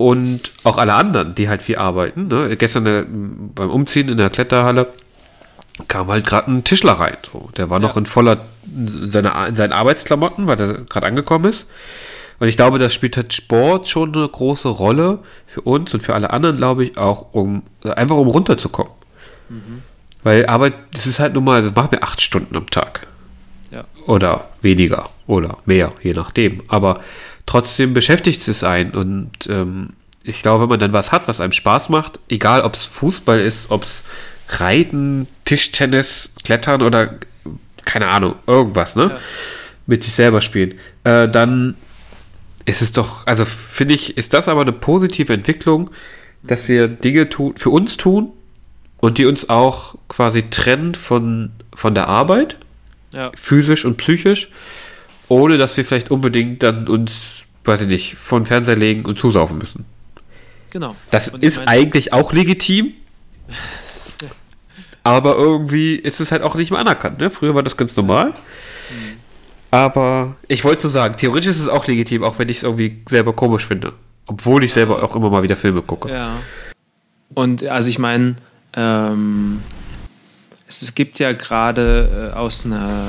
Und 0.01 0.51
auch 0.63 0.79
alle 0.79 0.95
anderen, 0.95 1.35
die 1.35 1.47
halt 1.47 1.61
viel 1.61 1.75
arbeiten. 1.75 2.27
Ne? 2.27 2.57
Gestern 2.57 2.85
äh, 2.87 3.05
beim 3.07 3.69
Umziehen 3.69 4.09
in 4.09 4.17
der 4.17 4.31
Kletterhalle 4.31 4.87
kam 5.87 6.07
halt 6.07 6.25
gerade 6.25 6.49
ein 6.49 6.63
Tischler 6.63 6.93
rein. 6.93 7.17
So. 7.31 7.51
Der 7.55 7.69
war 7.69 7.79
ja. 7.79 7.87
noch 7.87 7.97
in 7.97 8.07
voller 8.07 8.39
seine, 9.09 9.31
in 9.47 9.55
seinen 9.55 9.73
Arbeitsklamotten, 9.73 10.47
weil 10.47 10.59
er 10.59 10.73
gerade 10.85 11.05
angekommen 11.05 11.51
ist. 11.51 11.67
Und 12.39 12.47
ich 12.47 12.57
glaube, 12.57 12.79
das 12.79 12.95
spielt 12.95 13.15
halt 13.15 13.31
Sport 13.31 13.89
schon 13.89 14.15
eine 14.15 14.27
große 14.27 14.69
Rolle 14.69 15.19
für 15.45 15.61
uns 15.61 15.93
und 15.93 16.01
für 16.01 16.15
alle 16.15 16.31
anderen, 16.31 16.57
glaube 16.57 16.83
ich, 16.83 16.97
auch 16.97 17.33
um 17.33 17.61
einfach 17.83 18.15
um 18.15 18.27
runterzukommen. 18.27 18.91
Mhm. 19.49 19.83
Weil 20.23 20.47
Arbeit, 20.47 20.73
das 20.93 21.05
ist 21.05 21.19
halt 21.19 21.35
nun 21.35 21.43
mal, 21.43 21.63
wir 21.63 21.71
machen 21.75 21.91
wir 21.91 22.03
acht 22.03 22.21
Stunden 22.21 22.57
am 22.57 22.67
Tag. 22.71 23.05
Ja. 23.69 23.83
Oder 24.07 24.49
weniger 24.63 25.09
oder 25.27 25.59
mehr, 25.65 25.93
je 26.01 26.13
nachdem. 26.13 26.63
Aber 26.69 27.01
trotzdem 27.51 27.93
beschäftigt 27.93 28.47
es 28.47 28.63
einen 28.63 28.91
und 28.91 29.31
ähm, 29.49 29.89
ich 30.23 30.41
glaube, 30.41 30.63
wenn 30.63 30.69
man 30.69 30.79
dann 30.79 30.93
was 30.93 31.11
hat, 31.11 31.27
was 31.27 31.41
einem 31.41 31.51
Spaß 31.51 31.89
macht, 31.89 32.17
egal 32.29 32.61
ob 32.61 32.75
es 32.75 32.85
Fußball 32.85 33.41
ist, 33.41 33.71
ob 33.71 33.83
es 33.83 34.05
Reiten, 34.47 35.27
Tischtennis, 35.43 36.29
Klettern 36.45 36.81
oder 36.81 37.15
keine 37.83 38.07
Ahnung, 38.07 38.35
irgendwas, 38.47 38.95
ne? 38.95 39.03
Ja. 39.03 39.19
Mit 39.85 40.03
sich 40.03 40.13
selber 40.13 40.39
spielen, 40.39 40.75
äh, 41.03 41.27
dann 41.27 41.75
ist 42.63 42.81
es 42.81 42.93
doch, 42.93 43.27
also 43.27 43.43
finde 43.43 43.95
ich, 43.95 44.15
ist 44.15 44.33
das 44.33 44.47
aber 44.47 44.61
eine 44.61 44.71
positive 44.71 45.33
Entwicklung, 45.33 45.89
dass 46.43 46.69
wir 46.69 46.87
Dinge 46.87 47.27
tun, 47.27 47.55
für 47.57 47.71
uns 47.71 47.97
tun 47.97 48.31
und 49.01 49.17
die 49.17 49.25
uns 49.25 49.49
auch 49.49 49.95
quasi 50.07 50.43
trennen 50.43 50.95
von, 50.95 51.51
von 51.75 51.95
der 51.95 52.07
Arbeit 52.07 52.55
ja. 53.13 53.29
physisch 53.35 53.83
und 53.83 53.97
psychisch, 53.97 54.51
ohne 55.27 55.57
dass 55.57 55.75
wir 55.75 55.83
vielleicht 55.83 56.11
unbedingt 56.11 56.63
dann 56.63 56.87
uns, 56.87 57.40
weiß 57.63 57.81
ich 57.81 57.87
nicht, 57.87 58.15
vor 58.15 58.39
den 58.39 58.45
Fernseher 58.45 58.75
legen 58.75 59.05
und 59.05 59.17
zusaufen 59.17 59.57
müssen. 59.57 59.85
Genau. 60.71 60.95
Das 61.11 61.27
ist 61.27 61.57
meine, 61.57 61.67
eigentlich 61.69 62.13
auch 62.13 62.33
legitim. 62.33 62.93
aber 65.03 65.35
irgendwie 65.35 65.95
ist 65.95 66.19
es 66.19 66.31
halt 66.31 66.41
auch 66.41 66.55
nicht 66.55 66.71
mehr 66.71 66.79
anerkannt. 66.79 67.19
Ne? 67.19 67.29
Früher 67.29 67.55
war 67.55 67.63
das 67.63 67.77
ganz 67.77 67.95
normal. 67.95 68.27
Mhm. 68.29 69.21
Aber 69.71 70.35
ich 70.47 70.63
wollte 70.63 70.81
so 70.81 70.89
sagen, 70.89 71.15
theoretisch 71.15 71.51
ist 71.51 71.59
es 71.59 71.67
auch 71.67 71.87
legitim, 71.87 72.23
auch 72.23 72.37
wenn 72.39 72.49
ich 72.49 72.57
es 72.57 72.63
irgendwie 72.63 73.01
selber 73.07 73.33
komisch 73.33 73.65
finde. 73.65 73.93
Obwohl 74.27 74.63
ich 74.63 74.73
selber 74.73 75.01
auch 75.01 75.15
immer 75.15 75.29
mal 75.29 75.43
wieder 75.43 75.55
Filme 75.55 75.81
gucke. 75.81 76.09
Ja. 76.09 76.37
und 77.33 77.63
also 77.65 77.89
ich 77.89 77.97
meine, 77.97 78.35
ähm, 78.75 79.61
es, 80.67 80.81
es, 80.81 80.93
gibt 80.93 81.19
ja 81.19 81.33
gerade 81.33 82.31
äh, 82.33 82.37
aus 82.37 82.65
einer 82.65 83.07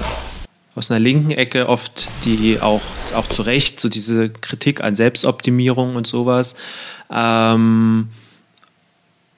aus 0.75 0.91
einer 0.91 1.01
linken 1.01 1.31
Ecke 1.31 1.69
oft 1.69 2.09
die 2.25 2.61
auch, 2.61 2.81
auch 3.15 3.27
zu 3.27 3.43
Recht 3.43 3.79
so 3.79 3.89
diese 3.89 4.31
Kritik 4.31 4.83
an 4.83 4.97
Selbstoptimierung 4.97 5.97
und 5.97 6.07
sowas. 6.07 6.55
Ähm, 7.11 8.09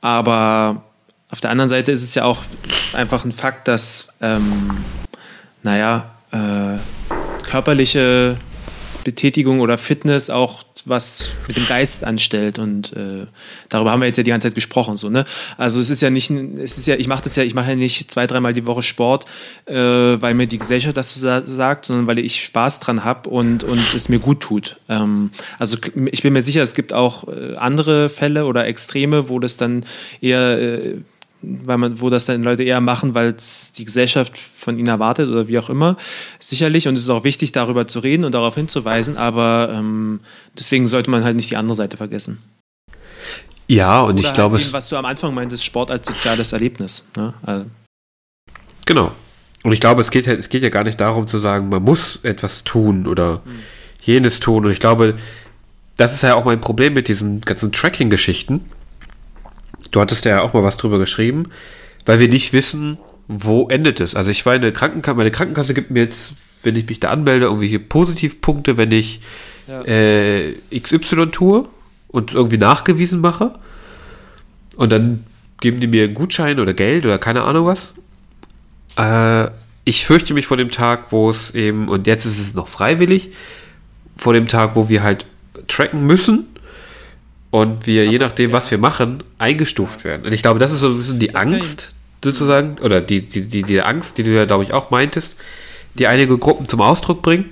aber 0.01 0.85
auf 1.30 1.41
der 1.41 1.51
anderen 1.51 1.70
Seite 1.70 1.91
ist 1.91 2.03
es 2.03 2.14
ja 2.14 2.24
auch 2.24 2.43
einfach 2.93 3.24
ein 3.24 3.32
Fakt, 3.32 3.66
dass, 3.66 4.09
ähm, 4.20 4.70
naja, 5.62 6.11
äh, 6.30 6.78
körperliche 7.45 8.37
Betätigung 9.03 9.61
oder 9.61 9.78
Fitness 9.78 10.30
auch 10.30 10.62
was 10.85 11.30
mit 11.49 11.57
dem 11.57 11.66
Geist 11.66 12.05
anstellt 12.05 12.59
und 12.59 12.93
äh, 12.93 13.26
darüber 13.68 13.91
haben 13.91 14.01
wir 14.01 14.07
jetzt 14.07 14.16
ja 14.16 14.22
die 14.22 14.30
ganze 14.30 14.49
Zeit 14.49 14.55
gesprochen 14.55 14.97
so 14.97 15.09
ne? 15.09 15.24
Also 15.57 15.80
es 15.80 15.91
ist 15.91 16.03
ja 16.03 16.11
nicht 16.11 16.30
es 16.30 16.78
ist 16.78 16.87
ja 16.87 16.97
ich 16.97 17.09
mache 17.09 17.24
das 17.24 17.37
ja 17.37 17.43
ich 17.43 17.55
mache 17.55 17.70
ja 17.70 17.76
nicht 17.76 18.11
zwei 18.11 18.26
dreimal 18.26 18.53
die 18.53 18.66
Woche 18.66 18.82
Sport 18.82 19.26
äh, 19.66 19.74
weil 19.74 20.35
mir 20.35 20.47
die 20.47 20.59
Gesellschaft 20.59 20.97
das 20.97 21.14
so 21.14 21.41
sagt 21.47 21.87
sondern 21.87 22.07
weil 22.07 22.18
ich 22.18 22.45
Spaß 22.45 22.80
dran 22.80 23.05
habe 23.05 23.30
und 23.30 23.64
und 23.64 23.95
es 23.95 24.09
mir 24.09 24.18
gut 24.18 24.41
tut. 24.41 24.76
Ähm, 24.89 25.30
also 25.59 25.76
ich 26.11 26.22
bin 26.22 26.32
mir 26.32 26.43
sicher 26.43 26.62
es 26.62 26.74
gibt 26.74 26.93
auch 26.93 27.28
äh, 27.28 27.57
andere 27.57 28.09
Fälle 28.09 28.47
oder 28.47 28.66
Extreme 28.66 29.28
wo 29.28 29.39
das 29.39 29.57
dann 29.57 29.85
eher 30.20 30.59
äh, 30.61 30.97
weil 31.64 31.78
man, 31.78 32.01
wo 32.01 32.11
das 32.11 32.26
dann 32.26 32.42
Leute 32.42 32.62
eher 32.62 32.80
machen, 32.80 33.14
weil 33.14 33.34
es 33.36 33.72
die 33.72 33.84
Gesellschaft 33.84 34.36
von 34.36 34.78
ihnen 34.78 34.88
erwartet 34.88 35.28
oder 35.28 35.49
wie 35.49 35.59
auch 35.59 35.70
immer. 35.70 35.97
Sicherlich, 36.38 36.88
und 36.88 36.97
es 36.97 37.03
ist 37.03 37.09
auch 37.09 37.24
wichtig, 37.24 37.53
darüber 37.53 37.86
zu 37.86 38.01
reden 38.01 38.24
und 38.24 38.32
darauf 38.32 38.55
hinzuweisen, 38.55 39.16
aber 39.16 39.70
ähm, 39.72 40.20
deswegen 40.57 40.88
sollte 40.88 41.11
man 41.11 41.24
halt 41.24 41.36
nicht 41.36 41.51
die 41.51 41.57
andere 41.57 41.74
Seite 41.74 41.97
vergessen. 41.97 42.42
Ja, 43.66 44.01
und 44.03 44.18
oder 44.18 44.28
ich 44.28 44.34
glaube. 44.34 44.57
Halt 44.57 44.72
was 44.72 44.88
du 44.88 44.97
am 44.97 45.05
Anfang 45.05 45.34
meintest, 45.34 45.64
Sport 45.64 45.90
als 45.90 46.07
soziales 46.07 46.53
Erlebnis. 46.53 47.09
Ne? 47.16 47.32
Also. 47.42 47.66
Genau. 48.86 49.12
Und 49.62 49.72
ich 49.72 49.80
glaube, 49.80 50.03
es 50.03 50.11
geht, 50.11 50.26
es 50.26 50.51
geht 50.51 50.62
ja 50.62 50.68
gar 50.68 50.84
nicht 50.84 51.01
darum 51.01 51.26
zu 51.26 51.38
sagen, 51.38 51.70
man 51.70 51.82
muss 51.82 52.18
etwas 52.22 52.64
tun 52.64 53.07
oder 53.07 53.40
hm. 53.45 53.61
jenes 54.03 54.40
tun. 54.40 54.66
Und 54.66 54.72
ich 54.72 54.80
glaube, 54.80 55.14
das 55.97 56.14
ist 56.14 56.22
ja 56.22 56.34
auch 56.34 56.45
mein 56.45 56.61
Problem 56.61 56.92
mit 56.92 57.09
diesen 57.09 57.40
ganzen 57.40 57.72
Tracking-Geschichten 57.72 58.61
Du 59.95 60.01
hattest 60.01 60.24
ja 60.24 60.40
auch 60.40 60.53
mal 60.53 60.64
was 60.64 60.76
drüber 60.76 60.99
geschrieben, 60.99 61.45
weil 62.05 62.18
wir 62.18 62.28
nicht 62.28 62.53
wissen, 62.53 62.99
wo 63.28 63.68
endet 63.68 64.01
es. 64.01 64.16
Also 64.16 64.32
ich 64.32 64.45
war 64.45 64.57
in 64.57 64.62
der 64.62 64.72
Krankenkasse, 64.72 65.16
meine 65.16 65.30
Krankenkasse 65.30 65.72
gibt 65.72 65.92
mir 65.92 66.03
jetzt, 66.03 66.32
wenn 66.64 66.74
ich 66.74 66.88
mich 66.88 66.99
da 66.99 67.11
anmelde, 67.11 67.45
irgendwelche 67.45 67.78
Positivpunkte, 67.78 68.76
wenn 68.76 68.90
ich 68.90 69.20
ja. 69.68 69.82
äh, 69.82 70.57
XY 70.76 71.26
tue 71.30 71.68
und 72.09 72.34
irgendwie 72.34 72.59
nachgewiesen 72.59 73.20
mache. 73.20 73.55
Und 74.74 74.90
dann 74.90 75.22
geben 75.61 75.78
die 75.78 75.86
mir 75.86 76.09
Gutschein 76.09 76.59
oder 76.59 76.74
Geld 76.74 77.07
oder 77.07 77.18
keine 77.18 77.45
Ahnung 77.45 77.66
was. 77.66 77.95
Äh, 78.97 79.49
ich 79.84 80.05
fürchte 80.05 80.34
mich 80.34 80.49
vor 80.49 80.57
dem 80.57 80.72
Tag, 80.72 81.12
wo 81.12 81.30
es 81.30 81.55
eben, 81.55 81.86
und 81.86 82.09
jetzt 82.09 82.24
ist 82.24 82.40
es 82.40 82.53
noch 82.53 82.66
freiwillig, 82.66 83.30
vor 84.16 84.32
dem 84.32 84.49
Tag, 84.49 84.74
wo 84.74 84.88
wir 84.88 85.05
halt 85.05 85.24
tracken 85.68 86.05
müssen 86.05 86.49
und 87.55 87.87
wir, 87.87 88.05
je 88.05 88.19
nachdem, 88.19 88.53
was 88.53 88.69
wir 88.73 88.79
machen, 88.79 89.23
eingestuft 89.39 90.03
werden. 90.03 90.27
Und 90.27 90.33
ich 90.33 90.43
glaube, 90.43 90.59
das 90.59 90.73
ist 90.73 90.81
so 90.81 90.89
ein 90.89 90.97
bisschen 90.97 91.21
die 91.21 91.29
das 91.29 91.41
Angst, 91.41 91.95
sozusagen, 92.25 92.79
oder 92.83 93.01
die, 93.01 93.21
die, 93.21 93.43
die, 93.43 93.63
die 93.63 93.81
Angst, 93.81 94.19
die 94.19 94.25
du 94.25 94.35
ja, 94.35 94.45
glaube 94.45 94.65
ich, 94.65 94.73
auch 94.73 94.91
meintest, 94.91 95.35
die 95.97 96.09
einige 96.09 96.37
Gruppen 96.37 96.67
zum 96.67 96.81
Ausdruck 96.81 97.23
bringen. 97.23 97.51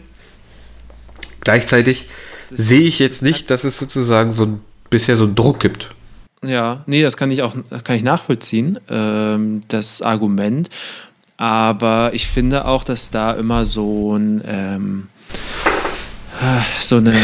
Gleichzeitig 1.42 2.08
das 2.50 2.66
sehe 2.66 2.80
ich 2.80 2.98
jetzt 2.98 3.22
nicht, 3.22 3.48
dass 3.48 3.62
es 3.62 3.78
sozusagen 3.78 4.32
so 4.32 4.42
ein, 4.42 4.60
bisher 4.90 5.16
so 5.16 5.22
einen 5.22 5.36
Druck 5.36 5.60
gibt. 5.60 5.90
Ja, 6.44 6.82
nee, 6.86 7.02
das 7.02 7.16
kann 7.16 7.30
ich 7.30 7.42
auch 7.42 7.54
kann 7.84 7.94
ich 7.94 8.02
nachvollziehen, 8.02 8.80
ähm, 8.90 9.62
das 9.68 10.02
Argument. 10.02 10.68
Aber 11.36 12.10
ich 12.12 12.26
finde 12.26 12.64
auch, 12.64 12.82
dass 12.82 13.12
da 13.12 13.30
immer 13.34 13.64
so 13.64 14.16
ein 14.16 14.42
ähm, 14.48 15.06
so 16.80 16.96
eine 16.96 17.14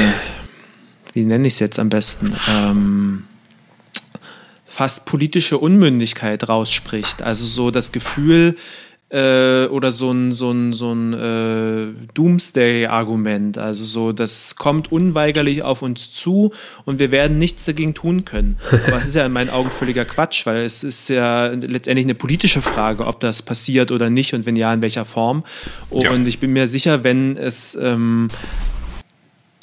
wie 1.19 1.25
nenne 1.25 1.49
ich 1.49 1.55
es 1.55 1.59
jetzt 1.59 1.81
am 1.81 1.89
besten, 1.89 2.33
ähm, 2.49 3.25
fast 4.65 5.05
politische 5.07 5.59
Unmündigkeit 5.59 6.49
rausspricht. 6.49 7.23
Also 7.23 7.47
so 7.47 7.73
das 7.73 7.91
Gefühl 7.91 8.55
äh, 9.11 9.65
oder 9.67 9.91
so 9.91 10.13
ein, 10.13 10.31
so 10.31 10.53
ein, 10.53 10.73
so 10.73 10.93
ein 10.93 11.13
äh, 11.15 12.07
Doomsday-Argument. 12.15 13.59
Also 13.59 13.85
so, 13.85 14.13
das 14.13 14.55
kommt 14.55 14.93
unweigerlich 14.93 15.65
auf 15.65 15.83
uns 15.83 16.13
zu 16.13 16.53
und 16.85 17.01
wir 17.01 17.11
werden 17.11 17.39
nichts 17.39 17.65
dagegen 17.65 17.95
tun 17.95 18.25
können. 18.25 18.59
Aber 18.87 18.99
es 18.99 19.09
ist 19.09 19.17
ja 19.17 19.27
in 19.27 19.33
meinen 19.33 19.51
Augen 19.51 19.71
völliger 19.71 20.05
Quatsch, 20.05 20.47
weil 20.47 20.59
es 20.59 20.85
ist 20.85 21.09
ja 21.09 21.49
letztendlich 21.49 22.07
eine 22.07 22.15
politische 22.15 22.63
Frage, 22.63 23.07
ob 23.07 23.19
das 23.19 23.43
passiert 23.43 23.91
oder 23.91 24.09
nicht 24.09 24.35
und 24.35 24.47
wenn 24.47 24.55
ja, 24.55 24.73
in 24.73 24.83
welcher 24.83 25.05
Form. 25.05 25.43
Und 25.91 26.03
ja. 26.03 26.15
ich 26.15 26.39
bin 26.39 26.53
mir 26.53 26.69
sicher, 26.69 27.03
wenn 27.03 27.37
es 27.37 27.75
ähm, 27.75 28.29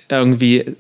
irgendwie 0.10 0.60
äh, 0.60 0.76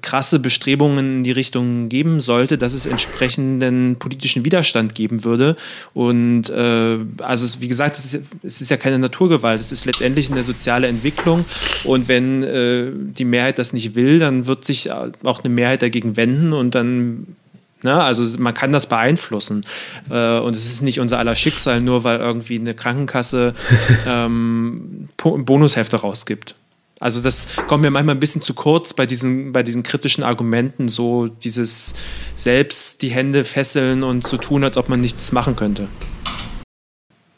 krasse 0.00 0.38
Bestrebungen 0.38 1.16
in 1.18 1.24
die 1.24 1.32
Richtung 1.32 1.88
geben 1.88 2.20
sollte, 2.20 2.58
dass 2.58 2.72
es 2.72 2.86
entsprechenden 2.86 3.96
politischen 3.98 4.44
Widerstand 4.44 4.94
geben 4.94 5.24
würde. 5.24 5.56
Und 5.94 6.48
äh, 6.50 6.98
also 7.18 7.44
es, 7.44 7.60
wie 7.60 7.68
gesagt, 7.68 7.96
es 7.98 8.14
ist, 8.14 8.24
es 8.42 8.60
ist, 8.60 8.70
ja 8.70 8.76
keine 8.76 8.98
Naturgewalt, 8.98 9.60
es 9.60 9.72
ist 9.72 9.84
letztendlich 9.84 10.30
eine 10.30 10.42
soziale 10.42 10.86
Entwicklung. 10.86 11.44
Und 11.84 12.08
wenn 12.08 12.42
äh, 12.42 12.90
die 12.94 13.24
Mehrheit 13.24 13.58
das 13.58 13.72
nicht 13.72 13.94
will, 13.94 14.18
dann 14.18 14.46
wird 14.46 14.64
sich 14.64 14.90
auch 14.90 15.40
eine 15.44 15.52
Mehrheit 15.52 15.82
dagegen 15.82 16.16
wenden 16.16 16.52
und 16.52 16.74
dann 16.74 17.36
Ne? 17.82 18.00
Also 18.00 18.38
man 18.40 18.54
kann 18.54 18.72
das 18.72 18.86
beeinflussen. 18.86 19.66
Äh, 20.10 20.38
und 20.38 20.54
es 20.54 20.66
ist 20.66 20.82
nicht 20.82 21.00
unser 21.00 21.18
aller 21.18 21.34
Schicksal, 21.34 21.80
nur 21.80 22.04
weil 22.04 22.20
irgendwie 22.20 22.58
eine 22.58 22.74
Krankenkasse 22.74 23.54
ähm, 24.06 25.08
Bonushefte 25.16 25.96
rausgibt. 25.96 26.54
Also 27.02 27.20
das 27.20 27.48
kommt 27.66 27.82
mir 27.82 27.90
manchmal 27.90 28.14
ein 28.14 28.20
bisschen 28.20 28.42
zu 28.42 28.54
kurz 28.54 28.94
bei 28.94 29.06
diesen, 29.06 29.52
bei 29.52 29.64
diesen 29.64 29.82
kritischen 29.82 30.22
Argumenten, 30.22 30.88
so 30.88 31.26
dieses 31.26 31.96
selbst 32.36 33.02
die 33.02 33.08
Hände 33.08 33.44
fesseln 33.44 34.04
und 34.04 34.22
zu 34.22 34.36
so 34.36 34.42
tun, 34.42 34.62
als 34.62 34.76
ob 34.76 34.88
man 34.88 35.00
nichts 35.00 35.32
machen 35.32 35.56
könnte. 35.56 35.88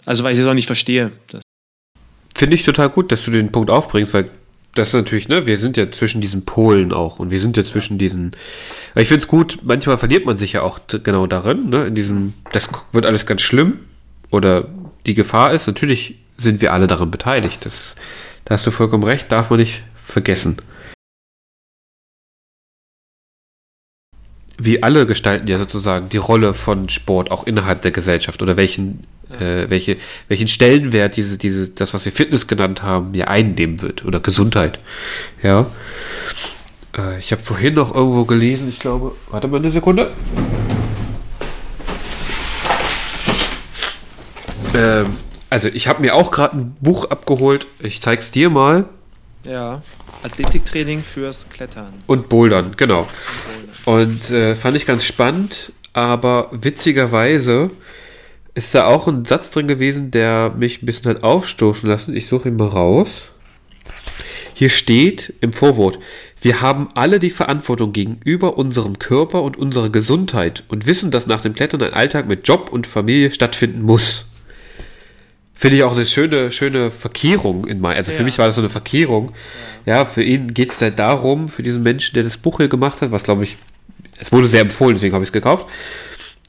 Also 0.04 0.22
weil 0.22 0.34
ich 0.34 0.38
das 0.38 0.46
auch 0.46 0.54
nicht 0.54 0.66
verstehe. 0.66 1.12
Finde 2.34 2.56
ich 2.56 2.62
total 2.62 2.90
gut, 2.90 3.10
dass 3.10 3.24
du 3.24 3.30
den 3.30 3.52
Punkt 3.52 3.70
aufbringst, 3.70 4.12
weil 4.12 4.30
das 4.74 4.88
ist 4.88 4.94
natürlich, 4.94 5.28
ne, 5.28 5.46
wir 5.46 5.56
sind 5.56 5.78
ja 5.78 5.90
zwischen 5.90 6.20
diesen 6.20 6.44
Polen 6.44 6.92
auch 6.92 7.18
und 7.18 7.30
wir 7.30 7.40
sind 7.40 7.56
ja 7.56 7.64
zwischen 7.64 7.96
diesen. 7.96 8.32
Ich 8.96 9.08
finde 9.08 9.22
es 9.22 9.28
gut, 9.28 9.60
manchmal 9.62 9.96
verliert 9.96 10.26
man 10.26 10.36
sich 10.36 10.52
ja 10.52 10.60
auch 10.60 10.78
genau 10.88 11.26
darin, 11.26 11.70
ne, 11.70 11.86
in 11.86 11.94
diesem, 11.94 12.34
das 12.52 12.68
wird 12.92 13.06
alles 13.06 13.24
ganz 13.24 13.40
schlimm 13.40 13.78
oder 14.30 14.68
die 15.06 15.14
Gefahr 15.14 15.54
ist, 15.54 15.66
natürlich 15.66 16.16
sind 16.36 16.60
wir 16.60 16.74
alle 16.74 16.86
daran 16.86 17.10
beteiligt. 17.10 17.64
Das 17.64 17.94
da 18.44 18.54
hast 18.54 18.66
du 18.66 18.70
vollkommen 18.70 19.04
recht, 19.04 19.32
darf 19.32 19.50
man 19.50 19.58
nicht 19.58 19.82
vergessen. 19.94 20.56
Wir 24.56 24.84
alle 24.84 25.06
gestalten 25.06 25.48
ja 25.48 25.58
sozusagen 25.58 26.08
die 26.08 26.16
Rolle 26.16 26.54
von 26.54 26.88
Sport 26.88 27.30
auch 27.30 27.46
innerhalb 27.46 27.82
der 27.82 27.90
Gesellschaft 27.90 28.40
oder 28.40 28.56
welchen, 28.56 29.04
äh, 29.30 29.68
welche, 29.68 29.96
welchen 30.28 30.46
Stellenwert 30.46 31.16
diese, 31.16 31.36
diese, 31.38 31.68
das, 31.68 31.92
was 31.92 32.04
wir 32.04 32.12
Fitness 32.12 32.46
genannt 32.46 32.82
haben, 32.82 33.14
ja 33.14 33.26
einnehmen 33.26 33.82
wird 33.82 34.04
oder 34.04 34.20
Gesundheit. 34.20 34.78
Ja. 35.42 35.66
Äh, 36.96 37.18
ich 37.18 37.32
habe 37.32 37.42
vorhin 37.42 37.74
noch 37.74 37.94
irgendwo 37.94 38.24
gelesen, 38.24 38.68
ich 38.68 38.78
glaube, 38.78 39.16
warte 39.30 39.48
mal 39.48 39.56
eine 39.56 39.70
Sekunde. 39.70 40.12
Ähm, 44.74 45.06
also 45.54 45.68
ich 45.68 45.86
habe 45.86 46.02
mir 46.02 46.16
auch 46.16 46.32
gerade 46.32 46.56
ein 46.56 46.76
Buch 46.80 47.04
abgeholt. 47.04 47.68
Ich 47.78 48.02
zeig's 48.02 48.32
dir 48.32 48.50
mal. 48.50 48.86
Ja, 49.46 49.82
Athletiktraining 50.24 51.04
fürs 51.04 51.48
Klettern. 51.48 51.92
Und 52.08 52.28
Bouldern, 52.28 52.72
genau. 52.76 53.06
Und 53.84 54.30
äh, 54.30 54.56
fand 54.56 54.76
ich 54.76 54.84
ganz 54.84 55.04
spannend, 55.04 55.72
aber 55.92 56.48
witzigerweise 56.50 57.70
ist 58.54 58.74
da 58.74 58.86
auch 58.86 59.06
ein 59.06 59.24
Satz 59.24 59.52
drin 59.52 59.68
gewesen, 59.68 60.10
der 60.10 60.52
mich 60.58 60.82
ein 60.82 60.86
bisschen 60.86 61.08
hat 61.08 61.22
aufstoßen 61.22 61.88
lassen. 61.88 62.16
Ich 62.16 62.26
suche 62.26 62.48
ihn 62.48 62.56
mal 62.56 62.66
raus. 62.66 63.10
Hier 64.54 64.70
steht 64.70 65.34
im 65.40 65.52
Vorwort, 65.52 66.00
wir 66.40 66.62
haben 66.62 66.88
alle 66.96 67.20
die 67.20 67.30
Verantwortung 67.30 67.92
gegenüber 67.92 68.58
unserem 68.58 68.98
Körper 68.98 69.42
und 69.42 69.56
unserer 69.56 69.90
Gesundheit 69.90 70.64
und 70.66 70.86
wissen, 70.86 71.12
dass 71.12 71.28
nach 71.28 71.42
dem 71.42 71.54
Klettern 71.54 71.82
ein 71.82 71.94
Alltag 71.94 72.26
mit 72.26 72.48
Job 72.48 72.70
und 72.72 72.88
Familie 72.88 73.30
stattfinden 73.30 73.82
muss. 73.82 74.24
Finde 75.54 75.76
ich 75.76 75.82
auch 75.84 75.94
eine 75.94 76.04
schöne, 76.04 76.50
schöne 76.50 76.90
Verkehrung 76.90 77.66
in 77.66 77.80
mein. 77.80 77.96
Also 77.96 78.10
ja. 78.10 78.18
für 78.18 78.24
mich 78.24 78.38
war 78.38 78.46
das 78.46 78.56
so 78.56 78.60
eine 78.60 78.70
Verkehrung. 78.70 79.32
Ja, 79.86 79.96
ja 79.96 80.04
für 80.04 80.22
ihn 80.22 80.52
geht 80.52 80.72
es 80.72 80.80
halt 80.80 80.98
darum, 80.98 81.48
für 81.48 81.62
diesen 81.62 81.82
Menschen, 81.82 82.14
der 82.14 82.24
das 82.24 82.36
Buch 82.36 82.56
hier 82.58 82.68
gemacht 82.68 83.00
hat, 83.00 83.12
was 83.12 83.22
glaube 83.22 83.44
ich, 83.44 83.56
es 84.18 84.32
wurde 84.32 84.48
sehr 84.48 84.62
empfohlen, 84.62 84.94
deswegen 84.94 85.14
habe 85.14 85.22
ich 85.24 85.28
es 85.28 85.32
gekauft, 85.32 85.66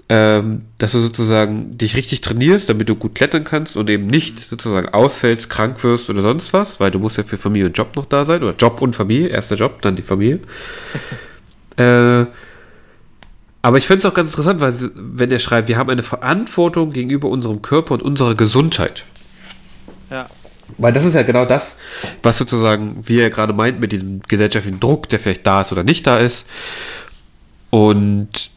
ähm, 0.10 0.64
dass 0.78 0.92
du 0.92 1.00
sozusagen 1.00 1.78
dich 1.78 1.96
richtig 1.96 2.22
trainierst, 2.22 2.70
damit 2.70 2.90
du 2.90 2.96
gut 2.96 3.16
klettern 3.16 3.44
kannst 3.44 3.76
und 3.76 3.90
eben 3.90 4.08
nicht 4.08 4.40
sozusagen 4.40 4.90
ausfällst, 4.90 5.50
krank 5.50 5.84
wirst 5.84 6.10
oder 6.10 6.22
sonst 6.22 6.54
was, 6.54 6.80
weil 6.80 6.92
du 6.92 7.00
musst 7.00 7.18
ja 7.18 7.24
für 7.24 7.38
Familie 7.38 7.68
und 7.68 7.78
Job 7.78 7.96
noch 7.96 8.06
da 8.06 8.26
sein, 8.26 8.44
oder 8.44 8.56
Job 8.56 8.82
und 8.82 8.96
Familie, 8.96 9.30
erster 9.30 9.56
Job, 9.56 9.82
dann 9.82 9.96
die 9.96 10.04
Familie. 10.04 10.40
äh, 11.78 12.26
Aber 13.66 13.80
ich 13.80 13.88
finde 13.88 14.02
es 14.02 14.06
auch 14.06 14.14
ganz 14.14 14.30
interessant, 14.30 14.62
weil 14.62 14.76
wenn 14.94 15.32
er 15.32 15.40
schreibt, 15.40 15.70
wir 15.70 15.78
haben 15.78 15.90
eine 15.90 16.04
Verantwortung 16.04 16.94
gegenüber 16.94 17.30
unserem 17.30 17.64
Körper 17.64 17.96
und 17.96 18.04
unserer 18.04 18.36
Gesundheit. 18.36 19.06
Ja. 20.12 20.30
Weil 20.78 20.94
das 20.94 21.04
ist 21.04 21.16
ja 21.16 21.24
genau 21.24 21.46
das, 21.46 21.76
was 22.22 22.38
sozusagen, 22.38 22.98
wie 23.02 23.20
er 23.20 23.32
gerade 23.32 23.54
meint, 23.54 23.80
mit 23.80 23.92
diesem 23.92 24.22
gesellschaftlichen 24.22 24.80
Druck, 24.80 25.10
der 25.10 25.20
vielleicht 25.20 25.48
da 25.48 25.62
ist 25.62 25.72
oder 25.72 25.84
nicht 25.84 26.06
da 26.06 26.20
ist. 26.20 26.46
Und 27.72 28.52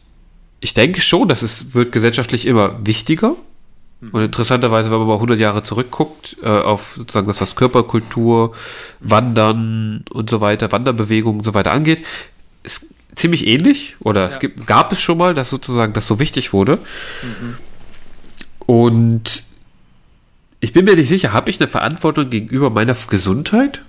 ich 0.59 0.75
denke 0.75 1.01
schon, 1.01 1.27
dass 1.27 1.41
es 1.41 1.73
wird 1.73 1.91
gesellschaftlich 1.91 2.45
immer 2.45 2.75
wichtiger. 2.85 3.33
Mhm. 4.01 4.09
Und 4.11 4.21
interessanterweise, 4.21 4.91
wenn 4.91 4.99
man 4.99 5.07
mal 5.07 5.15
100 5.15 5.39
Jahre 5.39 5.63
zurückguckt, 5.63 6.37
äh, 6.43 6.49
auf 6.49 6.93
sozusagen 6.97 7.25
das, 7.25 7.41
was 7.41 7.55
Körperkultur, 7.55 8.53
Wandern 8.99 10.05
und 10.13 10.29
so 10.29 10.39
weiter, 10.39 10.71
Wanderbewegungen 10.71 11.39
und 11.39 11.45
so 11.45 11.55
weiter 11.55 11.71
angeht, 11.71 12.05
ist 12.61 12.85
ziemlich 13.19 13.45
ähnlich. 13.45 13.95
Oder 13.99 14.21
ja. 14.21 14.27
es 14.29 14.39
gibt, 14.39 14.65
gab 14.65 14.91
es 14.91 14.99
schon 14.99 15.17
mal, 15.17 15.33
dass 15.33 15.49
sozusagen 15.49 15.93
das 15.93 16.07
so 16.07 16.19
wichtig 16.19 16.53
wurde. 16.53 16.79
Mhm. 17.21 17.57
Und 18.65 19.43
ich 20.59 20.73
bin 20.73 20.85
mir 20.85 20.95
nicht 20.95 21.09
sicher, 21.09 21.33
habe 21.33 21.49
ich 21.49 21.59
eine 21.59 21.69
Verantwortung 21.69 22.29
gegenüber 22.29 22.69
meiner 22.69 22.95
Gesundheit? 23.09 23.83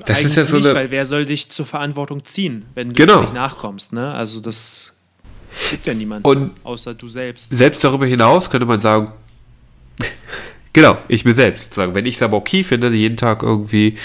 Das 0.00 0.18
Eigentlich 0.18 0.26
ist 0.26 0.36
ja 0.36 0.44
so 0.44 0.56
nicht, 0.56 0.66
eine. 0.66 0.74
Weil 0.74 0.90
wer 0.90 1.04
soll 1.04 1.26
dich 1.26 1.50
zur 1.50 1.66
Verantwortung 1.66 2.24
ziehen, 2.24 2.66
wenn 2.74 2.90
du 2.90 2.94
genau. 2.94 3.22
nicht 3.22 3.34
nachkommst? 3.34 3.92
Ne? 3.92 4.12
Also 4.12 4.40
das 4.40 4.94
gibt 5.70 5.86
ja 5.86 5.94
niemand, 5.94 6.24
Und 6.24 6.52
außer 6.62 6.94
du 6.94 7.08
selbst. 7.08 7.50
Selbst 7.50 7.82
darüber 7.82 8.06
hinaus 8.06 8.48
könnte 8.48 8.66
man 8.66 8.80
sagen, 8.80 9.10
genau, 10.72 10.98
ich 11.08 11.24
mir 11.24 11.34
selbst 11.34 11.74
sagen, 11.74 11.94
wenn 11.94 12.06
ich 12.06 12.16
es 12.16 12.22
aber 12.22 12.36
okay 12.36 12.62
finde, 12.62 12.90
jeden 12.90 13.16
Tag 13.16 13.42
irgendwie 13.42 13.96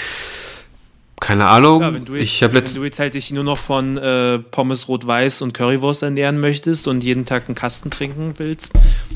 keine 1.22 1.46
Ahnung. 1.46 1.82
Ja, 1.82 1.94
wenn 1.94 2.04
du 2.04 2.16
jetzt, 2.16 2.24
ich 2.24 2.42
wenn 2.42 2.66
du 2.66 2.84
jetzt 2.84 3.00
halt 3.00 3.14
dich 3.14 3.32
nur 3.32 3.44
noch 3.44 3.60
von 3.60 3.98
äh, 3.98 4.40
Pommes 4.40 4.90
rot-weiß 4.90 5.44
und 5.44 5.54
Currywurst 5.54 6.04
ernähren 6.04 6.40
möchtest 6.40 6.88
und 6.88 7.04
jeden 7.04 7.26
Tag 7.26 7.44
einen 7.48 7.56
Kasten 7.56 7.92
trinken 7.92 8.34
willst, 8.38 8.74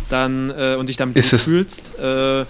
dann 0.09 0.51
äh, 0.51 0.75
und 0.75 0.87
dich 0.87 0.97
damit 0.97 1.17
ist 1.17 1.43
fühlst, 1.43 1.97
äh, 1.97 2.45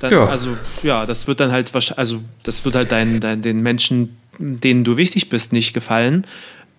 dann, 0.00 0.12
ja. 0.12 0.26
also 0.26 0.56
ja, 0.82 1.04
das 1.04 1.26
wird 1.26 1.40
dann 1.40 1.50
halt 1.52 1.74
wahrscheinlich, 1.74 1.98
also 1.98 2.22
das 2.44 2.64
wird 2.64 2.76
halt 2.76 2.92
dein, 2.92 3.20
dein, 3.20 3.42
den 3.42 3.60
Menschen, 3.60 4.16
denen 4.38 4.84
du 4.84 4.96
wichtig 4.96 5.28
bist, 5.28 5.52
nicht 5.52 5.74
gefallen. 5.74 6.24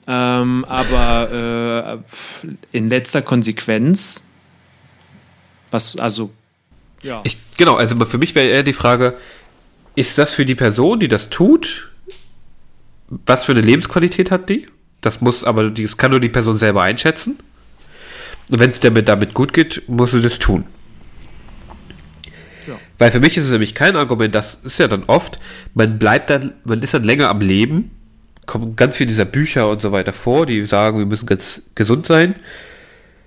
Ähm, 0.07 0.65
aber 0.65 2.01
äh, 2.01 2.47
in 2.71 2.89
letzter 2.89 3.21
Konsequenz, 3.21 4.25
was 5.69 5.97
also 5.97 6.31
ja. 7.03 7.21
Ich, 7.23 7.37
genau, 7.57 7.75
also 7.75 8.03
für 8.05 8.17
mich 8.17 8.35
wäre 8.35 8.47
eher 8.47 8.63
die 8.63 8.73
Frage, 8.73 9.17
ist 9.95 10.17
das 10.17 10.31
für 10.31 10.45
die 10.45 10.55
Person, 10.55 10.99
die 10.99 11.07
das 11.07 11.29
tut, 11.29 11.90
was 13.25 13.45
für 13.45 13.51
eine 13.51 13.61
Lebensqualität 13.61 14.31
hat 14.31 14.49
die? 14.49 14.67
Das 15.01 15.21
muss 15.21 15.43
aber, 15.43 15.69
das 15.69 15.97
kann 15.97 16.11
nur 16.11 16.19
die 16.19 16.29
Person 16.29 16.57
selber 16.57 16.83
einschätzen. 16.83 17.37
Und 18.49 18.59
wenn 18.59 18.69
es 18.69 18.79
damit, 18.79 19.07
damit 19.07 19.33
gut 19.33 19.53
geht, 19.53 19.83
muss 19.87 20.11
sie 20.11 20.21
das 20.21 20.39
tun. 20.39 20.65
Ja. 22.67 22.79
Weil 22.97 23.11
für 23.11 23.19
mich 23.19 23.37
ist 23.37 23.45
es 23.45 23.51
nämlich 23.51 23.73
kein 23.73 23.95
Argument, 23.95 24.33
das 24.33 24.59
ist 24.63 24.79
ja 24.79 24.87
dann 24.87 25.03
oft, 25.03 25.39
man 25.73 25.99
bleibt 25.99 26.29
dann, 26.29 26.53
man 26.63 26.81
ist 26.81 26.93
dann 26.93 27.03
länger 27.03 27.29
am 27.29 27.41
Leben, 27.41 27.91
kommen 28.45 28.75
ganz 28.75 28.97
viele 28.97 29.09
dieser 29.09 29.25
Bücher 29.25 29.69
und 29.69 29.81
so 29.81 29.91
weiter 29.91 30.13
vor, 30.13 30.45
die 30.45 30.65
sagen, 30.65 30.99
wir 30.99 31.05
müssen 31.05 31.25
ganz 31.25 31.61
gesund 31.75 32.05
sein. 32.05 32.35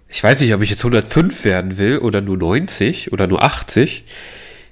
Ich 0.08 0.22
weiß 0.22 0.40
nicht, 0.40 0.54
ob 0.54 0.62
ich 0.62 0.70
jetzt 0.70 0.84
105 0.84 1.44
werden 1.44 1.76
will 1.76 1.98
oder 1.98 2.20
nur 2.20 2.36
90 2.36 3.12
oder 3.12 3.26
nur 3.26 3.42
80. 3.42 4.04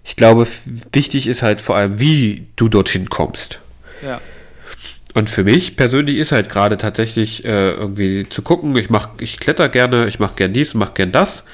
Ich 0.05 0.17
glaube, 0.17 0.47
wichtig 0.93 1.27
ist 1.27 1.43
halt 1.43 1.61
vor 1.61 1.77
allem, 1.77 1.99
wie 1.99 2.47
du 2.57 2.69
dorthin 2.69 3.09
kommst. 3.09 3.61
Ja. 4.03 4.21
Und 5.15 5.29
für 5.29 5.45
mich 5.45 5.77
persönlich 5.77 6.17
ist 6.17 6.33
halt 6.33 6.49
gerade 6.49 6.77
tatsächlich 6.79 7.45
äh, 7.45 7.73
irgendwie 7.73 8.27
zu 8.29 8.43
gucken, 8.43 8.75
ich 8.77 8.89
mach, 8.89 9.11
ich 9.21 9.39
kletter 9.39 9.69
gerne, 9.69 10.09
ich 10.09 10.19
mache 10.19 10.37
gern 10.37 10.53
dies 10.53 10.75
mache 10.75 10.93
gern 10.95 11.13
das, 11.13 11.45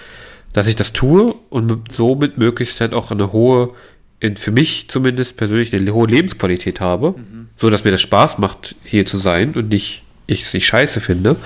dass 0.52 0.68
ich 0.68 0.76
das 0.76 0.92
tue 0.92 1.34
und 1.50 1.92
somit 1.92 2.38
möglichst 2.38 2.80
halt 2.80 2.94
auch 2.94 3.10
eine 3.10 3.32
hohe, 3.32 3.74
in, 4.20 4.36
für 4.36 4.52
mich 4.52 4.88
zumindest 4.88 5.36
persönlich 5.36 5.74
eine 5.74 5.92
hohe 5.92 6.06
Lebensqualität 6.06 6.80
habe, 6.80 7.14
mhm. 7.16 7.48
so 7.56 7.68
dass 7.68 7.84
mir 7.84 7.90
das 7.90 8.00
Spaß 8.00 8.38
macht, 8.38 8.76
hier 8.84 9.06
zu 9.06 9.18
sein 9.18 9.54
und 9.54 9.68
nicht 9.68 10.04
ich 10.26 10.42
es 10.42 10.54
nicht 10.54 10.66
scheiße 10.66 11.00
finde. 11.00 11.36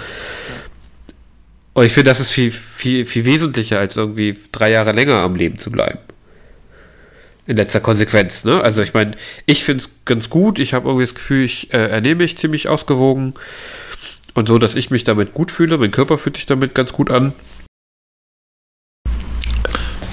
Und 1.72 1.84
ich 1.86 1.92
finde, 1.92 2.10
das 2.10 2.20
ist 2.20 2.30
viel, 2.30 2.50
viel, 2.50 3.06
viel 3.06 3.24
wesentlicher, 3.24 3.78
als 3.78 3.96
irgendwie 3.96 4.36
drei 4.50 4.70
Jahre 4.70 4.92
länger 4.92 5.14
am 5.20 5.36
Leben 5.36 5.56
zu 5.56 5.70
bleiben 5.70 6.00
in 7.52 7.56
letzter 7.58 7.80
Konsequenz. 7.80 8.44
Ne? 8.44 8.60
Also 8.62 8.80
ich 8.80 8.94
meine, 8.94 9.12
ich 9.44 9.62
finde 9.62 9.84
es 9.84 9.90
ganz 10.06 10.30
gut. 10.30 10.58
Ich 10.58 10.72
habe 10.72 10.88
irgendwie 10.88 11.04
das 11.04 11.14
Gefühl, 11.14 11.44
ich 11.44 11.72
äh, 11.74 11.88
ernehme 11.88 12.22
mich 12.22 12.38
ziemlich 12.38 12.66
ausgewogen 12.66 13.34
und 14.32 14.48
so, 14.48 14.58
dass 14.58 14.74
ich 14.74 14.90
mich 14.90 15.04
damit 15.04 15.34
gut 15.34 15.50
fühle. 15.50 15.76
Mein 15.76 15.90
Körper 15.90 16.16
fühlt 16.16 16.36
sich 16.36 16.46
damit 16.46 16.74
ganz 16.74 16.94
gut 16.94 17.10
an. 17.10 17.34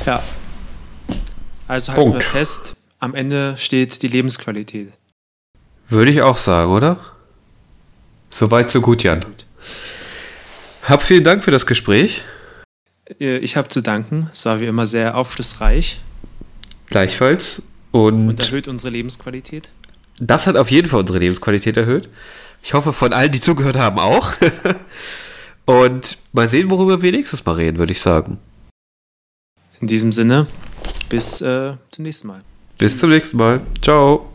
Ja. 0.06 0.22
Also 1.70 1.94
halten 1.94 2.14
wir 2.14 2.22
fest, 2.22 2.76
am 3.00 3.16
Ende 3.16 3.56
steht 3.58 4.02
die 4.02 4.10
Lebensqualität. 4.10 4.92
Würde 5.88 6.12
ich 6.12 6.22
auch 6.22 6.38
sagen, 6.38 6.72
oder? 6.72 7.00
Soweit, 8.30 8.70
so 8.70 8.82
gut, 8.82 9.02
Jan. 9.02 9.22
Gut. 9.22 9.46
Hab 10.84 11.02
vielen 11.02 11.24
Dank 11.24 11.44
für 11.44 11.52
das 11.52 11.66
Gespräch. 11.66 12.24
Äh, 13.20 13.38
ich 13.38 13.56
habe 13.56 13.70
zu 13.70 13.82
danken. 13.82 14.30
Es 14.34 14.46
war 14.46 14.60
wie 14.60 14.66
immer 14.66 14.86
sehr 14.86 15.16
aufschlussreich. 15.16 16.02
Gleichfalls. 16.90 17.62
Und, 17.92 18.30
und 18.30 18.40
erhöht 18.40 18.68
unsere 18.68 18.92
Lebensqualität? 18.92 19.70
Das 20.20 20.48
hat 20.48 20.56
auf 20.56 20.70
jeden 20.70 20.88
Fall 20.88 21.00
unsere 21.00 21.20
Lebensqualität 21.20 21.78
erhöht. 21.78 22.10
Ich 22.62 22.74
hoffe, 22.74 22.94
von 22.94 23.14
allen, 23.14 23.32
die 23.32 23.40
zugehört 23.40 23.78
haben, 23.78 24.00
auch. 24.00 24.34
und 25.66 26.18
mal 26.34 26.50
sehen, 26.50 26.70
worüber 26.70 27.02
wir 27.02 27.12
nächstes 27.12 27.46
Mal 27.46 27.54
reden, 27.54 27.78
würde 27.78 27.94
ich 27.94 28.02
sagen. 28.02 28.38
In 29.80 29.88
diesem 29.88 30.12
Sinne, 30.12 30.48
bis 31.08 31.42
äh, 31.42 31.74
zum 31.92 32.04
nächsten 32.04 32.28
Mal. 32.28 32.42
Bis 32.78 32.98
zum 32.98 33.10
nächsten 33.10 33.38
Mal. 33.38 33.62
Ciao. 33.82 34.30